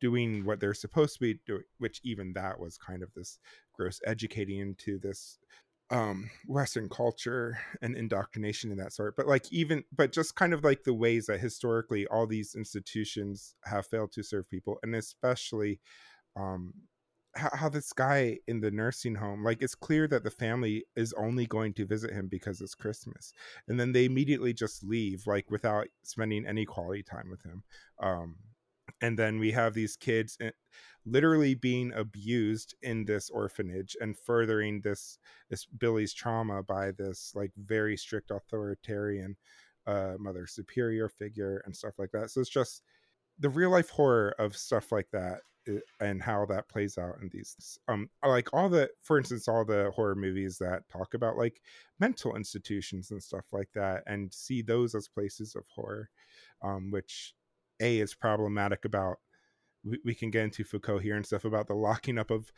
doing 0.00 0.44
what 0.44 0.60
they're 0.60 0.74
supposed 0.74 1.14
to 1.14 1.20
be 1.20 1.40
doing 1.46 1.62
which 1.78 2.00
even 2.04 2.32
that 2.32 2.58
was 2.58 2.76
kind 2.76 3.02
of 3.02 3.12
this 3.14 3.38
gross 3.74 4.00
educating 4.06 4.60
into 4.60 4.98
this 4.98 5.38
um 5.90 6.30
western 6.46 6.88
culture 6.88 7.58
and 7.82 7.94
indoctrination 7.94 8.70
and 8.70 8.80
that 8.80 8.92
sort 8.92 9.14
but 9.16 9.26
like 9.26 9.44
even 9.52 9.84
but 9.94 10.12
just 10.12 10.34
kind 10.34 10.54
of 10.54 10.64
like 10.64 10.82
the 10.84 10.94
ways 10.94 11.26
that 11.26 11.40
historically 11.40 12.06
all 12.06 12.26
these 12.26 12.54
institutions 12.54 13.54
have 13.64 13.86
failed 13.86 14.10
to 14.10 14.22
serve 14.22 14.48
people 14.48 14.78
and 14.82 14.94
especially 14.94 15.78
um 16.36 16.72
how, 17.36 17.50
how 17.52 17.68
this 17.68 17.92
guy 17.92 18.38
in 18.46 18.60
the 18.60 18.70
nursing 18.70 19.14
home 19.14 19.44
like 19.44 19.60
it's 19.60 19.74
clear 19.74 20.08
that 20.08 20.24
the 20.24 20.30
family 20.30 20.84
is 20.96 21.12
only 21.14 21.44
going 21.46 21.74
to 21.74 21.84
visit 21.84 22.12
him 22.12 22.28
because 22.28 22.62
it's 22.62 22.74
christmas 22.74 23.32
and 23.68 23.78
then 23.78 23.92
they 23.92 24.06
immediately 24.06 24.54
just 24.54 24.82
leave 24.82 25.26
like 25.26 25.50
without 25.50 25.86
spending 26.02 26.46
any 26.46 26.64
quality 26.64 27.02
time 27.02 27.28
with 27.30 27.42
him 27.42 27.62
um 28.02 28.36
and 29.00 29.18
then 29.18 29.38
we 29.38 29.52
have 29.52 29.74
these 29.74 29.96
kids 29.96 30.36
eh, 30.40 30.50
literally 31.06 31.54
being 31.54 31.92
abused 31.94 32.74
in 32.82 33.04
this 33.04 33.30
orphanage 33.30 33.96
and 34.00 34.18
furthering 34.18 34.80
this 34.82 35.18
this 35.50 35.66
billy's 35.66 36.14
trauma 36.14 36.62
by 36.62 36.90
this 36.92 37.32
like 37.34 37.52
very 37.56 37.96
strict 37.96 38.30
authoritarian 38.30 39.36
uh 39.86 40.14
mother 40.18 40.46
superior 40.46 41.08
figure 41.08 41.62
and 41.66 41.76
stuff 41.76 41.94
like 41.98 42.10
that. 42.12 42.30
So 42.30 42.40
it's 42.40 42.50
just 42.50 42.82
the 43.38 43.50
real 43.50 43.70
life 43.70 43.90
horror 43.90 44.34
of 44.38 44.56
stuff 44.56 44.92
like 44.92 45.08
that 45.12 45.40
and 46.00 46.22
how 46.22 46.44
that 46.44 46.68
plays 46.68 46.98
out 46.98 47.14
in 47.22 47.30
these 47.32 47.78
um 47.88 48.08
like 48.22 48.52
all 48.52 48.68
the 48.68 48.88
for 49.02 49.16
instance 49.16 49.48
all 49.48 49.64
the 49.64 49.90
horror 49.94 50.14
movies 50.14 50.58
that 50.58 50.82
talk 50.90 51.14
about 51.14 51.38
like 51.38 51.62
mental 51.98 52.36
institutions 52.36 53.10
and 53.10 53.22
stuff 53.22 53.46
like 53.50 53.70
that 53.74 54.02
and 54.06 54.32
see 54.32 54.60
those 54.60 54.94
as 54.94 55.08
places 55.08 55.54
of 55.54 55.64
horror 55.74 56.10
um 56.62 56.90
which 56.90 57.34
a 57.80 57.98
is 57.98 58.14
problematic 58.14 58.84
about 58.84 59.18
we, 59.84 59.98
we 60.04 60.14
can 60.14 60.30
get 60.30 60.44
into 60.44 60.64
foucault 60.64 60.98
here 60.98 61.16
and 61.16 61.26
stuff 61.26 61.44
about 61.44 61.66
the 61.66 61.74
locking 61.74 62.18
up 62.18 62.30
of 62.30 62.52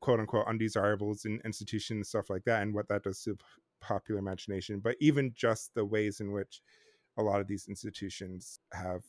quote 0.00 0.20
unquote 0.20 0.46
undesirables 0.46 1.24
in 1.24 1.40
institutions 1.44 1.96
and 1.96 2.06
stuff 2.06 2.30
like 2.30 2.44
that 2.44 2.62
and 2.62 2.74
what 2.74 2.88
that 2.88 3.02
does 3.02 3.22
to 3.22 3.36
popular 3.80 4.18
imagination 4.18 4.80
but 4.80 4.96
even 5.00 5.32
just 5.34 5.74
the 5.74 5.84
ways 5.84 6.20
in 6.20 6.32
which 6.32 6.60
a 7.16 7.22
lot 7.22 7.40
of 7.40 7.46
these 7.46 7.66
institutions 7.68 8.58
have 8.72 9.02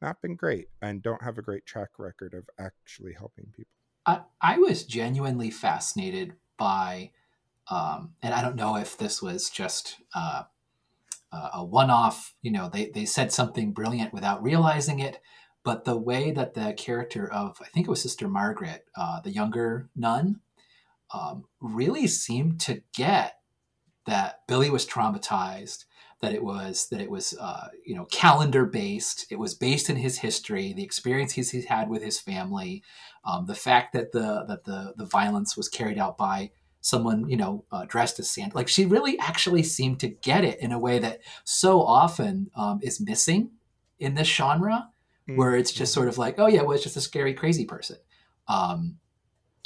not 0.00 0.20
been 0.22 0.36
great 0.36 0.68
and 0.80 1.02
don't 1.02 1.22
have 1.22 1.38
a 1.38 1.42
great 1.42 1.66
track 1.66 1.90
record 1.98 2.34
of 2.34 2.48
actually 2.58 3.12
helping 3.12 3.46
people. 3.56 3.72
I, 4.06 4.20
I 4.40 4.58
was 4.58 4.84
genuinely 4.84 5.50
fascinated 5.50 6.34
by, 6.58 7.10
um, 7.68 8.14
and 8.22 8.34
I 8.34 8.42
don't 8.42 8.56
know 8.56 8.76
if 8.76 8.96
this 8.96 9.22
was 9.22 9.50
just 9.50 9.96
uh, 10.14 10.44
uh, 11.32 11.50
a 11.54 11.64
one 11.64 11.90
off, 11.90 12.34
you 12.42 12.50
know, 12.50 12.68
they, 12.68 12.90
they 12.90 13.04
said 13.04 13.32
something 13.32 13.72
brilliant 13.72 14.12
without 14.12 14.42
realizing 14.42 14.98
it, 14.98 15.20
but 15.64 15.84
the 15.84 15.96
way 15.96 16.30
that 16.30 16.54
the 16.54 16.72
character 16.76 17.30
of, 17.30 17.58
I 17.60 17.66
think 17.66 17.86
it 17.86 17.90
was 17.90 18.02
Sister 18.02 18.28
Margaret, 18.28 18.86
uh, 18.96 19.20
the 19.20 19.30
younger 19.30 19.90
nun, 19.94 20.40
um, 21.12 21.44
really 21.60 22.06
seemed 22.06 22.60
to 22.60 22.82
get 22.94 23.38
that 24.06 24.40
Billy 24.48 24.70
was 24.70 24.86
traumatized, 24.86 25.84
that 26.20 26.34
it 26.34 26.42
was 26.44 26.88
that 26.90 27.00
it 27.00 27.10
was 27.10 27.34
uh, 27.40 27.68
you 27.84 27.94
know 27.94 28.04
calendar 28.06 28.64
based. 28.64 29.26
It 29.30 29.38
was 29.38 29.54
based 29.54 29.90
in 29.90 29.96
his 29.96 30.18
history, 30.18 30.72
the 30.72 30.84
experiences 30.84 31.50
he's 31.50 31.66
had 31.66 31.88
with 31.88 32.02
his 32.02 32.20
family, 32.20 32.82
um, 33.24 33.46
the 33.46 33.54
fact 33.54 33.92
that 33.92 34.12
the 34.12 34.44
that 34.48 34.64
the 34.64 34.94
the 34.96 35.06
violence 35.06 35.56
was 35.56 35.68
carried 35.68 35.98
out 35.98 36.16
by 36.16 36.50
someone 36.80 37.28
you 37.28 37.36
know 37.36 37.64
uh, 37.72 37.84
dressed 37.86 38.18
as 38.18 38.30
Santa. 38.30 38.56
Like 38.56 38.68
she 38.68 38.86
really 38.86 39.18
actually 39.18 39.62
seemed 39.62 40.00
to 40.00 40.08
get 40.08 40.44
it 40.44 40.60
in 40.60 40.72
a 40.72 40.78
way 40.78 40.98
that 40.98 41.20
so 41.44 41.82
often 41.82 42.50
um, 42.56 42.80
is 42.82 43.00
missing 43.00 43.50
in 43.98 44.14
this 44.14 44.28
genre, 44.28 44.90
mm-hmm. 45.28 45.38
where 45.38 45.54
it's 45.54 45.72
just 45.72 45.92
sort 45.92 46.08
of 46.08 46.18
like, 46.18 46.38
oh 46.38 46.46
yeah, 46.46 46.62
well 46.62 46.72
it's 46.72 46.84
just 46.84 46.96
a 46.96 47.00
scary 47.00 47.34
crazy 47.34 47.64
person. 47.64 47.96
Um, 48.48 48.98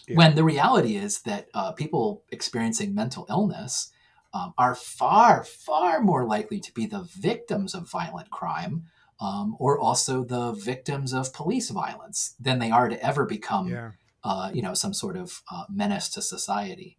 yeah. 0.07 0.17
When 0.17 0.35
the 0.35 0.45
reality 0.45 0.97
is 0.97 1.23
that 1.23 1.49
uh, 1.55 1.73
people 1.73 2.25
experiencing 2.31 2.95
mental 2.95 3.27
illness 3.31 3.91
um, 4.35 4.53
are 4.59 4.75
far, 4.75 5.45
far 5.45 6.01
more 6.01 6.27
likely 6.27 6.61
to 6.61 6.73
be 6.73 6.87
the 6.87 7.09
victims 7.19 7.75
of 7.75 7.91
violent 7.91 8.31
crime 8.31 8.85
um, 9.21 9.57
or 9.59 9.79
also 9.79 10.25
the 10.25 10.53
victims 10.53 11.13
of 11.13 11.33
police 11.33 11.71
violence 11.71 12.35
than 12.39 12.59
they 12.59 12.71
are 12.71 12.89
to 12.89 13.03
ever 13.03 13.25
become, 13.25 13.69
yeah. 13.69 13.91
uh, 14.25 14.51
you 14.53 14.61
know, 14.61 14.75
some 14.75 14.93
sort 14.93 15.17
of 15.17 15.43
uh, 15.51 15.65
menace 15.71 16.09
to 16.11 16.21
society. 16.21 16.99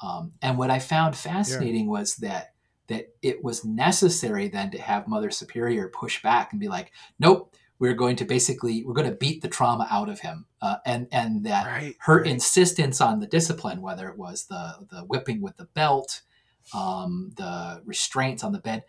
Um, 0.00 0.32
and 0.42 0.58
what 0.58 0.70
I 0.70 0.78
found 0.78 1.16
fascinating 1.16 1.86
yeah. 1.86 1.90
was 1.90 2.16
that 2.16 2.52
that 2.88 3.08
it 3.20 3.42
was 3.42 3.64
necessary 3.64 4.48
then 4.48 4.70
to 4.70 4.80
have 4.80 5.08
Mother 5.08 5.30
Superior 5.30 5.88
push 5.88 6.22
back 6.22 6.52
and 6.52 6.60
be 6.60 6.68
like, 6.68 6.92
"Nope, 7.18 7.54
we're 7.78 7.94
going 7.94 8.16
to 8.16 8.24
basically 8.24 8.84
we're 8.84 8.94
going 8.94 9.10
to 9.10 9.16
beat 9.16 9.42
the 9.42 9.48
trauma 9.48 9.88
out 9.90 10.08
of 10.08 10.20
him," 10.20 10.46
uh, 10.62 10.76
and 10.84 11.08
and 11.10 11.44
that 11.44 11.66
right, 11.66 11.96
her 12.00 12.18
right. 12.18 12.26
insistence 12.26 13.00
on 13.00 13.20
the 13.20 13.26
discipline, 13.26 13.82
whether 13.82 14.08
it 14.08 14.18
was 14.18 14.46
the 14.46 14.86
the 14.90 15.00
whipping 15.00 15.40
with 15.40 15.56
the 15.56 15.64
belt, 15.64 16.22
um, 16.74 17.32
the 17.36 17.82
restraints 17.84 18.44
on 18.44 18.52
the 18.52 18.58
bed. 18.58 18.84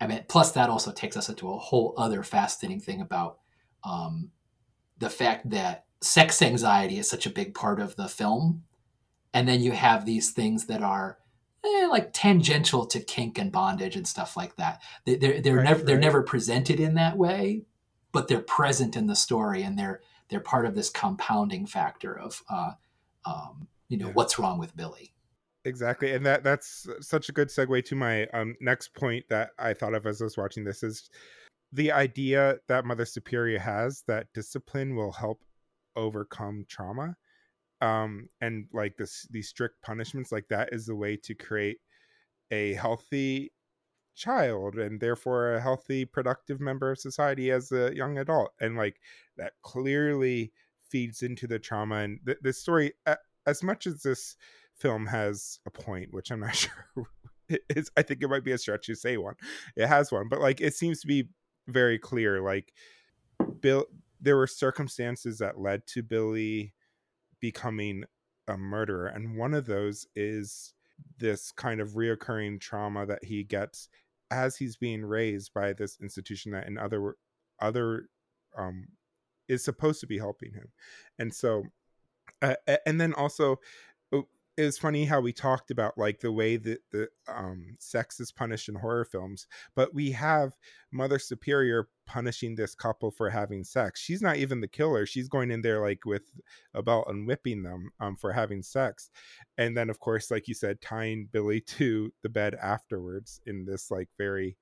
I 0.00 0.06
mean, 0.06 0.24
plus 0.28 0.52
that 0.52 0.70
also 0.70 0.92
takes 0.92 1.16
us 1.16 1.28
into 1.28 1.50
a 1.50 1.58
whole 1.58 1.94
other 1.96 2.22
fascinating 2.22 2.80
thing 2.80 3.00
about 3.00 3.38
um, 3.84 4.30
the 4.98 5.10
fact 5.10 5.50
that 5.50 5.86
sex 6.00 6.40
anxiety 6.40 6.98
is 6.98 7.08
such 7.08 7.26
a 7.26 7.30
big 7.30 7.54
part 7.54 7.80
of 7.80 7.96
the 7.96 8.08
film, 8.08 8.62
and 9.34 9.48
then 9.48 9.60
you 9.60 9.72
have 9.72 10.04
these 10.04 10.30
things 10.30 10.66
that 10.66 10.82
are 10.82 11.18
eh, 11.64 11.86
like 11.90 12.10
tangential 12.12 12.86
to 12.86 13.00
kink 13.00 13.38
and 13.38 13.52
bondage 13.52 13.96
and 13.96 14.06
stuff 14.06 14.36
like 14.36 14.56
that. 14.56 14.82
They, 15.04 15.16
they're 15.16 15.40
they're 15.40 15.56
right, 15.56 15.64
never 15.64 15.78
right. 15.78 15.86
they're 15.86 15.98
never 15.98 16.22
presented 16.22 16.80
in 16.80 16.94
that 16.94 17.16
way, 17.16 17.62
but 18.12 18.28
they're 18.28 18.40
present 18.40 18.96
in 18.96 19.06
the 19.06 19.16
story, 19.16 19.62
and 19.62 19.78
they're 19.78 20.00
they're 20.28 20.40
part 20.40 20.66
of 20.66 20.74
this 20.74 20.90
compounding 20.90 21.66
factor 21.66 22.18
of 22.18 22.42
uh, 22.50 22.72
um, 23.24 23.68
you 23.88 23.98
know 23.98 24.08
yeah. 24.08 24.12
what's 24.12 24.38
wrong 24.38 24.58
with 24.58 24.76
Billy 24.76 25.14
exactly 25.64 26.12
and 26.12 26.24
that 26.24 26.44
that's 26.44 26.88
such 27.00 27.28
a 27.28 27.32
good 27.32 27.48
segue 27.48 27.84
to 27.84 27.94
my 27.94 28.26
um, 28.28 28.54
next 28.60 28.94
point 28.94 29.24
that 29.28 29.50
i 29.58 29.74
thought 29.74 29.94
of 29.94 30.06
as 30.06 30.20
i 30.20 30.24
was 30.24 30.36
watching 30.36 30.64
this 30.64 30.82
is 30.82 31.10
the 31.72 31.92
idea 31.92 32.56
that 32.68 32.84
mother 32.84 33.04
superior 33.04 33.58
has 33.58 34.02
that 34.06 34.26
discipline 34.32 34.94
will 34.94 35.12
help 35.12 35.42
overcome 35.96 36.64
trauma 36.68 37.14
um, 37.80 38.28
and 38.40 38.66
like 38.72 38.96
this 38.96 39.26
these 39.30 39.48
strict 39.48 39.80
punishments 39.82 40.32
like 40.32 40.48
that 40.48 40.70
is 40.72 40.86
the 40.86 40.96
way 40.96 41.16
to 41.16 41.34
create 41.34 41.78
a 42.50 42.74
healthy 42.74 43.52
child 44.14 44.74
and 44.76 45.00
therefore 45.00 45.54
a 45.54 45.60
healthy 45.60 46.04
productive 46.04 46.60
member 46.60 46.90
of 46.90 46.98
society 46.98 47.52
as 47.52 47.70
a 47.70 47.94
young 47.94 48.18
adult 48.18 48.50
and 48.60 48.76
like 48.76 49.00
that 49.36 49.52
clearly 49.62 50.52
feeds 50.90 51.22
into 51.22 51.46
the 51.46 51.58
trauma 51.58 51.96
and 51.96 52.18
th- 52.26 52.38
this 52.42 52.58
story 52.58 52.92
as 53.46 53.62
much 53.62 53.86
as 53.86 54.02
this 54.02 54.36
film 54.78 55.06
has 55.06 55.58
a 55.66 55.70
point, 55.70 56.12
which 56.12 56.30
I'm 56.30 56.40
not 56.40 56.54
sure 56.54 56.86
is. 57.68 57.90
I 57.96 58.02
think 58.02 58.22
it 58.22 58.28
might 58.28 58.44
be 58.44 58.52
a 58.52 58.58
stretch 58.58 58.86
to 58.86 58.94
say 58.94 59.16
one. 59.16 59.34
It 59.76 59.86
has 59.86 60.12
one, 60.12 60.28
but 60.28 60.40
like 60.40 60.60
it 60.60 60.74
seems 60.74 61.00
to 61.00 61.06
be 61.06 61.28
very 61.66 61.98
clear. 61.98 62.40
Like 62.40 62.72
Bill, 63.60 63.86
there 64.20 64.36
were 64.36 64.46
circumstances 64.46 65.38
that 65.38 65.60
led 65.60 65.86
to 65.88 66.02
Billy 66.02 66.74
becoming 67.40 68.04
a 68.46 68.56
murderer, 68.56 69.06
and 69.06 69.36
one 69.36 69.54
of 69.54 69.66
those 69.66 70.06
is 70.16 70.72
this 71.18 71.52
kind 71.52 71.80
of 71.80 71.90
reoccurring 71.90 72.60
trauma 72.60 73.06
that 73.06 73.24
he 73.24 73.44
gets 73.44 73.88
as 74.30 74.56
he's 74.56 74.76
being 74.76 75.04
raised 75.04 75.52
by 75.54 75.72
this 75.72 75.98
institution 76.02 76.52
that 76.52 76.66
in 76.66 76.76
other 76.76 77.14
other 77.60 78.08
um 78.56 78.88
is 79.48 79.64
supposed 79.64 80.00
to 80.00 80.06
be 80.06 80.18
helping 80.18 80.52
him. 80.52 80.68
And 81.18 81.32
so 81.34 81.64
uh, 82.42 82.54
and 82.86 83.00
then 83.00 83.14
also 83.14 83.58
it 84.58 84.64
was 84.64 84.76
funny 84.76 85.04
how 85.04 85.20
we 85.20 85.32
talked 85.32 85.70
about 85.70 85.96
like 85.96 86.18
the 86.18 86.32
way 86.32 86.56
that 86.56 86.80
the 86.90 87.08
um, 87.32 87.76
sex 87.78 88.18
is 88.18 88.32
punished 88.32 88.68
in 88.68 88.74
horror 88.74 89.04
films, 89.04 89.46
but 89.76 89.94
we 89.94 90.10
have 90.10 90.56
Mother 90.90 91.20
Superior 91.20 91.88
punishing 92.06 92.56
this 92.56 92.74
couple 92.74 93.12
for 93.12 93.30
having 93.30 93.62
sex. 93.62 94.00
She's 94.00 94.20
not 94.20 94.36
even 94.36 94.60
the 94.60 94.66
killer. 94.66 95.06
She's 95.06 95.28
going 95.28 95.52
in 95.52 95.62
there 95.62 95.80
like 95.80 96.04
with 96.04 96.24
a 96.74 96.82
belt 96.82 97.06
and 97.08 97.24
whipping 97.24 97.62
them 97.62 97.90
um, 98.00 98.16
for 98.16 98.32
having 98.32 98.64
sex, 98.64 99.10
and 99.58 99.76
then 99.76 99.90
of 99.90 100.00
course, 100.00 100.28
like 100.28 100.48
you 100.48 100.54
said, 100.54 100.80
tying 100.80 101.28
Billy 101.30 101.60
to 101.60 102.12
the 102.24 102.28
bed 102.28 102.56
afterwards 102.60 103.40
in 103.46 103.64
this 103.64 103.92
like 103.92 104.08
very 104.18 104.56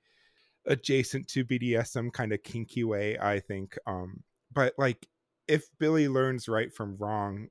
adjacent 0.67 1.27
to 1.29 1.45
BDSM 1.47 2.13
kind 2.13 2.35
of 2.35 2.43
kinky 2.43 2.85
way. 2.85 3.19
I 3.19 3.41
think, 3.41 3.79
um, 3.87 4.25
but 4.53 4.75
like 4.77 5.09
if 5.49 5.71
Billy 5.79 6.07
learns 6.07 6.51
right 6.51 6.71
from 6.71 6.99
wrong 6.99 7.49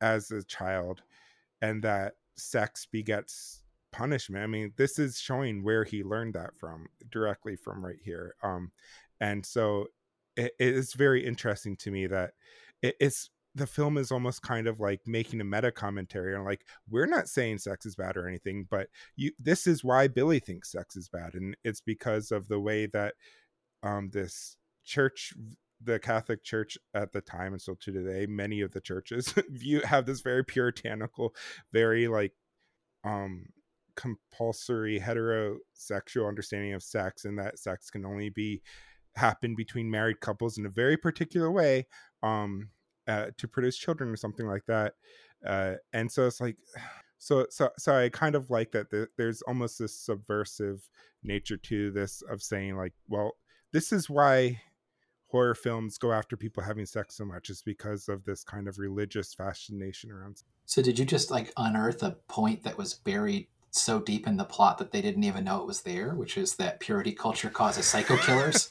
as 0.00 0.32
a 0.32 0.42
child 0.42 1.02
and 1.60 1.82
that 1.82 2.14
sex 2.36 2.86
begets 2.90 3.62
punishment. 3.92 4.44
I 4.44 4.46
mean, 4.46 4.72
this 4.76 4.98
is 4.98 5.18
showing 5.18 5.62
where 5.62 5.84
he 5.84 6.04
learned 6.04 6.34
that 6.34 6.50
from 6.58 6.86
directly 7.10 7.56
from 7.56 7.84
right 7.84 7.98
here. 8.02 8.34
Um, 8.42 8.72
and 9.20 9.44
so 9.44 9.86
it, 10.36 10.52
it 10.58 10.74
is 10.74 10.92
very 10.92 11.24
interesting 11.24 11.76
to 11.76 11.90
me 11.90 12.06
that 12.06 12.32
it, 12.82 12.96
it's 13.00 13.30
the 13.54 13.66
film 13.66 13.96
is 13.96 14.12
almost 14.12 14.42
kind 14.42 14.66
of 14.66 14.80
like 14.80 15.00
making 15.06 15.40
a 15.40 15.44
meta 15.44 15.72
commentary 15.72 16.34
on 16.34 16.44
like 16.44 16.66
we're 16.90 17.06
not 17.06 17.26
saying 17.26 17.56
sex 17.56 17.86
is 17.86 17.96
bad 17.96 18.16
or 18.16 18.28
anything, 18.28 18.66
but 18.70 18.88
you 19.16 19.32
this 19.38 19.66
is 19.66 19.82
why 19.82 20.08
Billy 20.08 20.38
thinks 20.38 20.70
sex 20.70 20.94
is 20.94 21.08
bad, 21.08 21.34
and 21.34 21.56
it's 21.64 21.80
because 21.80 22.30
of 22.30 22.48
the 22.48 22.60
way 22.60 22.84
that 22.86 23.14
um, 23.82 24.10
this 24.12 24.58
church 24.84 25.32
the 25.82 25.98
Catholic 25.98 26.42
Church 26.42 26.78
at 26.94 27.12
the 27.12 27.20
time 27.20 27.52
and 27.52 27.60
still 27.60 27.76
to 27.76 27.92
today, 27.92 28.26
many 28.26 28.60
of 28.60 28.72
the 28.72 28.80
churches 28.80 29.34
view 29.50 29.80
have 29.82 30.06
this 30.06 30.20
very 30.20 30.44
puritanical, 30.44 31.34
very 31.72 32.08
like 32.08 32.32
um 33.04 33.46
compulsory 33.96 35.00
heterosexual 35.00 36.28
understanding 36.28 36.74
of 36.74 36.82
sex 36.82 37.24
and 37.24 37.38
that 37.38 37.58
sex 37.58 37.90
can 37.90 38.04
only 38.04 38.28
be 38.28 38.62
happen 39.16 39.54
between 39.56 39.90
married 39.90 40.20
couples 40.20 40.58
in 40.58 40.66
a 40.66 40.70
very 40.70 40.96
particular 40.96 41.50
way 41.50 41.86
um 42.22 42.68
uh, 43.08 43.26
to 43.38 43.48
produce 43.48 43.78
children 43.78 44.10
or 44.10 44.16
something 44.16 44.46
like 44.46 44.66
that 44.66 44.94
uh 45.46 45.74
and 45.92 46.12
so 46.12 46.26
it's 46.26 46.40
like 46.40 46.56
so 47.18 47.46
so 47.48 47.70
so 47.78 47.94
i 47.96 48.10
kind 48.10 48.34
of 48.34 48.50
like 48.50 48.70
that 48.72 49.08
there's 49.16 49.40
almost 49.42 49.78
this 49.78 49.98
subversive 49.98 50.86
nature 51.22 51.56
to 51.56 51.90
this 51.90 52.22
of 52.30 52.42
saying 52.42 52.76
like 52.76 52.92
well 53.08 53.32
this 53.72 53.90
is 53.90 54.10
why 54.10 54.60
horror 55.28 55.54
films 55.54 55.98
go 55.98 56.12
after 56.12 56.36
people 56.36 56.62
having 56.62 56.86
sex 56.86 57.16
so 57.16 57.24
much 57.24 57.50
is 57.50 57.62
because 57.62 58.08
of 58.08 58.24
this 58.24 58.44
kind 58.44 58.68
of 58.68 58.78
religious 58.78 59.34
fascination 59.34 60.10
around. 60.10 60.42
So 60.66 60.82
did 60.82 60.98
you 60.98 61.04
just 61.04 61.30
like 61.30 61.52
unearth 61.56 62.02
a 62.02 62.12
point 62.28 62.62
that 62.62 62.78
was 62.78 62.94
buried 62.94 63.48
so 63.70 64.00
deep 64.00 64.26
in 64.26 64.36
the 64.36 64.44
plot 64.44 64.78
that 64.78 64.92
they 64.92 65.02
didn't 65.02 65.24
even 65.24 65.44
know 65.44 65.60
it 65.60 65.66
was 65.66 65.82
there, 65.82 66.14
which 66.14 66.38
is 66.38 66.56
that 66.56 66.80
purity 66.80 67.12
culture 67.12 67.50
causes 67.50 67.86
psycho 67.86 68.16
killers? 68.16 68.70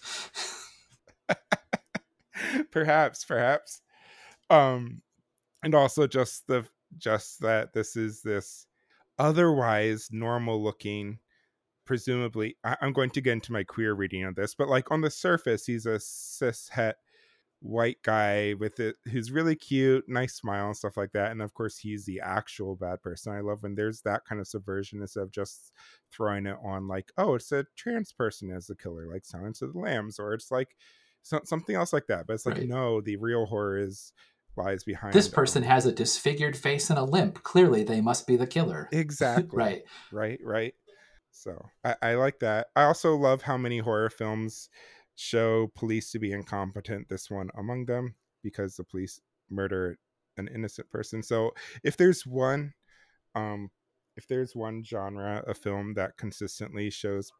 perhaps, 2.71 3.25
perhaps. 3.25 3.81
Um 4.49 5.01
and 5.63 5.75
also 5.75 6.07
just 6.07 6.47
the 6.47 6.65
just 6.97 7.41
that 7.41 7.73
this 7.73 7.95
is 7.95 8.21
this 8.21 8.67
otherwise 9.17 10.09
normal 10.11 10.63
looking 10.63 11.19
presumably 11.85 12.57
I, 12.63 12.77
am 12.81 12.93
going 12.93 13.11
to 13.11 13.21
get 13.21 13.33
into 13.33 13.51
my 13.51 13.63
queer 13.63 13.93
reading 13.93 14.23
of 14.23 14.35
this, 14.35 14.55
but 14.55 14.67
like 14.67 14.91
on 14.91 15.01
the 15.01 15.09
surface, 15.11 15.65
he's 15.65 15.85
a 15.85 15.99
cis 15.99 16.69
het 16.69 16.97
white 17.61 17.97
guy 18.03 18.53
with 18.59 18.79
it 18.79 18.95
who's 19.11 19.31
really 19.31 19.55
cute, 19.55 20.05
nice 20.07 20.35
smile 20.35 20.67
and 20.67 20.77
stuff 20.77 20.97
like 20.97 21.11
that. 21.13 21.31
And 21.31 21.41
of 21.41 21.53
course 21.53 21.77
he's 21.77 22.05
the 22.05 22.21
actual 22.21 22.75
bad 22.75 23.01
person. 23.01 23.33
I 23.33 23.41
love 23.41 23.63
when 23.63 23.75
there's 23.75 24.01
that 24.01 24.25
kind 24.25 24.39
of 24.39 24.47
subversion 24.47 25.01
instead 25.01 25.23
of 25.23 25.31
just 25.31 25.71
throwing 26.11 26.45
it 26.45 26.57
on 26.63 26.87
like, 26.87 27.11
oh, 27.17 27.35
it's 27.35 27.51
a 27.51 27.65
trans 27.75 28.11
person 28.11 28.51
as 28.51 28.67
the 28.67 28.75
killer, 28.75 29.07
like 29.11 29.25
Silence 29.25 29.61
of 29.61 29.73
the 29.73 29.79
Lambs, 29.79 30.19
or 30.19 30.33
it's 30.33 30.51
like 30.51 30.75
so, 31.23 31.39
something 31.43 31.75
else 31.75 31.91
like 31.91 32.07
that. 32.07 32.27
But 32.27 32.33
it's 32.33 32.45
like, 32.45 32.57
right. 32.57 32.67
no, 32.67 33.01
the 33.01 33.15
real 33.15 33.45
horror 33.45 33.79
is 33.79 34.11
lies 34.57 34.83
behind 34.83 35.13
this 35.13 35.27
person 35.27 35.63
has 35.63 35.85
a 35.85 35.91
disfigured 35.91 36.55
face 36.55 36.89
and 36.89 36.97
a 36.97 37.03
limp 37.03 37.43
clearly 37.43 37.83
they 37.83 37.99
must 37.99 38.25
be 38.25 38.37
the 38.37 38.47
killer 38.47 38.87
exactly 38.93 39.57
right 39.57 39.83
right 40.13 40.39
right 40.43 40.73
so 41.35 41.57
I, 41.83 41.95
I 42.01 42.13
like 42.15 42.39
that. 42.39 42.67
I 42.75 42.83
also 42.83 43.15
love 43.15 43.41
how 43.41 43.57
many 43.57 43.79
horror 43.79 44.09
films 44.09 44.69
show 45.15 45.71
police 45.75 46.11
to 46.11 46.19
be 46.19 46.31
incompetent. 46.31 47.09
This 47.09 47.29
one 47.29 47.49
among 47.57 47.85
them, 47.85 48.15
because 48.43 48.75
the 48.75 48.83
police 48.83 49.19
murder 49.49 49.97
an 50.37 50.49
innocent 50.53 50.89
person. 50.89 51.23
So 51.23 51.51
if 51.83 51.97
there's 51.97 52.25
one, 52.25 52.73
um, 53.35 53.69
if 54.17 54.27
there's 54.27 54.55
one 54.55 54.83
genre 54.83 55.43
of 55.47 55.57
film 55.57 55.93
that 55.95 56.17
consistently 56.17 56.89
shows 56.89 57.31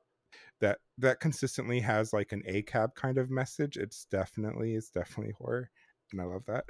that 0.62 0.80
that 0.98 1.20
consistently 1.20 1.80
has 1.82 2.14
like 2.14 2.32
an 2.32 2.44
ACAB 2.48 2.96
kind 2.96 3.18
of 3.18 3.30
message. 3.30 3.78
It's 3.78 4.06
definitely 4.06 4.76
it's 4.76 4.90
definitely 4.90 5.34
horror, 5.38 5.70
and 6.12 6.22
I 6.22 6.26
love 6.26 6.46
that. 6.48 6.66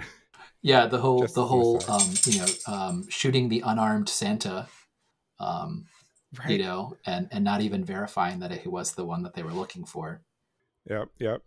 Yeah, 0.61 0.87
the 0.87 0.97
whole 0.97 1.19
Just 1.19 1.35
the 1.35 1.45
whole 1.45 1.81
um, 1.89 2.13
you 2.25 2.39
know 2.39 2.47
um, 2.67 3.09
shooting 3.09 3.49
the 3.49 3.63
unarmed 3.65 4.09
Santa, 4.09 4.67
um, 5.39 5.85
right. 6.39 6.49
you 6.49 6.59
know, 6.59 6.97
and 7.05 7.27
and 7.31 7.43
not 7.43 7.61
even 7.61 7.83
verifying 7.83 8.39
that 8.39 8.51
it 8.51 8.67
was 8.67 8.93
the 8.93 9.05
one 9.05 9.23
that 9.23 9.33
they 9.33 9.43
were 9.43 9.53
looking 9.53 9.85
for. 9.85 10.21
Yep, 10.89 11.09
yep. 11.19 11.41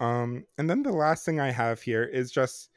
Um, 0.00 0.44
and 0.56 0.68
then 0.68 0.82
the 0.82 0.92
last 0.92 1.24
thing 1.24 1.40
I 1.40 1.50
have 1.50 1.82
here 1.82 2.04
is 2.04 2.30
just 2.30 2.70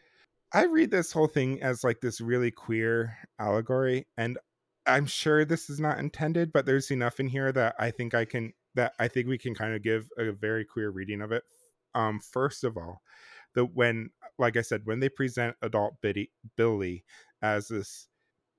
I 0.54 0.66
read 0.66 0.92
this 0.92 1.12
whole 1.12 1.28
thing 1.28 1.62
as 1.62 1.84
like 1.84 2.02
this 2.02 2.22
really 2.22 2.52
queer 2.52 3.18
allegory, 3.40 4.08
and 4.18 4.38
I'm 4.86 5.06
sure 5.06 5.46
this 5.46 5.70
is 5.70 5.80
not 5.80 6.00
intended, 6.00 6.52
but 6.52 6.66
there's 6.66 6.92
enough 6.92 7.20
in 7.20 7.28
here 7.28 7.52
that 7.52 7.76
I 7.80 7.92
think 7.92 8.14
I 8.14 8.26
can 8.26 8.54
that 8.76 8.94
I 9.00 9.08
think 9.08 9.28
we 9.28 9.38
can 9.38 9.54
kind 9.54 9.76
of 9.76 9.84
give 9.84 10.10
a 10.18 10.32
very 10.32 10.66
queer 10.66 10.90
reading 10.90 11.22
of 11.22 11.32
it. 11.32 11.44
Um, 11.94 12.20
first 12.20 12.64
of 12.64 12.78
all, 12.78 13.02
the 13.54 13.66
when 13.66 14.10
like 14.38 14.58
I 14.58 14.62
said, 14.62 14.82
when 14.86 15.00
they 15.00 15.10
present 15.10 15.56
adult 15.62 16.02
Biddy, 16.02 16.32
Billy 16.58 17.04
as 17.42 17.68
this 17.68 18.08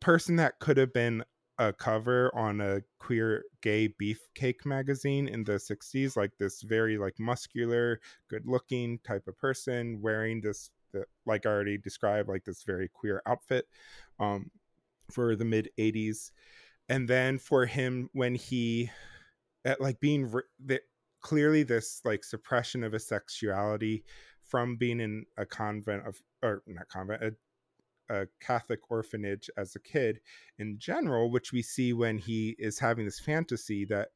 person 0.00 0.36
that 0.36 0.58
could 0.60 0.76
have 0.76 0.92
been 0.92 1.24
a 1.58 1.72
cover 1.72 2.30
on 2.34 2.60
a 2.60 2.80
queer 2.98 3.44
gay 3.60 3.88
beefcake 4.00 4.64
magazine 4.64 5.28
in 5.28 5.44
the 5.44 5.52
60s 5.52 6.16
like 6.16 6.32
this 6.38 6.62
very 6.62 6.96
like 6.96 7.14
muscular 7.18 8.00
good 8.28 8.42
looking 8.46 8.98
type 9.06 9.26
of 9.28 9.38
person 9.38 10.00
wearing 10.00 10.40
this 10.40 10.70
the, 10.92 11.04
like 11.26 11.44
i 11.44 11.50
already 11.50 11.76
described 11.76 12.28
like 12.28 12.44
this 12.44 12.62
very 12.62 12.88
queer 12.88 13.22
outfit 13.26 13.66
um 14.18 14.50
for 15.10 15.36
the 15.36 15.44
mid 15.44 15.68
80s 15.78 16.30
and 16.88 17.06
then 17.06 17.38
for 17.38 17.66
him 17.66 18.08
when 18.12 18.34
he 18.34 18.90
at 19.64 19.80
like 19.80 20.00
being 20.00 20.30
re- 20.30 20.42
the, 20.64 20.80
clearly 21.20 21.62
this 21.62 22.00
like 22.04 22.24
suppression 22.24 22.82
of 22.82 22.92
his 22.92 23.06
sexuality 23.06 24.04
from 24.44 24.76
being 24.76 25.00
in 25.00 25.24
a 25.36 25.46
convent 25.46 26.06
of 26.06 26.20
or 26.42 26.62
not 26.66 26.88
convent 26.88 27.22
a 27.22 27.32
a 28.12 28.26
Catholic 28.40 28.80
orphanage 28.90 29.48
as 29.56 29.74
a 29.74 29.80
kid 29.80 30.20
in 30.58 30.78
general, 30.78 31.30
which 31.30 31.52
we 31.52 31.62
see 31.62 31.92
when 31.92 32.18
he 32.18 32.54
is 32.58 32.78
having 32.78 33.04
this 33.04 33.18
fantasy 33.18 33.84
that, 33.86 34.08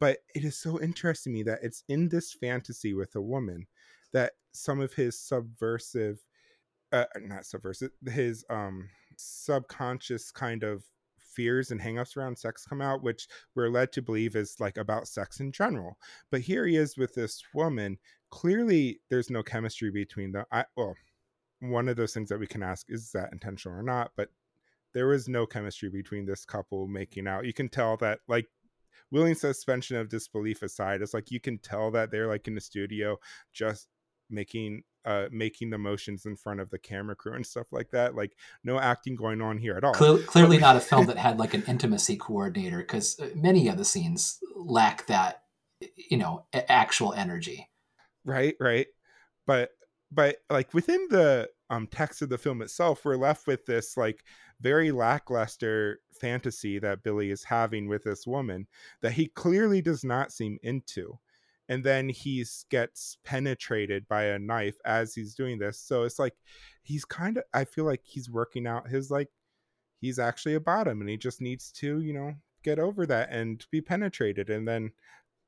but 0.00 0.18
it 0.34 0.44
is 0.44 0.58
so 0.58 0.80
interesting 0.80 1.32
to 1.32 1.38
me 1.38 1.42
that 1.44 1.60
it's 1.62 1.84
in 1.88 2.08
this 2.08 2.32
fantasy 2.32 2.92
with 2.92 3.14
a 3.14 3.22
woman 3.22 3.66
that 4.12 4.32
some 4.52 4.80
of 4.80 4.92
his 4.94 5.18
subversive, 5.18 6.18
uh, 6.92 7.04
not 7.20 7.46
subversive, 7.46 7.90
his 8.06 8.44
um 8.50 8.88
subconscious 9.18 10.30
kind 10.30 10.62
of 10.62 10.84
fears 11.36 11.70
and 11.70 11.80
hangups 11.80 12.16
around 12.16 12.38
sex 12.38 12.64
come 12.66 12.80
out, 12.80 13.02
which 13.02 13.28
we're 13.54 13.68
led 13.68 13.92
to 13.92 14.02
believe 14.02 14.34
is 14.34 14.56
like 14.58 14.78
about 14.78 15.06
sex 15.06 15.40
in 15.40 15.52
general. 15.52 15.98
But 16.30 16.40
here 16.40 16.66
he 16.66 16.76
is 16.76 16.96
with 16.96 17.14
this 17.14 17.42
woman. 17.54 17.98
Clearly, 18.30 19.00
there's 19.10 19.30
no 19.30 19.42
chemistry 19.42 19.90
between 19.90 20.32
them. 20.32 20.46
I 20.50 20.64
well, 20.76 20.94
one 21.60 21.88
of 21.88 21.96
those 21.96 22.12
things 22.12 22.28
that 22.28 22.40
we 22.40 22.46
can 22.46 22.62
ask 22.62 22.86
is 22.88 23.12
that 23.12 23.30
intentional 23.32 23.78
or 23.78 23.82
not? 23.82 24.12
But 24.16 24.28
there 24.94 25.06
was 25.06 25.28
no 25.28 25.46
chemistry 25.46 25.90
between 25.90 26.26
this 26.26 26.44
couple 26.44 26.86
making 26.86 27.26
out. 27.26 27.46
You 27.46 27.52
can 27.52 27.68
tell 27.68 27.96
that 27.98 28.20
like 28.28 28.46
willing 29.10 29.34
suspension 29.34 29.96
of 29.96 30.08
disbelief 30.08 30.62
aside 30.62 31.00
it's 31.00 31.14
like 31.14 31.30
you 31.30 31.38
can 31.38 31.58
tell 31.58 31.92
that 31.92 32.10
they're 32.10 32.26
like 32.26 32.48
in 32.48 32.56
the 32.56 32.60
studio 32.60 33.16
just 33.52 33.86
making 34.28 34.82
uh 35.04 35.26
making 35.30 35.70
the 35.70 35.78
motions 35.78 36.26
in 36.26 36.34
front 36.36 36.60
of 36.60 36.70
the 36.70 36.78
camera 36.78 37.14
crew 37.14 37.34
and 37.34 37.46
stuff 37.46 37.66
like 37.70 37.90
that 37.90 38.14
like 38.14 38.32
no 38.64 38.78
acting 38.78 39.14
going 39.14 39.40
on 39.40 39.58
here 39.58 39.76
at 39.76 39.84
all. 39.84 39.94
Cle- 39.94 40.18
clearly 40.18 40.58
not 40.58 40.76
a 40.76 40.80
film 40.80 41.06
that 41.06 41.16
had 41.16 41.38
like 41.38 41.54
an 41.54 41.62
intimacy 41.68 42.16
coordinator 42.16 42.78
because 42.78 43.18
uh, 43.20 43.28
many 43.34 43.68
of 43.68 43.78
the 43.78 43.84
scenes 43.84 44.38
lack 44.56 45.06
that 45.06 45.42
you 45.94 46.16
know 46.16 46.46
actual 46.52 47.12
energy. 47.12 47.68
Right 48.24 48.56
right. 48.58 48.88
But 49.46 49.70
but 50.12 50.36
like 50.50 50.72
within 50.72 51.06
the 51.10 51.48
um 51.70 51.86
text 51.86 52.22
of 52.22 52.28
the 52.28 52.38
film 52.38 52.62
itself 52.62 53.04
we're 53.04 53.16
left 53.16 53.46
with 53.46 53.64
this 53.66 53.96
like 53.96 54.22
very 54.60 54.90
lackluster 54.90 56.00
fantasy 56.12 56.78
that 56.78 57.02
billy 57.02 57.30
is 57.30 57.44
having 57.44 57.88
with 57.88 58.04
this 58.04 58.26
woman 58.26 58.66
that 59.02 59.12
he 59.12 59.26
clearly 59.26 59.82
does 59.82 60.04
not 60.04 60.32
seem 60.32 60.58
into 60.62 61.18
and 61.68 61.82
then 61.82 62.08
he 62.08 62.44
gets 62.70 63.18
penetrated 63.24 64.06
by 64.06 64.24
a 64.24 64.38
knife 64.38 64.76
as 64.84 65.14
he's 65.14 65.34
doing 65.34 65.58
this 65.58 65.80
so 65.80 66.04
it's 66.04 66.18
like 66.18 66.34
he's 66.82 67.04
kind 67.04 67.36
of 67.36 67.44
i 67.52 67.64
feel 67.64 67.84
like 67.84 68.02
he's 68.04 68.30
working 68.30 68.66
out 68.66 68.88
his 68.88 69.10
like 69.10 69.28
he's 70.00 70.18
actually 70.18 70.54
a 70.54 70.60
bottom 70.60 71.00
and 71.00 71.10
he 71.10 71.16
just 71.16 71.40
needs 71.40 71.72
to 71.72 72.00
you 72.00 72.12
know 72.12 72.32
get 72.62 72.78
over 72.78 73.06
that 73.06 73.30
and 73.30 73.66
be 73.70 73.80
penetrated 73.80 74.50
and 74.50 74.66
then 74.66 74.90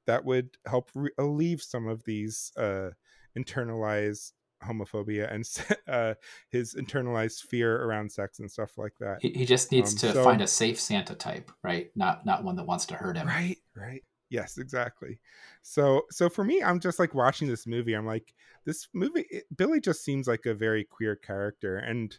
that 0.07 0.25
would 0.25 0.57
help 0.67 0.91
relieve 0.95 1.63
some 1.63 1.87
of 1.87 2.03
these 2.05 2.51
uh 2.57 2.91
internalized 3.37 4.33
homophobia 4.65 5.33
and 5.33 5.49
uh, 5.89 6.15
his 6.51 6.75
internalized 6.75 7.43
fear 7.43 7.85
around 7.85 8.11
sex 8.11 8.39
and 8.39 8.51
stuff 8.51 8.79
like 8.79 8.95
that. 9.01 9.19
He, 9.21 9.31
he 9.31 9.45
just 9.45 9.73
needs 9.73 9.93
um, 9.93 10.09
to 10.09 10.15
so, 10.15 10.25
find 10.25 10.41
a 10.41 10.47
safe 10.47 10.81
Santa 10.81 11.15
type, 11.15 11.51
right? 11.63 11.91
Not 11.95 12.27
not 12.27 12.45
one 12.45 12.57
that 12.57 12.67
wants 12.67 12.87
to 12.87 12.95
hurt 12.95 13.17
him. 13.17 13.27
Right, 13.27 13.59
right. 13.77 14.03
Yes, 14.31 14.59
exactly. 14.59 15.21
So 15.63 16.03
so 16.11 16.29
for 16.29 16.45
me, 16.45 16.63
I'm 16.63 16.81
just 16.81 16.99
like 16.99 17.15
watching 17.15 17.49
this 17.49 17.67
movie. 17.67 17.95
I'm 17.95 18.07
like, 18.07 18.35
this 18.65 18.89
movie, 18.93 19.27
it, 19.31 19.45
Billy 19.57 19.81
just 19.81 20.05
seems 20.05 20.29
like 20.29 20.47
a 20.47 20.55
very 20.55 20.85
queer 20.85 21.17
character, 21.17 21.79
and 21.79 22.17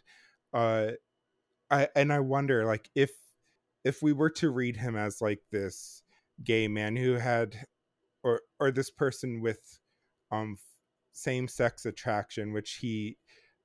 uh, 0.52 0.92
I 1.70 1.88
and 1.94 2.12
I 2.12 2.20
wonder 2.20 2.64
like 2.64 2.90
if 2.94 3.10
if 3.84 4.02
we 4.02 4.12
were 4.12 4.30
to 4.30 4.50
read 4.50 4.76
him 4.76 4.96
as 4.96 5.20
like 5.20 5.40
this 5.50 6.02
gay 6.42 6.68
man 6.68 6.96
who 6.96 7.14
had 7.14 7.66
or 8.22 8.40
or 8.58 8.70
this 8.70 8.90
person 8.90 9.40
with 9.40 9.78
um 10.30 10.56
same 11.20 11.48
sex 11.48 11.86
attraction, 11.86 12.52
which 12.52 12.78
he 12.80 13.16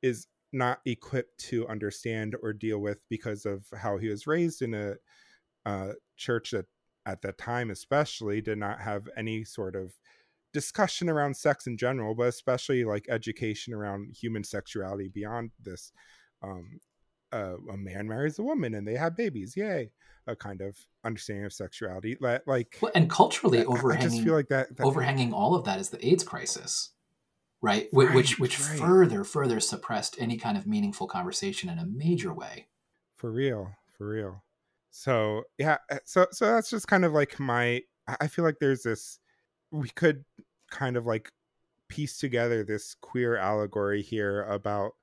is 0.02 0.28
not 0.56 0.80
equipped 0.86 1.38
to 1.38 1.68
understand 1.68 2.36
or 2.42 2.54
deal 2.54 2.80
with 2.80 3.00
because 3.10 3.46
of 3.46 3.66
how 3.78 3.98
he 3.98 4.08
was 4.08 4.26
raised 4.28 4.62
in 4.62 4.74
a 4.74 4.96
uh, 5.66 5.94
church 6.18 6.52
that 6.52 6.66
at 7.06 7.22
that 7.22 7.38
time 7.38 7.70
especially 7.70 8.42
did 8.42 8.58
not 8.58 8.80
have 8.80 9.08
any 9.18 9.44
sort 9.44 9.76
of 9.76 9.94
discussion 10.54 11.10
around 11.10 11.36
sex 11.36 11.68
in 11.68 11.78
general 11.78 12.16
but 12.16 12.28
especially 12.28 12.84
like 12.86 13.06
education 13.10 13.74
around 13.74 14.16
human 14.16 14.44
sexuality 14.44 15.10
beyond 15.10 15.52
this 15.62 15.92
um, 16.42 16.80
uh, 17.34 17.56
a 17.72 17.78
man 17.78 18.08
marries 18.08 18.40
a 18.40 18.44
woman 18.44 18.76
and 18.76 18.88
they 18.88 18.96
have 18.96 19.18
babies 19.18 19.56
yay 19.58 19.92
a 20.28 20.36
kind 20.36 20.62
of 20.62 20.78
understanding 21.04 21.46
of 21.46 21.54
sexuality 21.54 22.18
like 22.22 22.78
well, 22.82 22.92
and 22.96 23.10
culturally 23.10 23.66
overhanging 23.66 24.08
I 24.08 24.10
just 24.10 24.24
feel 24.24 24.34
like 24.34 24.48
that, 24.48 24.76
that 24.78 24.84
overhanging 24.84 25.34
all 25.34 25.54
of 25.54 25.66
that 25.66 25.80
is 25.80 25.90
the 25.90 26.08
aids 26.08 26.24
crisis 26.24 26.92
right? 27.62 27.90
right 27.92 28.14
which 28.14 28.40
which 28.40 28.60
right. 28.60 28.80
further 28.80 29.24
further 29.24 29.60
suppressed 29.60 30.16
any 30.20 30.38
kind 30.38 30.58
of 30.58 30.68
meaningful 30.68 31.08
conversation 31.08 31.70
in 31.70 31.80
a 31.80 31.86
major 31.86 32.34
way. 32.34 32.68
For 33.18 33.32
real, 33.32 33.72
for 33.98 34.08
real. 34.08 34.44
So 34.92 35.44
yeah, 35.58 35.78
eh, 35.90 36.00
so 36.06 36.28
so 36.32 36.46
that's 36.46 36.70
just 36.70 36.88
kind 36.88 37.06
of 37.06 37.14
like 37.14 37.40
my. 37.40 37.82
I 38.20 38.28
feel 38.28 38.46
like 38.46 38.60
there's 38.60 38.84
this. 38.84 39.20
We 39.72 39.90
could 39.90 40.24
kind 40.72 40.96
of 40.96 41.06
like 41.06 41.32
piece 41.88 42.18
together 42.18 42.64
this 42.64 42.96
queer 43.02 43.38
allegory 43.38 44.02
here 44.02 44.44
about 44.44 44.94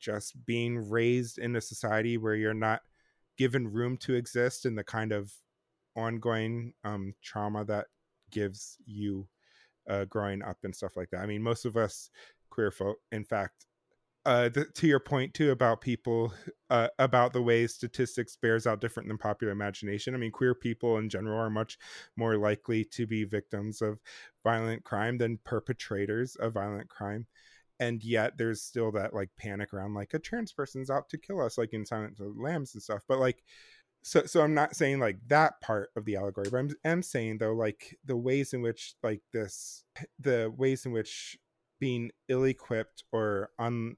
just 0.00 0.44
being 0.44 0.88
raised 0.88 1.38
in 1.38 1.56
a 1.56 1.60
society 1.60 2.18
where 2.18 2.34
you're 2.34 2.54
not 2.54 2.82
given 3.36 3.72
room 3.72 3.96
to 3.96 4.14
exist 4.14 4.64
and 4.66 4.78
the 4.78 4.84
kind 4.84 5.12
of 5.12 5.32
ongoing 5.96 6.74
um, 6.84 7.14
trauma 7.22 7.64
that 7.64 7.86
gives 8.30 8.76
you 8.86 9.26
uh, 9.88 10.04
growing 10.06 10.42
up 10.42 10.58
and 10.64 10.74
stuff 10.74 10.96
like 10.96 11.10
that. 11.10 11.20
I 11.20 11.26
mean, 11.26 11.42
most 11.42 11.64
of 11.64 11.76
us 11.76 12.10
queer 12.50 12.70
folk, 12.70 12.98
in 13.12 13.24
fact, 13.24 13.66
uh, 14.26 14.48
th- 14.48 14.72
to 14.74 14.86
your 14.86 15.00
point 15.00 15.34
too 15.34 15.50
about 15.50 15.80
people 15.80 16.32
uh, 16.70 16.88
about 16.98 17.32
the 17.32 17.42
way 17.42 17.66
statistics 17.66 18.36
bears 18.36 18.66
out 18.66 18.80
different 18.80 19.08
than 19.08 19.18
popular 19.18 19.52
imagination. 19.52 20.14
I 20.14 20.18
mean, 20.18 20.30
queer 20.30 20.54
people 20.54 20.96
in 20.96 21.08
general 21.08 21.38
are 21.38 21.50
much 21.50 21.78
more 22.16 22.36
likely 22.36 22.84
to 22.86 23.06
be 23.06 23.24
victims 23.24 23.82
of 23.82 23.98
violent 24.42 24.84
crime 24.84 25.18
than 25.18 25.38
perpetrators 25.44 26.36
of 26.36 26.54
violent 26.54 26.88
crime. 26.88 27.26
And 27.80 28.02
yet, 28.02 28.38
there's 28.38 28.62
still 28.62 28.92
that 28.92 29.12
like 29.12 29.30
panic 29.36 29.74
around 29.74 29.94
like 29.94 30.14
a 30.14 30.18
trans 30.18 30.52
person's 30.52 30.90
out 30.90 31.08
to 31.10 31.18
kill 31.18 31.40
us, 31.40 31.58
like 31.58 31.72
in 31.74 31.84
Silence 31.84 32.20
of 32.20 32.34
the 32.34 32.42
Lambs 32.42 32.72
and 32.74 32.82
stuff. 32.82 33.02
But 33.08 33.18
like, 33.18 33.42
so 34.04 34.24
so 34.26 34.42
i'm 34.42 34.54
not 34.54 34.76
saying 34.76 35.00
like 35.00 35.16
that 35.26 35.60
part 35.60 35.88
of 35.96 36.04
the 36.04 36.14
allegory 36.14 36.46
but 36.50 36.58
i'm, 36.58 36.70
I'm 36.84 37.02
saying 37.02 37.38
though 37.38 37.54
like 37.54 37.96
the 38.04 38.16
ways 38.16 38.52
in 38.52 38.60
which 38.60 38.94
like 39.02 39.22
this 39.32 39.82
the 40.20 40.52
ways 40.56 40.84
in 40.84 40.92
which 40.92 41.38
being 41.80 42.10
ill-equipped 42.28 43.02
or 43.12 43.48
un 43.58 43.96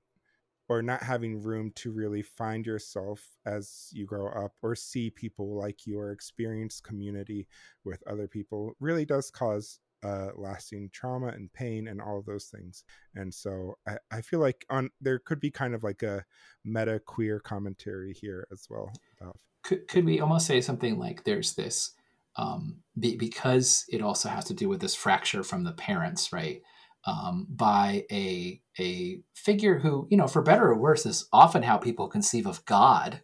or 0.69 0.83
not 0.83 1.03
having 1.03 1.43
room 1.43 1.71
to 1.77 1.93
really 1.93 2.23
find 2.23 2.67
yourself 2.67 3.23
as 3.45 3.89
you 3.93 4.07
grow 4.07 4.29
up 4.29 4.53
or 4.63 4.75
see 4.75 5.11
people 5.11 5.57
like 5.57 5.87
you 5.87 5.99
or 5.99 6.11
experience 6.11 6.81
community 6.81 7.47
with 7.85 8.03
other 8.09 8.27
people 8.27 8.73
really 8.81 9.05
does 9.05 9.31
cause 9.31 9.79
uh, 10.03 10.29
lasting 10.37 10.91
trauma 10.93 11.29
and 11.29 11.53
pain 11.53 11.89
and 11.89 12.01
all 12.01 12.23
those 12.23 12.47
things. 12.47 12.85
And 13.15 13.33
so 13.33 13.75
I, 13.89 13.97
I 14.11 14.21
feel 14.21 14.41
like 14.41 14.65
on 14.69 14.91
there 15.01 15.19
could 15.19 15.41
be 15.41 15.51
kind 15.51 15.75
of 15.75 15.83
like 15.83 16.03
a 16.03 16.25
meta 16.65 17.01
queer 17.05 17.41
commentary 17.41 18.13
here 18.13 18.47
as 18.53 18.67
well 18.69 18.91
about 19.21 19.39
could, 19.67 19.89
could 19.89 20.05
we 20.05 20.21
almost 20.21 20.47
say 20.47 20.61
something 20.61 20.99
like 20.99 21.25
there's 21.25 21.55
this 21.55 21.93
um, 22.37 22.77
be, 22.99 23.17
because 23.17 23.85
it 23.89 24.01
also 24.01 24.29
has 24.29 24.45
to 24.47 24.55
do 24.55 24.69
with 24.69 24.81
this 24.81 24.95
fracture 24.95 25.43
from 25.43 25.65
the 25.65 25.73
parents, 25.73 26.33
right? 26.33 26.63
Um, 27.05 27.47
by 27.49 28.05
a 28.11 28.61
a 28.79 29.21
figure 29.35 29.79
who, 29.79 30.07
you 30.11 30.17
know, 30.17 30.27
for 30.27 30.43
better 30.43 30.67
or 30.69 30.77
worse, 30.77 31.07
is 31.07 31.29
often 31.33 31.63
how 31.63 31.79
people 31.79 32.09
conceive 32.09 32.47
of 32.47 32.65
God, 32.65 33.23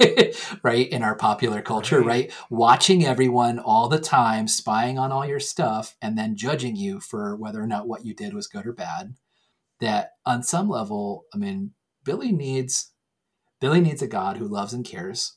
right? 0.62 0.88
In 0.88 1.02
our 1.02 1.14
popular 1.14 1.62
culture, 1.62 1.98
right. 1.98 2.06
right? 2.06 2.32
Watching 2.50 3.04
everyone 3.04 3.58
all 3.58 3.88
the 3.88 4.00
time, 4.00 4.48
spying 4.48 4.98
on 4.98 5.12
all 5.12 5.26
your 5.26 5.40
stuff, 5.40 5.96
and 6.02 6.16
then 6.16 6.36
judging 6.36 6.76
you 6.76 6.98
for 6.98 7.36
whether 7.36 7.62
or 7.62 7.66
not 7.66 7.88
what 7.88 8.04
you 8.04 8.14
did 8.14 8.34
was 8.34 8.48
good 8.48 8.66
or 8.66 8.72
bad. 8.72 9.14
That 9.80 10.12
on 10.26 10.42
some 10.42 10.68
level, 10.68 11.24
I 11.34 11.38
mean, 11.38 11.72
Billy 12.04 12.32
needs 12.32 12.92
Billy 13.60 13.80
needs 13.80 14.02
a 14.02 14.08
God 14.08 14.38
who 14.38 14.48
loves 14.48 14.72
and 14.72 14.84
cares, 14.84 15.36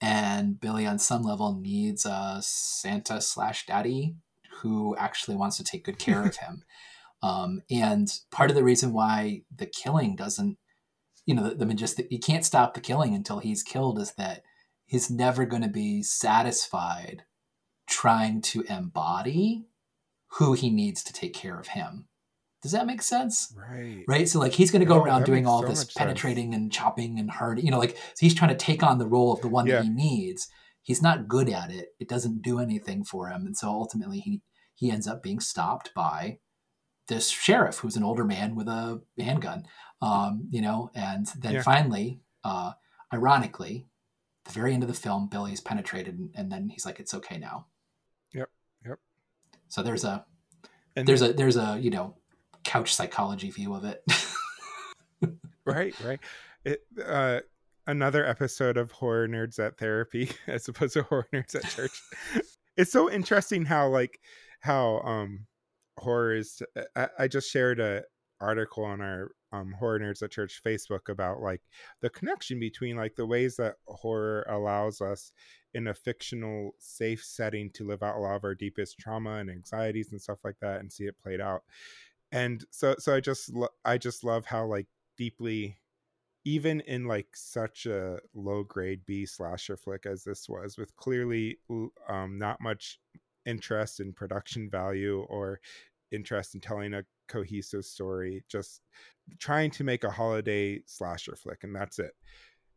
and 0.00 0.60
Billy, 0.60 0.86
on 0.86 0.98
some 0.98 1.22
level, 1.22 1.54
needs 1.54 2.04
a 2.04 2.38
Santa 2.42 3.20
slash 3.20 3.66
daddy 3.66 4.16
who 4.60 4.96
actually 4.96 5.36
wants 5.36 5.56
to 5.56 5.64
take 5.64 5.84
good 5.84 5.98
care 5.98 6.24
of 6.24 6.36
him. 6.38 6.62
Um, 7.22 7.62
and 7.70 8.08
part 8.30 8.50
of 8.50 8.56
the 8.56 8.64
reason 8.64 8.92
why 8.92 9.42
the 9.54 9.66
killing 9.66 10.14
doesn't, 10.14 10.58
you 11.24 11.34
know, 11.34 11.54
I 11.58 11.64
mean, 11.64 11.76
just 11.76 12.00
you 12.10 12.18
can't 12.18 12.44
stop 12.44 12.74
the 12.74 12.80
killing 12.80 13.14
until 13.14 13.38
he's 13.38 13.62
killed 13.62 13.98
is 13.98 14.12
that 14.14 14.42
he's 14.84 15.10
never 15.10 15.46
going 15.46 15.62
to 15.62 15.68
be 15.68 16.02
satisfied 16.02 17.22
trying 17.86 18.42
to 18.42 18.62
embody 18.68 19.66
who 20.38 20.52
he 20.52 20.70
needs 20.70 21.02
to 21.04 21.12
take 21.12 21.32
care 21.32 21.58
of 21.58 21.68
him. 21.68 22.08
Does 22.64 22.72
that 22.72 22.86
make 22.86 23.02
sense? 23.02 23.54
Right. 23.54 24.04
Right. 24.08 24.26
So 24.26 24.38
like 24.38 24.54
he's 24.54 24.70
going 24.70 24.80
to 24.80 24.86
go 24.86 24.96
around 24.96 25.26
doing 25.26 25.46
all 25.46 25.60
so 25.60 25.68
this 25.68 25.84
penetrating 25.84 26.52
sense. 26.52 26.62
and 26.62 26.72
chopping 26.72 27.18
and 27.18 27.30
hurting. 27.30 27.62
You 27.62 27.70
know, 27.70 27.78
like 27.78 27.94
so 27.94 28.20
he's 28.20 28.34
trying 28.34 28.48
to 28.48 28.56
take 28.56 28.82
on 28.82 28.96
the 28.96 29.06
role 29.06 29.34
of 29.34 29.42
the 29.42 29.48
one 29.48 29.66
yeah. 29.66 29.74
that 29.74 29.84
he 29.84 29.90
needs. 29.90 30.48
He's 30.80 31.02
not 31.02 31.28
good 31.28 31.50
at 31.50 31.70
it. 31.70 31.88
It 32.00 32.08
doesn't 32.08 32.40
do 32.40 32.58
anything 32.58 33.04
for 33.04 33.28
him, 33.28 33.44
and 33.44 33.54
so 33.54 33.68
ultimately 33.68 34.20
he 34.20 34.40
he 34.74 34.90
ends 34.90 35.06
up 35.06 35.22
being 35.22 35.40
stopped 35.40 35.92
by 35.94 36.38
this 37.08 37.28
sheriff 37.28 37.80
who's 37.80 37.96
an 37.96 38.02
older 38.02 38.24
man 38.24 38.54
with 38.54 38.66
a 38.66 39.02
handgun. 39.18 39.64
Um, 40.00 40.48
you 40.50 40.62
know, 40.62 40.90
and 40.94 41.26
then 41.38 41.56
yeah. 41.56 41.62
finally, 41.62 42.22
uh, 42.44 42.72
ironically, 43.12 43.88
the 44.46 44.52
very 44.52 44.72
end 44.72 44.82
of 44.82 44.88
the 44.88 44.94
film, 44.94 45.28
Billy's 45.28 45.60
penetrated, 45.60 46.18
and, 46.18 46.30
and 46.34 46.50
then 46.50 46.70
he's 46.70 46.86
like, 46.86 46.98
"It's 46.98 47.12
okay 47.12 47.36
now." 47.36 47.66
Yep. 48.32 48.48
Yep. 48.86 48.98
So 49.68 49.82
there's 49.82 50.04
a 50.04 50.24
and 50.96 51.06
there's 51.06 51.20
a 51.20 51.34
there's 51.34 51.58
a 51.58 51.78
you 51.78 51.90
know 51.90 52.16
couch 52.64 52.94
psychology 52.94 53.50
view 53.50 53.74
of 53.74 53.84
it. 53.84 54.02
right, 55.64 55.94
right. 56.04 56.20
It 56.64 56.82
uh 57.04 57.40
another 57.86 58.26
episode 58.26 58.76
of 58.76 58.90
horror 58.90 59.28
nerds 59.28 59.58
at 59.58 59.78
therapy 59.78 60.30
as 60.46 60.66
opposed 60.68 60.94
to 60.94 61.02
horror 61.04 61.28
nerds 61.32 61.54
at 61.54 61.68
church. 61.68 62.02
it's 62.76 62.92
so 62.92 63.10
interesting 63.10 63.64
how 63.64 63.88
like 63.88 64.20
how 64.60 65.00
um 65.00 65.46
horror 65.98 66.34
is 66.34 66.62
I, 66.96 67.08
I 67.20 67.28
just 67.28 67.50
shared 67.50 67.80
a 67.80 68.02
article 68.40 68.84
on 68.84 69.00
our 69.00 69.30
um, 69.52 69.72
horror 69.78 70.00
nerds 70.00 70.22
at 70.22 70.32
church 70.32 70.60
facebook 70.66 71.08
about 71.08 71.40
like 71.40 71.62
the 72.00 72.10
connection 72.10 72.58
between 72.58 72.96
like 72.96 73.14
the 73.14 73.24
ways 73.24 73.56
that 73.56 73.76
horror 73.86 74.44
allows 74.50 75.00
us 75.00 75.30
in 75.74 75.86
a 75.88 75.94
fictional 75.94 76.72
safe 76.78 77.22
setting 77.22 77.70
to 77.70 77.86
live 77.86 78.02
out 78.02 78.16
a 78.16 78.20
lot 78.20 78.34
of 78.34 78.44
our 78.44 78.54
deepest 78.54 78.98
trauma 78.98 79.36
and 79.36 79.50
anxieties 79.50 80.10
and 80.10 80.20
stuff 80.20 80.38
like 80.44 80.56
that 80.60 80.80
and 80.80 80.92
see 80.92 81.04
it 81.04 81.16
played 81.22 81.40
out 81.40 81.62
and 82.32 82.64
so 82.70 82.94
so 82.98 83.14
i 83.14 83.20
just 83.20 83.50
i 83.84 83.98
just 83.98 84.24
love 84.24 84.44
how 84.46 84.64
like 84.64 84.86
deeply 85.16 85.76
even 86.44 86.80
in 86.80 87.06
like 87.06 87.28
such 87.34 87.86
a 87.86 88.18
low 88.34 88.62
grade 88.62 89.00
b 89.06 89.24
slasher 89.24 89.76
flick 89.76 90.06
as 90.06 90.24
this 90.24 90.48
was 90.48 90.76
with 90.76 90.94
clearly 90.96 91.58
um 92.08 92.38
not 92.38 92.60
much 92.60 92.98
interest 93.46 94.00
in 94.00 94.12
production 94.12 94.68
value 94.70 95.20
or 95.28 95.60
interest 96.12 96.54
in 96.54 96.60
telling 96.60 96.94
a 96.94 97.04
cohesive 97.28 97.84
story 97.84 98.44
just 98.48 98.80
trying 99.38 99.70
to 99.70 99.84
make 99.84 100.04
a 100.04 100.10
holiday 100.10 100.80
slasher 100.86 101.34
flick 101.36 101.64
and 101.64 101.74
that's 101.74 101.98
it 101.98 102.12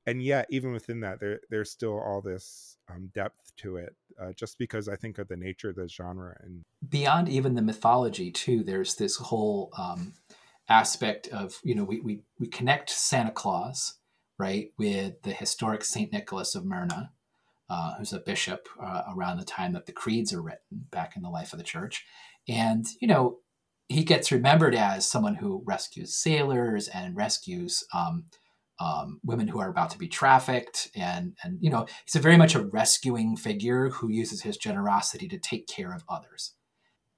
and 0.07 0.23
yet 0.23 0.47
even 0.49 0.71
within 0.71 1.01
that 1.01 1.19
there 1.19 1.39
there's 1.51 1.69
still 1.69 1.99
all 1.99 2.21
this 2.21 2.77
um, 2.89 3.11
depth 3.13 3.51
to 3.57 3.75
it 3.75 3.95
uh, 4.19 4.31
just 4.35 4.57
because 4.57 4.89
i 4.89 4.95
think 4.95 5.19
of 5.19 5.27
the 5.27 5.37
nature 5.37 5.69
of 5.69 5.75
the 5.75 5.87
genre 5.87 6.35
and 6.41 6.63
beyond 6.89 7.29
even 7.29 7.53
the 7.53 7.61
mythology 7.61 8.31
too 8.31 8.63
there's 8.63 8.95
this 8.95 9.17
whole 9.17 9.69
um, 9.77 10.13
aspect 10.69 11.27
of 11.27 11.59
you 11.63 11.75
know 11.75 11.83
we, 11.83 11.99
we 11.99 12.21
we 12.39 12.47
connect 12.47 12.89
santa 12.89 13.31
claus 13.31 13.95
right 14.39 14.71
with 14.79 15.21
the 15.21 15.33
historic 15.33 15.83
saint 15.83 16.11
nicholas 16.11 16.55
of 16.55 16.65
myra 16.65 17.11
uh, 17.69 17.95
who's 17.95 18.13
a 18.13 18.19
bishop 18.19 18.67
uh, 18.81 19.03
around 19.13 19.37
the 19.37 19.45
time 19.45 19.73
that 19.73 19.85
the 19.85 19.91
creeds 19.91 20.33
are 20.33 20.41
written 20.41 20.85
back 20.89 21.15
in 21.15 21.21
the 21.21 21.29
life 21.29 21.51
of 21.51 21.59
the 21.59 21.65
church. 21.65 22.05
And 22.47 22.85
you 23.01 23.07
know 23.07 23.39
he 23.89 24.03
gets 24.03 24.31
remembered 24.31 24.75
as 24.75 25.09
someone 25.09 25.35
who 25.35 25.63
rescues 25.65 26.15
sailors 26.15 26.87
and 26.89 27.15
rescues 27.15 27.83
um, 27.93 28.25
um, 28.79 29.19
women 29.23 29.47
who 29.47 29.59
are 29.59 29.69
about 29.69 29.89
to 29.91 29.97
be 29.97 30.07
trafficked. 30.07 30.89
And 30.95 31.35
and 31.43 31.57
you 31.61 31.69
know 31.69 31.85
he's 32.05 32.15
a 32.15 32.19
very 32.19 32.37
much 32.37 32.55
a 32.55 32.65
rescuing 32.65 33.35
figure 33.35 33.89
who 33.89 34.09
uses 34.09 34.41
his 34.41 34.57
generosity 34.57 35.27
to 35.29 35.37
take 35.37 35.67
care 35.67 35.93
of 35.93 36.03
others. 36.09 36.53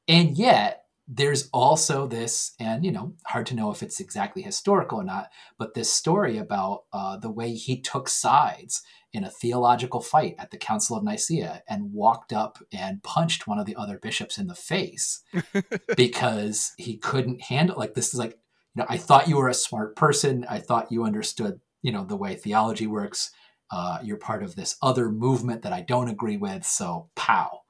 And 0.07 0.37
yet 0.37 0.85
there's 1.11 1.49
also 1.51 2.05
this 2.05 2.53
and 2.59 2.85
you 2.85 2.91
know 2.91 3.13
hard 3.25 3.47
to 3.47 3.55
know 3.55 3.71
if 3.71 3.81
it's 3.81 3.99
exactly 3.99 4.43
historical 4.43 4.99
or 4.99 5.03
not 5.03 5.29
but 5.57 5.73
this 5.73 5.91
story 5.91 6.37
about 6.37 6.83
uh, 6.93 7.17
the 7.17 7.31
way 7.31 7.51
he 7.51 7.81
took 7.81 8.07
sides 8.07 8.83
in 9.11 9.23
a 9.23 9.29
theological 9.29 10.01
fight 10.01 10.35
at 10.37 10.51
the 10.51 10.57
council 10.57 10.95
of 10.95 11.03
nicaea 11.03 11.63
and 11.67 11.91
walked 11.91 12.31
up 12.31 12.59
and 12.71 13.01
punched 13.01 13.47
one 13.47 13.57
of 13.57 13.65
the 13.65 13.75
other 13.75 13.97
bishops 13.97 14.37
in 14.37 14.45
the 14.45 14.53
face 14.53 15.23
because 15.97 16.73
he 16.77 16.95
couldn't 16.95 17.41
handle 17.41 17.75
like 17.75 17.95
this 17.95 18.13
is 18.13 18.19
like 18.19 18.37
you 18.75 18.81
know, 18.81 18.85
I 18.89 18.97
thought 18.97 19.27
you 19.27 19.37
were 19.37 19.49
a 19.49 19.53
smart 19.53 19.95
person. 19.95 20.45
I 20.49 20.59
thought 20.59 20.91
you 20.91 21.03
understood, 21.03 21.59
you 21.81 21.91
know, 21.91 22.03
the 22.03 22.15
way 22.15 22.35
theology 22.35 22.87
works. 22.87 23.31
Uh, 23.71 23.99
you're 24.03 24.17
part 24.17 24.43
of 24.43 24.55
this 24.55 24.77
other 24.81 25.09
movement 25.09 25.61
that 25.61 25.73
I 25.73 25.81
don't 25.81 26.09
agree 26.09 26.37
with. 26.37 26.65
So, 26.65 27.09
pow, 27.15 27.61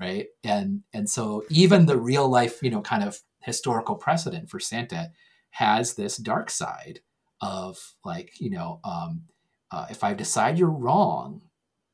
right? 0.00 0.26
And 0.44 0.82
and 0.92 1.08
so 1.08 1.44
even 1.50 1.86
the 1.86 1.98
real 1.98 2.28
life, 2.28 2.62
you 2.62 2.70
know, 2.70 2.80
kind 2.80 3.02
of 3.02 3.20
historical 3.42 3.96
precedent 3.96 4.50
for 4.50 4.60
Santa 4.60 5.10
has 5.50 5.94
this 5.94 6.16
dark 6.16 6.50
side 6.50 7.00
of 7.40 7.94
like, 8.04 8.40
you 8.40 8.50
know, 8.50 8.80
um, 8.84 9.22
uh, 9.70 9.86
if 9.90 10.04
I 10.04 10.14
decide 10.14 10.58
you're 10.58 10.70
wrong, 10.70 11.42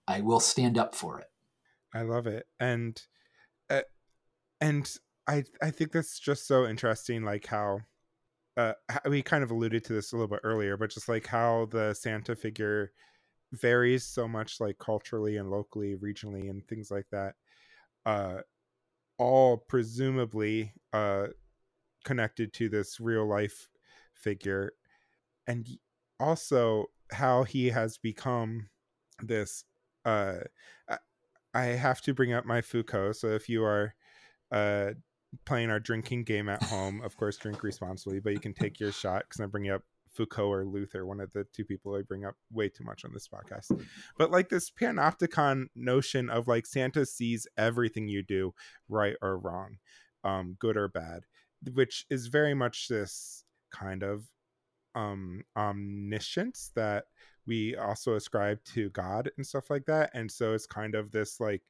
I 0.06 0.20
will 0.20 0.40
stand 0.40 0.78
up 0.78 0.94
for 0.94 1.18
it. 1.20 1.30
I 1.94 2.02
love 2.02 2.26
it, 2.26 2.46
and 2.58 3.00
uh, 3.70 3.82
and 4.60 4.90
I 5.26 5.44
I 5.62 5.70
think 5.70 5.92
that's 5.92 6.18
just 6.18 6.46
so 6.46 6.66
interesting, 6.66 7.24
like 7.24 7.46
how 7.46 7.80
uh, 8.56 8.72
we 9.08 9.22
kind 9.22 9.42
of 9.42 9.50
alluded 9.50 9.84
to 9.84 9.92
this 9.92 10.12
a 10.12 10.16
little 10.16 10.28
bit 10.28 10.40
earlier, 10.44 10.76
but 10.76 10.90
just 10.90 11.08
like 11.08 11.26
how 11.26 11.66
the 11.70 11.94
Santa 11.94 12.36
figure 12.36 12.92
varies 13.52 14.04
so 14.04 14.26
much, 14.28 14.60
like 14.60 14.78
culturally 14.78 15.36
and 15.36 15.50
locally, 15.50 15.96
regionally, 15.96 16.50
and 16.50 16.66
things 16.66 16.90
like 16.90 17.06
that. 17.10 17.34
Uh, 18.06 18.38
all 19.18 19.56
presumably 19.56 20.72
uh, 20.92 21.26
connected 22.04 22.52
to 22.52 22.68
this 22.68 23.00
real 23.00 23.26
life 23.26 23.68
figure, 24.14 24.72
and 25.46 25.68
also 26.20 26.86
how 27.12 27.44
he 27.44 27.68
has 27.68 27.98
become 27.98 28.68
this. 29.22 29.64
Uh, 30.04 30.40
I 31.54 31.64
have 31.66 32.00
to 32.02 32.14
bring 32.14 32.32
up 32.32 32.44
my 32.44 32.60
Foucault. 32.60 33.12
So 33.12 33.28
if 33.28 33.48
you 33.48 33.64
are 33.64 33.94
uh, 34.50 34.90
playing 35.44 35.70
our 35.70 35.80
drinking 35.80 36.24
game 36.24 36.48
at 36.48 36.62
home. 36.62 37.02
Of 37.02 37.16
course, 37.16 37.36
drink 37.36 37.62
responsibly, 37.62 38.20
but 38.20 38.32
you 38.32 38.40
can 38.40 38.54
take 38.54 38.80
your 38.80 38.92
shot 38.92 39.24
because 39.28 39.40
I'm 39.40 39.50
bringing 39.50 39.72
up 39.72 39.82
Foucault 40.14 40.52
or 40.52 40.64
Luther, 40.64 41.04
one 41.04 41.20
of 41.20 41.32
the 41.32 41.44
two 41.52 41.64
people 41.64 41.94
I 41.94 42.02
bring 42.02 42.24
up 42.24 42.36
way 42.52 42.68
too 42.68 42.84
much 42.84 43.04
on 43.04 43.12
this 43.12 43.28
podcast. 43.28 43.84
But 44.16 44.30
like 44.30 44.48
this 44.48 44.70
panopticon 44.70 45.66
notion 45.74 46.30
of 46.30 46.48
like 46.48 46.66
Santa 46.66 47.04
sees 47.04 47.46
everything 47.58 48.08
you 48.08 48.22
do, 48.22 48.54
right 48.88 49.16
or 49.20 49.38
wrong, 49.38 49.78
um, 50.22 50.56
good 50.58 50.76
or 50.76 50.88
bad, 50.88 51.24
which 51.72 52.06
is 52.10 52.28
very 52.28 52.54
much 52.54 52.88
this 52.88 53.44
kind 53.72 54.02
of 54.04 54.24
um 54.94 55.42
omniscience 55.56 56.70
that 56.76 57.06
we 57.46 57.74
also 57.76 58.14
ascribe 58.14 58.62
to 58.64 58.90
God 58.90 59.30
and 59.36 59.46
stuff 59.46 59.68
like 59.68 59.86
that. 59.86 60.10
And 60.14 60.30
so 60.30 60.54
it's 60.54 60.66
kind 60.66 60.94
of 60.94 61.10
this 61.10 61.40
like 61.40 61.62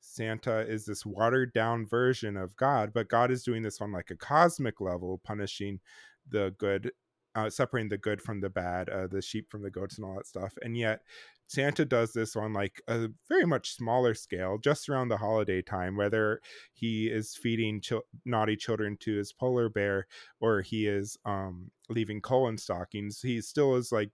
Santa 0.00 0.60
is 0.60 0.86
this 0.86 1.04
watered 1.04 1.52
down 1.52 1.86
version 1.86 2.36
of 2.36 2.56
God, 2.56 2.92
but 2.92 3.08
God 3.08 3.30
is 3.30 3.42
doing 3.42 3.62
this 3.62 3.80
on 3.80 3.92
like 3.92 4.10
a 4.10 4.16
cosmic 4.16 4.80
level, 4.80 5.20
punishing 5.24 5.80
the 6.28 6.54
good, 6.58 6.92
uh, 7.34 7.50
separating 7.50 7.88
the 7.88 7.98
good 7.98 8.20
from 8.20 8.40
the 8.40 8.50
bad, 8.50 8.88
uh, 8.88 9.06
the 9.06 9.22
sheep 9.22 9.50
from 9.50 9.62
the 9.62 9.70
goats, 9.70 9.96
and 9.96 10.04
all 10.04 10.14
that 10.14 10.26
stuff. 10.26 10.54
And 10.62 10.76
yet, 10.76 11.00
Santa 11.48 11.86
does 11.86 12.12
this 12.12 12.36
on 12.36 12.52
like 12.52 12.82
a 12.88 13.08
very 13.28 13.46
much 13.46 13.74
smaller 13.74 14.14
scale, 14.14 14.58
just 14.58 14.88
around 14.88 15.08
the 15.08 15.16
holiday 15.16 15.62
time, 15.62 15.96
whether 15.96 16.40
he 16.74 17.06
is 17.06 17.34
feeding 17.34 17.80
ch- 17.80 17.94
naughty 18.26 18.54
children 18.54 18.98
to 19.00 19.16
his 19.16 19.32
polar 19.32 19.70
bear 19.70 20.06
or 20.40 20.60
he 20.60 20.86
is 20.86 21.16
um, 21.24 21.70
leaving 21.88 22.20
coal 22.20 22.48
in 22.48 22.58
stockings. 22.58 23.22
He 23.22 23.40
still 23.40 23.76
is 23.76 23.90
like 23.90 24.10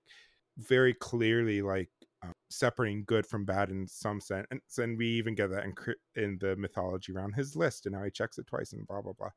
very 0.57 0.95
clearly 0.95 1.61
like 1.61 1.91
um, 2.25 2.33
separating 2.51 3.05
good 3.07 3.27
from 3.27 3.45
bad 3.45 3.71
in 3.71 3.87
some 3.87 4.21
sense. 4.21 4.47
And, 4.79 4.99
we 4.99 5.07
even 5.09 5.35
get 5.35 5.51
that 5.51 5.65
in, 5.65 5.75
in 6.17 6.39
the 6.41 6.57
mythology 6.57 7.13
around 7.13 7.35
his 7.35 7.55
list 7.57 7.87
and 7.87 7.95
how 7.95 8.05
he 8.05 8.11
checks 8.11 8.39
it 8.39 8.47
twice 8.47 8.73
and 8.73 8.87
blah, 8.87 9.03
blah, 9.03 9.13
blah. 9.13 9.31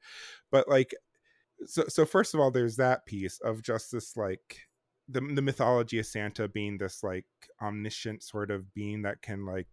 But 0.51 0.67
like, 0.67 0.95
so, 1.65 1.83
so 1.87 2.05
first 2.05 2.33
of 2.33 2.39
all, 2.39 2.51
there's 2.51 2.75
that 2.77 3.05
piece 3.05 3.39
of 3.39 3.61
just 3.61 3.91
this 3.91 4.15
like, 4.15 4.61
the, 5.09 5.21
the 5.21 5.41
mythology 5.41 5.99
of 5.99 6.05
Santa 6.05 6.47
being 6.47 6.77
this 6.77 7.01
like 7.03 7.25
omniscient 7.61 8.23
sort 8.23 8.51
of 8.51 8.73
being 8.73 9.03
that 9.03 9.21
can 9.21 9.45
like 9.45 9.67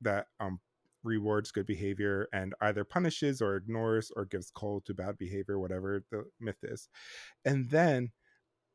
that 0.00 0.26
um 0.38 0.60
rewards 1.02 1.50
good 1.50 1.66
behavior 1.66 2.28
and 2.32 2.54
either 2.60 2.84
punishes 2.84 3.40
or 3.40 3.56
ignores 3.56 4.10
or 4.16 4.24
gives 4.24 4.50
cold 4.50 4.84
to 4.84 4.94
bad 4.94 5.16
behavior, 5.18 5.58
whatever 5.58 6.04
the 6.10 6.24
myth 6.40 6.62
is. 6.62 6.88
And 7.44 7.70
then 7.70 8.10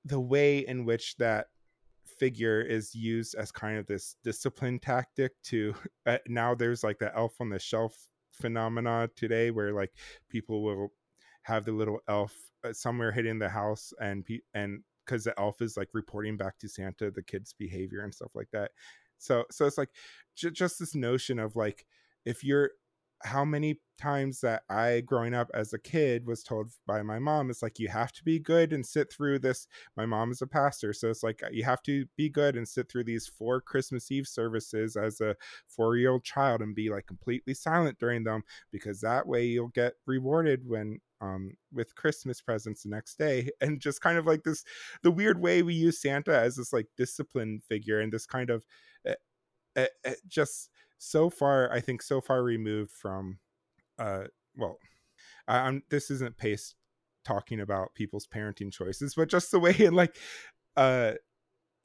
the 0.04 0.20
way 0.20 0.60
in 0.60 0.86
which 0.86 1.18
that 1.18 1.48
figure 2.20 2.62
is 2.62 2.93
used 2.95 3.36
as 3.36 3.51
kind 3.51 3.78
of 3.78 3.88
this 3.88 4.16
discipline 4.24 4.80
tactic 4.80 5.32
to 5.43 5.74
uh, 6.05 6.18
now 6.28 6.55
there's 6.55 6.84
like 6.84 6.99
the 6.99 7.16
elf 7.16 7.36
on 7.39 7.49
the 7.49 7.59
shelf 7.59 7.95
phenomena 8.32 9.09
today 9.16 9.51
where 9.51 9.74
like 9.74 9.91
people 10.30 10.64
will 10.64 10.91
have 11.43 11.66
the 11.66 11.72
little 11.72 11.99
elf 12.07 12.36
uh, 12.64 12.74
somewhere 12.74 13.12
hidden 13.12 13.32
in 13.32 13.39
the 13.39 13.49
house 13.49 13.93
and 13.99 14.26
pe- 14.26 14.39
and 14.53 14.82
because 15.05 15.24
the 15.24 15.39
elf 15.39 15.62
is 15.62 15.78
like 15.78 15.89
reporting 15.93 16.38
back 16.38 16.57
to 16.59 16.70
santa 16.70 17.09
the 17.12 17.24
kids 17.24 17.53
behavior 17.57 18.01
and 18.01 18.14
stuff 18.14 18.32
like 18.36 18.49
that. 18.51 18.72
So 19.18 19.45
so 19.51 19.66
it's 19.66 19.78
like 19.78 19.89
j- 20.36 20.51
just 20.51 20.80
this 20.80 20.95
notion 20.95 21.39
of 21.39 21.55
like 21.55 21.86
if 22.26 22.43
you're 22.43 22.72
how 23.24 23.46
many 23.46 23.80
times 24.00 24.42
that 24.42 24.64
I, 24.70 25.02
growing 25.02 25.34
up 25.34 25.50
as 25.54 25.74
a 25.74 25.80
kid, 25.80 26.26
was 26.26 26.44
told 26.44 26.72
by 26.88 27.02
my 27.04 27.20
mom, 27.20 27.50
it's 27.50 27.62
like, 27.62 27.80
you 27.80 27.88
have 27.90 28.12
to 28.14 28.24
be 28.24 28.40
good 28.40 28.74
and 28.74 28.86
sit 28.86 29.12
through 29.12 29.40
this. 29.40 29.68
My 29.96 30.06
mom 30.06 30.32
is 30.32 30.42
a 30.42 30.48
pastor. 30.48 30.94
So 30.94 31.10
it's 31.10 31.24
like, 31.24 31.42
you 31.52 31.64
have 31.64 31.84
to 31.84 32.06
be 32.18 32.30
good 32.30 32.56
and 32.56 32.68
sit 32.68 32.90
through 32.90 33.06
these 33.06 33.28
four 33.28 33.62
Christmas 33.62 34.12
Eve 34.12 34.28
services 34.28 34.96
as 34.96 35.22
a 35.22 35.36
four 35.68 35.98
year 35.98 36.12
old 36.12 36.24
child 36.24 36.62
and 36.62 36.76
be 36.76 36.90
like 36.90 37.06
completely 37.08 37.54
silent 37.54 38.00
during 38.00 38.24
them 38.24 38.44
because 38.72 39.02
that 39.02 39.28
way 39.28 39.46
you'll 39.46 39.70
get 39.70 39.94
rewarded 40.06 40.68
when 40.68 41.00
um, 41.22 41.52
with 41.72 41.96
Christmas 41.96 42.42
presents 42.42 42.84
the 42.84 42.90
next 42.90 43.18
day. 43.18 43.50
And 43.62 43.80
just 43.80 44.02
kind 44.02 44.18
of 44.18 44.26
like 44.26 44.44
this, 44.44 44.64
the 45.04 45.12
weird 45.12 45.40
way 45.40 45.62
we 45.62 45.76
use 45.76 46.02
Santa 46.02 46.36
as 46.36 46.56
this 46.56 46.74
like 46.74 46.88
discipline 46.98 47.62
figure 47.70 48.00
and 48.00 48.12
this 48.12 48.26
kind 48.26 48.50
of 48.50 48.66
uh, 49.08 49.14
uh, 49.76 49.86
uh, 50.06 50.12
just 50.28 50.70
so 51.04 51.32
far, 51.32 51.72
I 51.74 51.80
think 51.80 52.04
so 52.04 52.22
far 52.22 52.43
removed 52.43 52.91
from, 52.91 53.39
uh, 53.97 54.26
well, 54.56 54.78
I'm 55.47 55.82
this 55.89 56.12
isn't 56.12 56.38
Pace 56.38 56.76
talking 57.26 57.60
about 57.60 57.95
people's 57.95 58.28
parenting 58.28 58.72
choices, 58.72 59.16
but 59.16 59.28
just 59.28 59.49
the 59.49 59.60
way 59.60 59.76
and 59.80 59.95
like, 59.95 60.16
uh, 60.78 61.14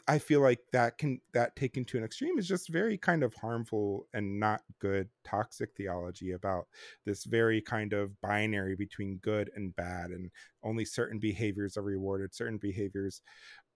I 0.07 0.19
feel 0.19 0.41
like 0.41 0.61
that 0.73 0.99
can 0.99 1.21
that 1.33 1.57
taken 1.57 1.85
to 1.87 1.99
an 1.99 2.05
extreme 2.05 2.39
is 2.39 2.47
just 2.47 2.69
very 2.69 2.99
kind 2.99 3.23
of 3.23 3.35
harmful 3.35 4.07
and 4.15 4.39
not 4.39 4.61
good 4.81 5.09
toxic 5.25 5.71
theology 5.77 6.33
about 6.33 6.67
this 7.07 7.25
very 7.25 7.63
kind 7.63 7.95
of 7.95 8.21
binary 8.21 8.77
between 8.77 9.19
good 9.23 9.51
and 9.57 9.75
bad 9.77 10.11
and 10.11 10.31
only 10.63 10.85
certain 10.85 11.19
behaviors 11.19 11.77
are 11.77 11.83
rewarded 11.83 12.35
certain 12.35 12.59
behaviors 12.59 13.23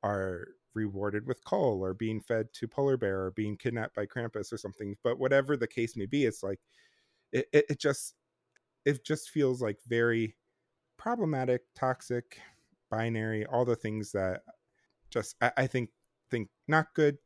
are 0.02 0.48
rewarded 0.74 1.26
with 1.26 1.44
coal 1.44 1.84
or 1.84 1.94
being 1.94 2.20
fed 2.20 2.52
to 2.52 2.68
polar 2.68 2.96
bear 2.96 3.24
or 3.24 3.30
being 3.32 3.56
kidnapped 3.56 3.94
by 3.94 4.06
Krampus 4.06 4.52
or 4.52 4.56
something. 4.56 4.96
But 5.02 5.18
whatever 5.18 5.56
the 5.56 5.66
case 5.66 5.96
may 5.96 6.06
be, 6.06 6.24
it's 6.24 6.42
like 6.42 6.60
it, 7.32 7.46
it, 7.52 7.64
it 7.70 7.80
just 7.80 8.14
it 8.84 9.04
just 9.04 9.30
feels 9.30 9.60
like 9.60 9.78
very 9.86 10.36
problematic, 10.96 11.62
toxic, 11.74 12.40
binary, 12.90 13.46
all 13.46 13.64
the 13.64 13.76
things 13.76 14.12
that 14.12 14.42
just 15.10 15.36
I, 15.40 15.52
I 15.56 15.66
think 15.66 15.90
think 16.30 16.48
not 16.68 16.94
good, 16.94 17.18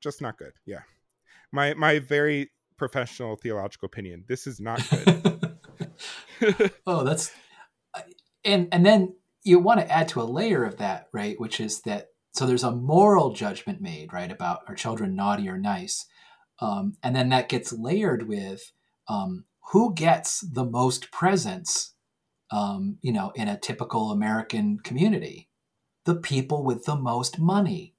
just 0.00 0.20
not 0.20 0.38
good. 0.38 0.52
Yeah. 0.66 0.82
My 1.52 1.74
my 1.74 1.98
very 1.98 2.50
professional 2.76 3.36
theological 3.36 3.86
opinion. 3.86 4.24
This 4.26 4.46
is 4.46 4.60
not 4.60 4.82
good. 4.90 6.72
oh, 6.86 7.04
that's 7.04 7.30
and 8.44 8.68
and 8.72 8.84
then 8.84 9.14
you 9.44 9.58
want 9.58 9.80
to 9.80 9.90
add 9.90 10.08
to 10.08 10.20
a 10.20 10.24
layer 10.24 10.64
of 10.64 10.78
that, 10.78 11.08
right? 11.12 11.38
Which 11.38 11.60
is 11.60 11.80
that 11.82 12.08
so 12.32 12.46
there's 12.46 12.64
a 12.64 12.70
moral 12.70 13.34
judgment 13.34 13.80
made, 13.80 14.12
right, 14.12 14.30
about 14.30 14.60
are 14.66 14.74
children 14.74 15.14
naughty 15.14 15.48
or 15.48 15.58
nice, 15.58 16.06
um, 16.60 16.94
and 17.02 17.14
then 17.14 17.28
that 17.30 17.48
gets 17.48 17.72
layered 17.72 18.26
with 18.26 18.72
um, 19.08 19.44
who 19.72 19.94
gets 19.94 20.40
the 20.40 20.64
most 20.64 21.10
presents, 21.10 21.94
um, 22.50 22.98
you 23.02 23.12
know, 23.12 23.32
in 23.34 23.48
a 23.48 23.58
typical 23.58 24.10
American 24.10 24.78
community, 24.78 25.48
the 26.04 26.14
people 26.14 26.64
with 26.64 26.84
the 26.84 26.96
most 26.96 27.38
money, 27.38 27.91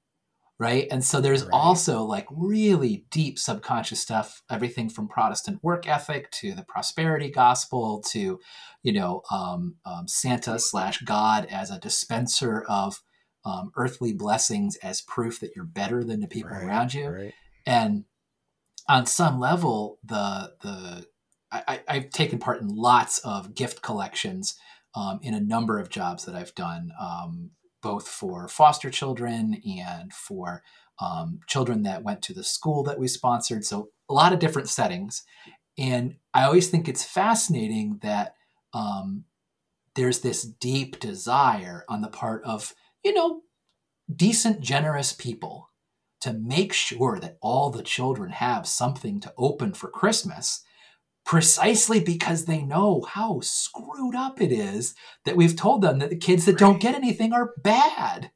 right? 0.64 0.88
And 0.90 1.04
so 1.04 1.20
there's 1.20 1.42
right. 1.42 1.52
also 1.52 2.04
like 2.04 2.26
really 2.30 3.04
deep 3.10 3.38
subconscious 3.38 4.00
stuff, 4.00 4.42
everything 4.50 4.88
from 4.88 5.08
Protestant 5.08 5.62
work 5.62 5.86
ethic 5.86 6.30
to 6.40 6.54
the 6.54 6.64
prosperity 6.64 7.30
gospel 7.30 8.02
to, 8.12 8.40
you 8.82 8.92
know, 8.92 9.20
um, 9.30 9.76
um, 9.84 10.08
Santa 10.08 10.58
slash 10.58 11.02
God 11.02 11.46
as 11.50 11.70
a 11.70 11.78
dispenser 11.78 12.64
of 12.66 13.02
um, 13.44 13.72
earthly 13.76 14.14
blessings 14.14 14.76
as 14.76 15.02
proof 15.02 15.38
that 15.40 15.50
you're 15.54 15.66
better 15.66 16.02
than 16.02 16.20
the 16.20 16.28
people 16.28 16.52
right, 16.52 16.64
around 16.64 16.94
you. 16.94 17.08
Right. 17.08 17.34
And 17.66 18.04
on 18.88 19.04
some 19.04 19.38
level, 19.38 19.98
the 20.02 20.54
the 20.62 21.06
I, 21.52 21.82
have 21.86 22.10
taken 22.10 22.38
part 22.38 22.62
in 22.62 22.68
lots 22.68 23.18
of 23.18 23.54
gift 23.54 23.82
collections 23.82 24.56
um, 24.94 25.20
in 25.22 25.34
a 25.34 25.40
number 25.40 25.78
of 25.78 25.90
jobs 25.90 26.24
that 26.24 26.34
I've 26.34 26.54
done. 26.54 26.90
Both 27.84 28.08
for 28.08 28.48
foster 28.48 28.90
children 28.90 29.60
and 29.78 30.10
for 30.12 30.62
um, 30.98 31.40
children 31.46 31.82
that 31.82 32.02
went 32.02 32.22
to 32.22 32.32
the 32.32 32.42
school 32.42 32.82
that 32.84 32.98
we 32.98 33.08
sponsored. 33.08 33.64
So, 33.64 33.90
a 34.08 34.14
lot 34.14 34.32
of 34.32 34.38
different 34.38 34.70
settings. 34.70 35.22
And 35.76 36.16
I 36.32 36.44
always 36.44 36.68
think 36.70 36.88
it's 36.88 37.04
fascinating 37.04 37.98
that 38.02 38.36
um, 38.72 39.24
there's 39.96 40.20
this 40.20 40.42
deep 40.42 40.98
desire 40.98 41.84
on 41.88 42.00
the 42.00 42.08
part 42.08 42.42
of, 42.44 42.74
you 43.04 43.12
know, 43.12 43.42
decent, 44.14 44.60
generous 44.60 45.12
people 45.12 45.70
to 46.22 46.32
make 46.32 46.72
sure 46.72 47.18
that 47.20 47.36
all 47.42 47.68
the 47.68 47.82
children 47.82 48.30
have 48.30 48.66
something 48.66 49.20
to 49.20 49.34
open 49.36 49.74
for 49.74 49.88
Christmas 49.88 50.62
precisely 51.24 52.00
because 52.00 52.44
they 52.44 52.62
know 52.62 53.02
how 53.08 53.40
screwed 53.40 54.14
up 54.14 54.40
it 54.40 54.52
is 54.52 54.94
that 55.24 55.36
we've 55.36 55.56
told 55.56 55.82
them 55.82 55.98
that 55.98 56.10
the 56.10 56.16
kids 56.16 56.44
that 56.44 56.52
right. 56.52 56.58
don't 56.58 56.80
get 56.80 56.94
anything 56.94 57.32
are 57.32 57.54
bad 57.62 58.30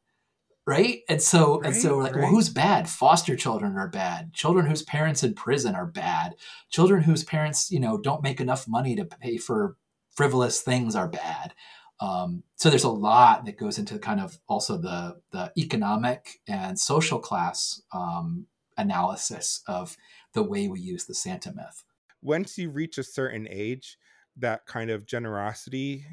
right? 0.68 1.00
And 1.08 1.22
so 1.22 1.60
right, 1.60 1.68
and 1.68 1.76
so 1.76 1.96
like 1.96 2.14
right. 2.14 2.24
well 2.24 2.30
who's 2.30 2.50
bad? 2.50 2.90
Foster 2.90 3.34
children 3.36 3.76
are 3.76 3.88
bad. 3.88 4.34
Children 4.34 4.66
whose 4.66 4.82
parents 4.82 5.24
in 5.24 5.32
prison 5.32 5.74
are 5.74 5.86
bad. 5.86 6.34
Children 6.68 7.02
whose 7.02 7.24
parents 7.24 7.70
you 7.70 7.80
know 7.80 7.96
don't 7.96 8.22
make 8.22 8.38
enough 8.38 8.68
money 8.68 8.94
to 8.94 9.06
pay 9.06 9.38
for 9.38 9.76
frivolous 10.14 10.60
things 10.60 10.94
are 10.94 11.08
bad. 11.08 11.54
Um, 12.00 12.42
so 12.56 12.68
there's 12.68 12.84
a 12.84 12.90
lot 12.90 13.46
that 13.46 13.56
goes 13.56 13.78
into 13.78 13.98
kind 13.98 14.20
of 14.20 14.38
also 14.46 14.76
the 14.76 15.16
the 15.32 15.50
economic 15.56 16.40
and 16.46 16.78
social 16.78 17.18
class 17.18 17.80
um, 17.92 18.46
analysis 18.76 19.62
of 19.66 19.96
the 20.34 20.42
way 20.42 20.68
we 20.68 20.80
use 20.80 21.06
the 21.06 21.14
santa 21.14 21.52
myth 21.52 21.82
once 22.28 22.58
you 22.58 22.68
reach 22.68 22.98
a 22.98 23.02
certain 23.02 23.48
age, 23.50 23.96
that 24.36 24.66
kind 24.66 24.90
of 24.90 25.06
generosity 25.06 26.04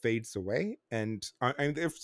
fades 0.00 0.36
away. 0.36 0.78
And 0.92 1.28
mean, 1.58 1.76
of 1.80 1.94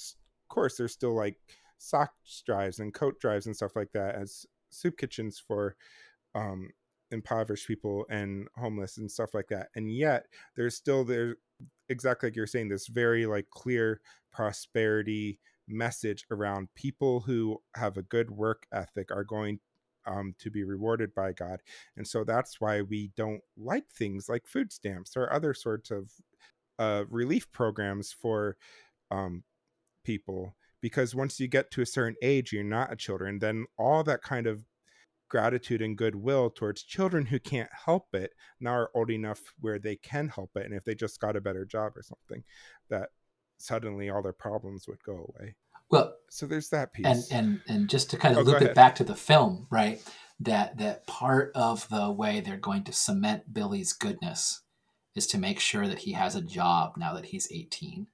course, 0.49 0.77
there's 0.77 0.93
still 0.93 1.15
like 1.15 1.37
sock 1.79 2.13
drives 2.45 2.81
and 2.81 2.93
coat 2.93 3.21
drives 3.21 3.47
and 3.47 3.55
stuff 3.55 3.77
like 3.77 3.93
that 3.93 4.17
as 4.17 4.45
soup 4.71 4.99
kitchens 4.99 5.39
for 5.39 5.77
um, 6.35 6.71
impoverished 7.13 7.69
people 7.69 8.07
and 8.11 8.49
homeless 8.57 8.99
and 8.99 9.09
stuff 9.09 9.35
like 9.35 9.47
that. 9.49 9.69
And 9.77 9.95
yet, 9.95 10.25
there's 10.57 10.75
still 10.75 11.05
there 11.05 11.37
exactly 11.89 12.31
like 12.31 12.37
you're 12.37 12.49
saying 12.49 12.69
this 12.69 12.89
very 12.89 13.25
like 13.25 13.49
clear 13.51 14.01
prosperity 14.33 15.39
message 15.69 16.25
around 16.33 16.69
people 16.75 17.21
who 17.21 17.63
have 17.77 17.97
a 17.97 18.03
good 18.03 18.33
work 18.33 18.67
ethic 18.73 19.13
are 19.13 19.23
going 19.23 19.61
um, 20.07 20.35
to 20.39 20.51
be 20.51 20.65
rewarded 20.65 21.15
by 21.15 21.33
God. 21.33 21.61
And 21.97 22.07
so 22.07 22.25
that's 22.25 22.61
why 22.61 22.83
we 22.83 23.11
don't 23.17 23.43
like 23.57 23.89
things 23.91 24.29
like 24.29 24.47
food 24.47 24.73
stamps 24.73 25.17
or 25.17 25.33
other 25.33 25.55
sorts 25.55 25.91
of 25.91 26.11
uh, 26.79 27.05
relief 27.09 27.51
programs 27.53 28.13
for 28.13 28.57
um, 29.11 29.45
people. 30.05 30.57
Because 30.81 31.15
once 31.15 31.41
you 31.41 31.49
get 31.49 31.71
to 31.71 31.83
a 31.83 31.87
certain 31.87 32.17
age, 32.23 32.53
you're 32.53 32.63
not 32.63 32.93
a 32.93 32.97
children, 32.97 33.39
then 33.39 33.65
all 33.79 34.05
that 34.05 34.23
kind 34.23 34.47
of 34.47 34.65
gratitude 35.31 35.81
and 35.81 35.97
goodwill 35.97 36.51
towards 36.51 36.83
children 36.83 37.27
who 37.27 37.39
can't 37.39 37.71
help 37.87 38.15
it 38.15 38.33
now 38.61 38.73
are 38.73 38.91
old 38.95 39.11
enough 39.11 39.41
where 39.61 39.79
they 39.79 39.97
can 39.97 40.29
help 40.29 40.51
it. 40.57 40.67
And 40.67 40.75
if 40.75 40.85
they 40.85 40.95
just 40.95 41.21
got 41.21 41.37
a 41.37 41.41
better 41.41 41.65
job 41.65 41.97
or 41.97 42.03
something, 42.03 42.45
that 42.91 43.09
suddenly 43.59 44.11
all 44.11 44.23
their 44.23 44.33
problems 44.33 44.87
would 44.87 45.03
go 45.03 45.15
away. 45.15 45.57
Well, 45.91 46.15
so 46.31 46.47
there's 46.47 46.71
that 46.71 46.93
piece, 46.93 47.07
and 47.07 47.25
and 47.31 47.61
and 47.69 47.89
just 47.89 48.11
to 48.11 48.17
kind 48.17 48.37
of 48.37 48.47
oh, 48.47 48.51
loop 48.51 48.63
it 48.63 48.75
back 48.75 48.97
to 48.97 49.05
the 49.05 49.15
film, 49.15 49.67
right? 49.71 50.03
That 50.41 50.79
that 50.79 51.07
part 51.07 51.53
of 51.55 51.89
the 51.89 52.11
way 52.11 52.41
they're 52.41 52.57
going 52.57 52.85
to 52.85 52.93
cement 52.93 53.53
Billy's 53.53 53.93
goodness 53.93 54.63
is 55.15 55.27
to 55.29 55.39
make 55.39 55.61
sure 55.61 55.87
that 55.87 56.01
he 56.01 56.13
has 56.13 56.35
a 56.35 56.43
job 56.43 56.95
now 56.97 57.15
that 57.15 57.27
he's 57.27 57.49
18. 57.53 58.09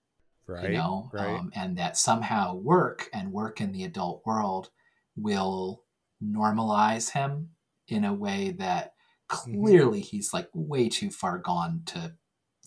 Right. 0.46 0.64
You 0.64 0.76
know, 0.76 1.10
right. 1.12 1.38
Um, 1.38 1.52
and 1.54 1.78
that 1.78 1.96
somehow 1.96 2.54
work 2.54 3.08
and 3.14 3.32
work 3.32 3.60
in 3.60 3.72
the 3.72 3.84
adult 3.84 4.22
world 4.26 4.70
will 5.16 5.84
normalize 6.22 7.12
him 7.12 7.50
in 7.88 8.04
a 8.04 8.12
way 8.12 8.50
that 8.58 8.94
mm-hmm. 9.30 9.64
clearly 9.64 10.00
he's 10.00 10.34
like 10.34 10.48
way 10.52 10.88
too 10.88 11.10
far 11.10 11.38
gone 11.38 11.82
to 11.86 12.14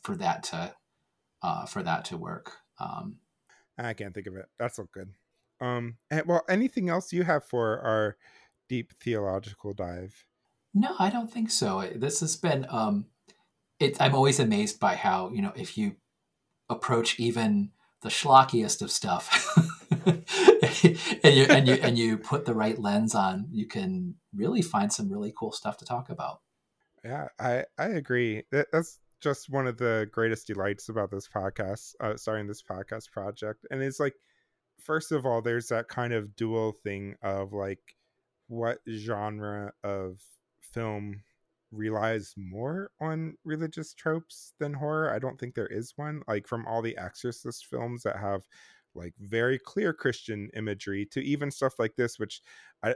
for 0.02 0.16
that 0.16 0.44
to 0.44 0.74
uh, 1.42 1.66
for 1.66 1.84
that 1.84 2.06
to 2.06 2.18
work. 2.18 2.54
Um, 2.80 3.18
I 3.78 3.94
can't 3.94 4.14
think 4.14 4.28
of 4.28 4.36
it. 4.36 4.46
That's 4.60 4.80
all 4.80 4.90
good. 4.94 5.10
Um, 5.62 5.98
and, 6.12 6.26
well, 6.26 6.44
anything 6.50 6.90
else 6.90 7.14
you 7.14 7.24
have 7.24 7.46
for 7.46 7.80
our 7.80 8.18
deep 8.70 8.94
theological 9.02 9.74
dive? 9.74 10.26
No, 10.74 10.96
I 11.00 11.10
don't 11.10 11.32
think 11.32 11.52
so. 11.52 11.90
This 11.96 12.20
has 12.22 12.36
been. 12.36 12.66
Um, 12.70 13.06
it, 13.80 14.02
I'm 14.02 14.16
always 14.16 14.40
amazed 14.40 14.80
by 14.80 14.96
how 14.96 15.30
you 15.32 15.42
know 15.42 15.54
if 15.56 15.78
you 15.78 15.96
approach 16.70 17.20
even 17.20 17.72
the 18.02 18.10
schlockiest 18.10 18.82
of 18.82 18.92
stuff, 18.92 19.56
and 20.06 21.36
you 21.36 21.46
and 21.50 21.68
you 21.68 21.74
and 21.76 21.98
you 21.98 22.18
put 22.32 22.46
the 22.46 22.56
right 22.56 22.80
lens 22.80 23.14
on, 23.14 23.48
you 23.52 23.68
can 23.68 24.16
really 24.36 24.62
find 24.62 24.92
some 24.92 25.12
really 25.12 25.34
cool 25.38 25.52
stuff 25.52 25.78
to 25.78 25.86
talk 25.86 26.10
about. 26.10 26.42
Yeah, 27.04 27.28
I 27.40 27.66
I 27.78 27.90
agree. 27.90 28.44
That's 28.52 29.00
just 29.24 29.50
one 29.50 29.68
of 29.68 29.78
the 29.78 30.08
greatest 30.12 30.48
delights 30.48 30.90
about 30.90 31.10
this 31.10 31.28
podcast, 31.28 31.96
uh, 32.02 32.18
starting 32.18 32.48
this 32.48 32.62
podcast 32.62 33.12
project. 33.12 33.66
And 33.72 33.82
it's 33.82 34.00
like, 34.00 34.16
first 34.84 35.12
of 35.12 35.26
all, 35.26 35.42
there's 35.42 35.70
that 35.70 35.88
kind 35.88 36.14
of 36.14 36.36
dual 36.36 36.74
thing 36.84 37.16
of 37.24 37.54
like, 37.54 37.80
what 38.48 38.80
genre 38.90 39.72
of 39.84 40.20
film 40.62 41.22
relies 41.72 42.34
more 42.38 42.92
on 43.02 43.36
religious 43.44 43.94
tropes 43.94 44.54
than 44.60 44.74
horror. 44.74 45.12
I 45.12 45.20
don't 45.20 45.40
think 45.40 45.56
there 45.56 45.68
is 45.68 45.94
one. 45.96 46.22
Like 46.28 46.48
from 46.48 46.68
all 46.68 46.82
the 46.82 46.98
Exorcist 46.98 47.66
films 47.66 48.04
that 48.04 48.18
have 48.18 48.44
like 48.94 49.14
very 49.20 49.58
clear 49.58 49.94
Christian 49.94 50.50
imagery 50.56 51.08
to 51.12 51.22
even 51.22 51.50
stuff 51.50 51.80
like 51.80 51.96
this, 51.96 52.20
which 52.20 52.42
I 52.84 52.96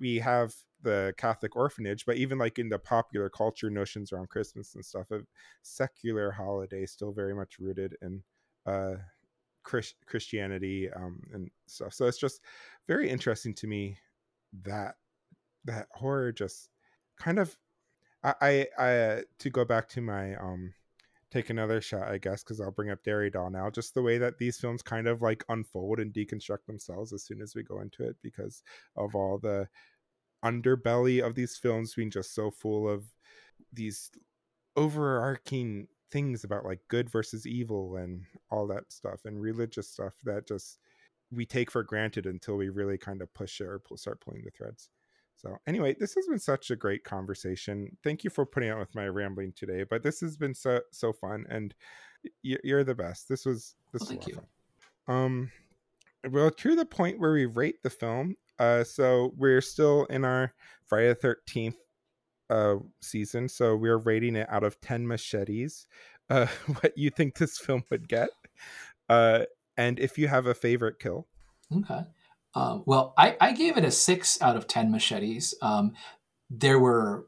we 0.00 0.16
have 0.16 0.52
the 0.82 1.14
Catholic 1.16 1.56
orphanage, 1.56 2.04
but 2.06 2.16
even 2.16 2.38
like 2.38 2.58
in 2.58 2.68
the 2.68 2.78
popular 2.78 3.28
culture 3.28 3.70
notions 3.70 4.12
around 4.12 4.28
Christmas 4.28 4.74
and 4.74 4.84
stuff, 4.84 5.10
a 5.10 5.20
secular 5.62 6.30
holiday 6.30 6.86
still 6.86 7.12
very 7.12 7.34
much 7.34 7.58
rooted 7.58 7.96
in 8.02 8.22
uh, 8.66 8.94
Chris- 9.62 9.94
Christianity 10.06 10.90
um, 10.90 11.20
and 11.32 11.50
stuff. 11.66 11.94
So 11.94 12.06
it's 12.06 12.18
just 12.18 12.40
very 12.86 13.08
interesting 13.08 13.54
to 13.54 13.66
me 13.66 13.98
that 14.64 14.96
that 15.64 15.86
horror 15.92 16.32
just 16.32 16.68
kind 17.18 17.38
of 17.38 17.56
I 18.22 18.34
I, 18.40 18.66
I 18.78 18.96
uh, 18.96 19.20
to 19.38 19.50
go 19.50 19.64
back 19.64 19.88
to 19.90 20.00
my 20.00 20.34
um 20.36 20.74
take 21.32 21.48
another 21.48 21.80
shot, 21.80 22.08
I 22.08 22.18
guess, 22.18 22.42
because 22.44 22.60
I'll 22.60 22.70
bring 22.70 22.90
up 22.90 23.02
Derrida 23.02 23.50
now. 23.50 23.70
Just 23.70 23.94
the 23.94 24.02
way 24.02 24.18
that 24.18 24.36
these 24.36 24.58
films 24.58 24.82
kind 24.82 25.08
of 25.08 25.22
like 25.22 25.44
unfold 25.48 25.98
and 25.98 26.12
deconstruct 26.12 26.66
themselves 26.66 27.12
as 27.12 27.22
soon 27.24 27.40
as 27.40 27.54
we 27.54 27.62
go 27.62 27.80
into 27.80 28.04
it, 28.04 28.16
because 28.22 28.62
of 28.96 29.14
all 29.14 29.38
the 29.38 29.66
underbelly 30.44 31.24
of 31.24 31.34
these 31.34 31.56
films 31.56 31.94
being 31.94 32.10
just 32.10 32.34
so 32.34 32.50
full 32.50 32.88
of 32.88 33.04
these 33.72 34.10
overarching 34.76 35.86
things 36.10 36.44
about 36.44 36.64
like 36.64 36.80
good 36.88 37.10
versus 37.10 37.46
evil 37.46 37.96
and 37.96 38.22
all 38.50 38.66
that 38.66 38.92
stuff 38.92 39.20
and 39.24 39.40
religious 39.40 39.88
stuff 39.88 40.14
that 40.24 40.46
just 40.46 40.78
we 41.30 41.46
take 41.46 41.70
for 41.70 41.82
granted 41.82 42.26
until 42.26 42.56
we 42.56 42.68
really 42.68 42.98
kind 42.98 43.22
of 43.22 43.32
push 43.32 43.60
it 43.60 43.66
or 43.66 43.78
pull, 43.78 43.96
start 43.96 44.20
pulling 44.20 44.42
the 44.44 44.50
threads. 44.50 44.90
So 45.36 45.56
anyway, 45.66 45.96
this 45.98 46.14
has 46.14 46.26
been 46.26 46.38
such 46.38 46.70
a 46.70 46.76
great 46.76 47.02
conversation. 47.02 47.96
Thank 48.04 48.22
you 48.22 48.30
for 48.30 48.44
putting 48.44 48.68
out 48.68 48.78
with 48.78 48.94
my 48.94 49.08
rambling 49.08 49.52
today, 49.56 49.84
but 49.88 50.02
this 50.02 50.20
has 50.20 50.36
been 50.36 50.54
so 50.54 50.80
so 50.90 51.12
fun 51.12 51.46
and 51.48 51.74
you're 52.42 52.84
the 52.84 52.94
best. 52.94 53.28
This 53.28 53.46
was 53.46 53.74
this 53.92 54.02
well, 54.02 54.08
was 54.08 54.08
thank 54.08 54.28
you. 54.28 54.34
Fun. 55.06 55.16
Um 55.16 55.50
well 56.30 56.50
to 56.50 56.76
the 56.76 56.84
point 56.84 57.18
where 57.18 57.32
we 57.32 57.46
rate 57.46 57.82
the 57.82 57.90
film, 57.90 58.36
uh, 58.58 58.84
so 58.84 59.32
we're 59.36 59.60
still 59.60 60.04
in 60.06 60.24
our 60.24 60.52
Friday 60.86 61.08
the 61.08 61.14
Thirteenth 61.14 61.76
uh, 62.50 62.76
season, 63.00 63.48
so 63.48 63.76
we're 63.76 63.98
rating 63.98 64.36
it 64.36 64.48
out 64.50 64.64
of 64.64 64.80
ten 64.80 65.06
machetes. 65.06 65.86
Uh, 66.30 66.46
what 66.80 66.96
you 66.96 67.10
think 67.10 67.36
this 67.36 67.58
film 67.58 67.84
would 67.90 68.08
get, 68.08 68.30
uh, 69.08 69.44
and 69.76 69.98
if 69.98 70.18
you 70.18 70.28
have 70.28 70.46
a 70.46 70.54
favorite 70.54 70.98
kill. 70.98 71.26
Okay. 71.74 72.00
Um, 72.54 72.82
well, 72.84 73.14
I, 73.16 73.36
I 73.40 73.52
gave 73.52 73.78
it 73.78 73.84
a 73.84 73.90
six 73.90 74.40
out 74.42 74.56
of 74.56 74.66
ten 74.66 74.90
machetes. 74.90 75.54
Um, 75.62 75.94
there 76.50 76.78
were 76.78 77.26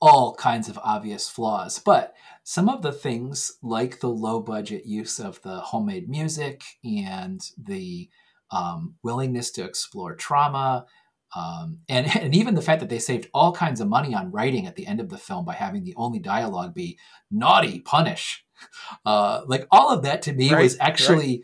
all 0.00 0.34
kinds 0.34 0.68
of 0.68 0.78
obvious 0.78 1.28
flaws, 1.28 1.78
but 1.78 2.14
some 2.42 2.68
of 2.68 2.82
the 2.82 2.92
things, 2.92 3.58
like 3.62 4.00
the 4.00 4.08
low 4.08 4.40
budget 4.40 4.86
use 4.86 5.18
of 5.20 5.42
the 5.42 5.60
homemade 5.60 6.08
music 6.08 6.62
and 6.82 7.40
the 7.56 8.08
um, 8.50 8.94
willingness 9.02 9.50
to 9.52 9.64
explore 9.64 10.14
trauma, 10.14 10.86
um, 11.34 11.78
and, 11.88 12.14
and 12.20 12.34
even 12.34 12.54
the 12.54 12.62
fact 12.62 12.80
that 12.80 12.88
they 12.88 12.98
saved 12.98 13.28
all 13.34 13.52
kinds 13.52 13.80
of 13.80 13.88
money 13.88 14.14
on 14.14 14.30
writing 14.30 14.66
at 14.66 14.76
the 14.76 14.86
end 14.86 15.00
of 15.00 15.08
the 15.08 15.18
film 15.18 15.44
by 15.44 15.54
having 15.54 15.84
the 15.84 15.94
only 15.96 16.18
dialogue 16.18 16.74
be 16.74 16.98
naughty, 17.30 17.80
punish. 17.80 18.44
Uh, 19.06 19.42
like 19.46 19.68
all 19.70 19.88
of 19.88 20.02
that 20.02 20.20
to 20.20 20.32
me 20.32 20.52
right, 20.52 20.64
was 20.64 20.76
actually 20.80 21.28
right. 21.28 21.40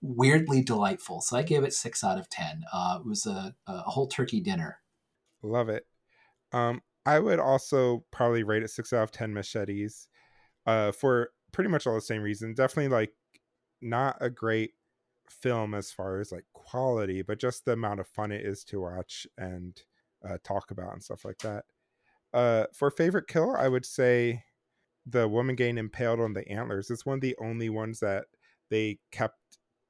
weirdly 0.00 0.62
delightful. 0.62 1.20
So 1.20 1.36
I 1.36 1.42
gave 1.42 1.64
it 1.64 1.72
six 1.72 2.04
out 2.04 2.18
of 2.18 2.28
10. 2.28 2.62
Uh, 2.72 2.98
it 3.00 3.04
was 3.04 3.26
a, 3.26 3.52
a 3.66 3.78
whole 3.90 4.06
turkey 4.06 4.40
dinner. 4.40 4.78
Love 5.42 5.68
it. 5.68 5.84
Um, 6.52 6.80
I 7.04 7.18
would 7.18 7.40
also 7.40 8.04
probably 8.12 8.44
rate 8.44 8.62
it 8.62 8.70
six 8.70 8.92
out 8.92 9.02
of 9.02 9.10
10 9.10 9.34
machetes 9.34 10.06
uh, 10.64 10.92
for 10.92 11.30
pretty 11.50 11.68
much 11.68 11.84
all 11.84 11.96
the 11.96 12.00
same 12.00 12.22
reason. 12.22 12.54
Definitely 12.54 12.96
like 12.96 13.12
not 13.80 14.16
a 14.20 14.30
great 14.30 14.70
film 15.32 15.74
as 15.74 15.90
far 15.90 16.20
as 16.20 16.32
like 16.32 16.44
quality, 16.52 17.22
but 17.22 17.40
just 17.40 17.64
the 17.64 17.72
amount 17.72 18.00
of 18.00 18.06
fun 18.06 18.32
it 18.32 18.44
is 18.44 18.64
to 18.64 18.80
watch 18.80 19.26
and 19.38 19.82
uh, 20.28 20.38
talk 20.44 20.70
about 20.70 20.92
and 20.92 21.02
stuff 21.02 21.24
like 21.24 21.38
that. 21.38 21.64
Uh, 22.32 22.64
for 22.72 22.90
favorite 22.90 23.28
kill, 23.28 23.54
I 23.56 23.68
would 23.68 23.84
say 23.84 24.44
the 25.06 25.28
woman 25.28 25.56
getting 25.56 25.78
impaled 25.78 26.20
on 26.20 26.32
the 26.32 26.48
antlers. 26.48 26.90
It's 26.90 27.04
one 27.04 27.16
of 27.16 27.20
the 27.20 27.36
only 27.40 27.68
ones 27.68 28.00
that 28.00 28.24
they 28.70 28.98
kept 29.10 29.36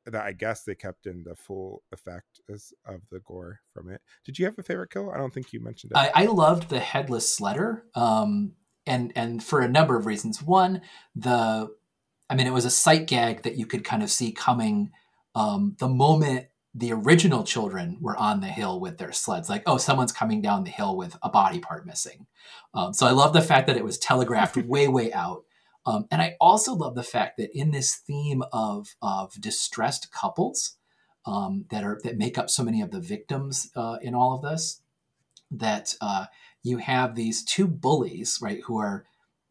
that 0.06 0.24
I 0.24 0.32
guess 0.32 0.64
they 0.64 0.74
kept 0.74 1.06
in 1.06 1.22
the 1.22 1.36
full 1.36 1.82
effect 1.92 2.40
as 2.52 2.72
of 2.84 3.02
the 3.10 3.20
gore 3.20 3.60
from 3.72 3.88
it. 3.88 4.00
Did 4.24 4.38
you 4.38 4.44
have 4.46 4.58
a 4.58 4.62
favorite 4.62 4.90
kill? 4.90 5.12
I 5.12 5.16
don't 5.16 5.32
think 5.32 5.52
you 5.52 5.60
mentioned 5.60 5.92
it. 5.92 5.98
I, 5.98 6.10
I 6.14 6.26
loved 6.26 6.68
the 6.68 6.80
headless 6.80 7.38
sledder, 7.38 7.82
um, 7.94 8.52
and 8.84 9.12
and 9.14 9.42
for 9.42 9.60
a 9.60 9.68
number 9.68 9.96
of 9.96 10.06
reasons. 10.06 10.42
One, 10.42 10.82
the 11.14 11.70
I 12.28 12.34
mean, 12.34 12.46
it 12.46 12.52
was 12.52 12.64
a 12.64 12.70
sight 12.70 13.06
gag 13.06 13.42
that 13.42 13.56
you 13.56 13.66
could 13.66 13.84
kind 13.84 14.02
of 14.02 14.10
see 14.10 14.32
coming 14.32 14.90
um, 15.34 15.76
the 15.78 15.88
moment 15.88 16.46
the 16.74 16.92
original 16.92 17.44
children 17.44 17.98
were 18.00 18.16
on 18.16 18.40
the 18.40 18.46
hill 18.46 18.80
with 18.80 18.96
their 18.98 19.12
sleds, 19.12 19.50
like, 19.50 19.62
oh, 19.66 19.76
someone's 19.76 20.12
coming 20.12 20.40
down 20.40 20.64
the 20.64 20.70
hill 20.70 20.96
with 20.96 21.16
a 21.22 21.28
body 21.28 21.58
part 21.58 21.86
missing. 21.86 22.26
Um, 22.72 22.94
so 22.94 23.06
I 23.06 23.10
love 23.10 23.34
the 23.34 23.42
fact 23.42 23.66
that 23.66 23.76
it 23.76 23.84
was 23.84 23.98
telegraphed 23.98 24.56
way, 24.66 24.88
way 24.88 25.12
out. 25.12 25.44
Um, 25.84 26.06
and 26.10 26.22
I 26.22 26.36
also 26.40 26.74
love 26.74 26.94
the 26.94 27.02
fact 27.02 27.36
that 27.36 27.50
in 27.52 27.72
this 27.72 27.96
theme 27.96 28.42
of, 28.52 28.94
of 29.02 29.32
distressed 29.40 30.12
couples 30.12 30.76
um, 31.26 31.66
that 31.70 31.84
are 31.84 32.00
that 32.04 32.18
make 32.18 32.38
up 32.38 32.50
so 32.50 32.64
many 32.64 32.80
of 32.80 32.90
the 32.90 33.00
victims 33.00 33.70
uh, 33.76 33.98
in 34.00 34.14
all 34.14 34.34
of 34.34 34.42
this, 34.42 34.80
that 35.50 35.94
uh, 36.00 36.26
you 36.62 36.78
have 36.78 37.14
these 37.14 37.44
two 37.44 37.66
bullies, 37.66 38.38
right, 38.40 38.60
who 38.64 38.78
are 38.78 39.04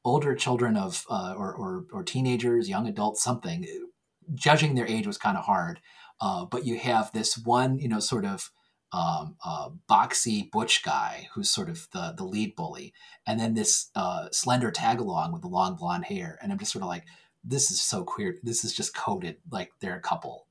older 0.04 0.34
children 0.36 0.76
of 0.76 1.06
uh, 1.10 1.34
or, 1.38 1.54
or, 1.54 1.86
or 1.92 2.04
teenagers, 2.04 2.70
young 2.70 2.88
adults, 2.88 3.24
something 3.24 3.64
judging 4.34 4.76
their 4.76 4.88
age 4.88 5.08
was 5.08 5.18
kind 5.18 5.38
of 5.38 5.46
hard. 5.46 5.80
Uh, 6.20 6.46
but 6.46 6.66
you 6.66 6.78
have 6.78 7.12
this 7.12 7.38
one, 7.38 7.80
you 7.80 7.88
know, 7.88 8.00
sort 8.00 8.26
of 8.26 8.52
um, 8.94 9.36
uh, 9.44 9.70
boxy 9.90 10.50
butch 10.52 10.84
guy 10.84 11.30
who's 11.34 11.50
sort 11.50 11.70
of 11.70 11.88
the 11.94 12.14
the 12.16 12.26
lead 12.26 12.56
bully, 12.56 12.94
and 13.26 13.40
then 13.40 13.54
this 13.54 13.90
uh, 13.96 14.28
slender 14.32 14.70
tag 14.70 15.00
along 15.00 15.32
with 15.32 15.42
the 15.42 15.48
long 15.48 15.76
blonde 15.76 16.06
hair, 16.06 16.38
and 16.42 16.52
I'm 16.52 16.60
just 16.60 16.74
sort 16.74 16.84
of 16.84 16.90
like, 16.90 17.06
this 17.44 17.72
is 17.72 17.82
so 17.82 18.04
queer. 18.04 18.38
This 18.44 18.64
is 18.64 18.74
just 18.74 18.94
coded 18.94 19.38
like 19.50 19.72
they're 19.80 19.96
a 19.96 20.02
couple, 20.02 20.48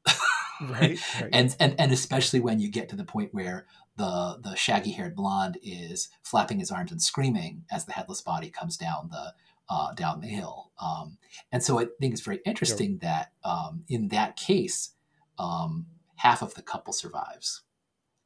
right, 0.61 0.99
right? 1.21 1.31
And 1.33 1.55
and 1.61 1.75
and 1.79 1.93
especially 1.93 2.41
when 2.41 2.61
you 2.61 2.69
get 2.69 2.89
to 2.89 2.97
the 2.97 3.05
point 3.05 3.35
where 3.35 3.67
the 3.97 4.39
the 4.43 4.57
shaggy 4.57 4.93
haired 4.93 5.15
blonde 5.15 5.59
is 5.63 6.09
flapping 6.23 6.59
his 6.59 6.71
arms 6.71 6.91
and 6.91 7.03
screaming 7.03 7.65
as 7.71 7.85
the 7.85 7.93
headless 7.93 8.23
body 8.23 8.49
comes 8.49 8.77
down 8.77 9.11
the 9.11 9.35
uh, 9.71 9.93
down 9.95 10.21
the 10.21 10.27
hill. 10.27 10.73
Um, 10.83 11.17
and 11.53 11.63
so 11.63 11.79
I 11.79 11.87
think 12.01 12.13
it's 12.13 12.23
very 12.23 12.41
interesting 12.45 12.93
yep. 12.93 13.01
that 13.01 13.33
um, 13.45 13.85
in 13.89 14.09
that 14.09 14.37
case, 14.37 14.91
um, 15.39 15.87
half 16.17 16.43
of 16.43 16.55
the 16.55 16.63
couple 16.63 16.93
survives, 16.93 17.63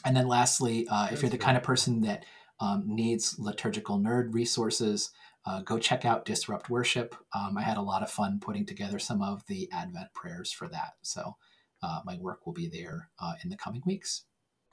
And 0.04 0.16
then 0.16 0.28
lastly, 0.28 0.86
uh, 0.88 1.08
if 1.10 1.22
you're 1.22 1.30
the 1.30 1.38
kind 1.38 1.56
of 1.56 1.62
person 1.62 2.02
that 2.02 2.26
um, 2.60 2.84
needs 2.86 3.38
liturgical 3.38 3.98
nerd 3.98 4.34
resources, 4.34 5.10
uh, 5.46 5.62
go 5.62 5.78
check 5.78 6.04
out 6.04 6.24
Disrupt 6.24 6.70
Worship. 6.70 7.14
Um, 7.34 7.56
I 7.56 7.62
had 7.62 7.76
a 7.76 7.82
lot 7.82 8.02
of 8.02 8.10
fun 8.10 8.38
putting 8.40 8.66
together 8.66 8.98
some 8.98 9.22
of 9.22 9.46
the 9.46 9.68
Advent 9.72 10.12
prayers 10.14 10.52
for 10.52 10.68
that. 10.68 10.94
So 11.02 11.36
uh, 11.84 12.00
my 12.04 12.16
work 12.16 12.46
will 12.46 12.52
be 12.52 12.68
there 12.68 13.10
uh, 13.20 13.34
in 13.42 13.50
the 13.50 13.56
coming 13.56 13.82
weeks. 13.84 14.24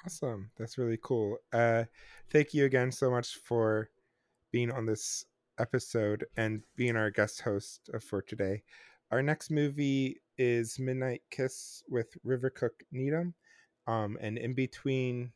Awesome. 0.05 0.49
That's 0.57 0.78
really 0.78 0.99
cool. 1.03 1.38
Uh, 1.51 1.84
thank 2.32 2.53
you 2.53 2.66
again 2.66 2.91
so 2.91 3.12
much 3.12 3.36
for 3.36 3.89
being 4.51 4.72
on 4.72 4.86
this 4.86 5.26
episode 5.59 6.26
and 6.38 6.64
being 6.76 6.95
our 6.95 7.12
guest 7.12 7.41
host 7.41 7.89
for 7.99 8.22
today. 8.22 8.64
Our 9.12 9.22
next 9.22 9.51
movie 9.51 10.22
is 10.38 10.80
Midnight 10.80 11.22
Kiss 11.30 11.84
with 11.89 12.07
River 12.24 12.49
Cook 12.49 12.74
Needham. 12.91 13.34
Um, 13.86 14.18
and 14.22 14.38
in 14.38 14.53
between 14.53 15.32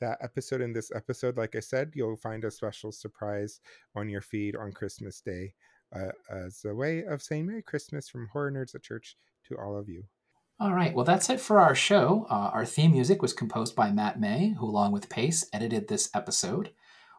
that 0.00 0.18
episode 0.22 0.62
and 0.62 0.74
this 0.74 0.90
episode, 0.94 1.36
like 1.36 1.54
I 1.54 1.60
said, 1.60 1.92
you'll 1.94 2.16
find 2.16 2.44
a 2.44 2.50
special 2.50 2.90
surprise 2.90 3.60
on 3.94 4.08
your 4.08 4.22
feed 4.22 4.56
on 4.56 4.72
Christmas 4.72 5.20
Day 5.20 5.52
uh, 5.94 6.12
as 6.30 6.64
a 6.64 6.74
way 6.74 7.04
of 7.04 7.22
saying 7.22 7.46
Merry 7.46 7.62
Christmas 7.62 8.08
from 8.08 8.28
Horror 8.32 8.50
Nerds 8.50 8.74
at 8.74 8.82
Church 8.82 9.16
to 9.48 9.56
all 9.56 9.76
of 9.76 9.88
you. 9.88 10.04
All 10.60 10.74
right, 10.74 10.94
well, 10.94 11.06
that's 11.06 11.30
it 11.30 11.40
for 11.40 11.58
our 11.58 11.74
show. 11.74 12.26
Uh, 12.28 12.50
our 12.52 12.66
theme 12.66 12.92
music 12.92 13.22
was 13.22 13.32
composed 13.32 13.74
by 13.74 13.90
Matt 13.90 14.20
May, 14.20 14.54
who, 14.58 14.66
along 14.66 14.92
with 14.92 15.08
Pace, 15.08 15.48
edited 15.54 15.88
this 15.88 16.10
episode. 16.14 16.72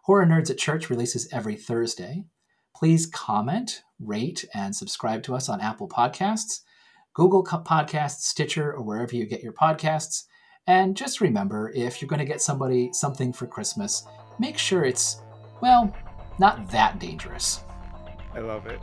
Horror 0.03 0.27
Nerds 0.27 0.51
at 0.51 0.59
Church 0.59 0.91
releases 0.91 1.27
every 1.33 1.55
Thursday. 1.55 2.25
Please 2.75 3.07
comment, 3.07 3.81
rate, 3.99 4.45
and 4.53 4.75
subscribe 4.75 5.23
to 5.23 5.33
us 5.33 5.49
on 5.49 5.59
Apple 5.59 5.89
Podcasts, 5.89 6.59
Google 7.15 7.43
Podcasts, 7.43 8.21
Stitcher, 8.21 8.73
or 8.73 8.83
wherever 8.83 9.15
you 9.15 9.25
get 9.25 9.41
your 9.41 9.53
podcasts. 9.53 10.25
And 10.67 10.95
just 10.95 11.19
remember 11.19 11.71
if 11.75 11.99
you're 11.99 12.09
going 12.09 12.19
to 12.19 12.25
get 12.25 12.43
somebody 12.43 12.93
something 12.93 13.33
for 13.33 13.47
Christmas, 13.47 14.05
make 14.37 14.59
sure 14.59 14.83
it's, 14.83 15.19
well, 15.61 15.91
not 16.37 16.69
that 16.69 16.99
dangerous. 16.99 17.63
I 18.35 18.39
love 18.41 18.67
it 18.67 18.79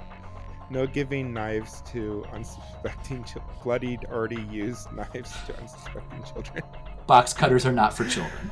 no 0.71 0.87
giving 0.87 1.33
knives 1.33 1.83
to 1.93 2.25
unsuspecting 2.33 3.25
bloodied 3.63 4.05
already 4.07 4.43
used 4.51 4.91
knives 4.93 5.33
to 5.47 5.59
unsuspecting 5.59 6.23
children. 6.25 6.63
Box 7.07 7.33
cutters 7.33 7.65
are 7.65 7.73
not 7.73 7.95
for 7.95 8.05
children 8.05 8.51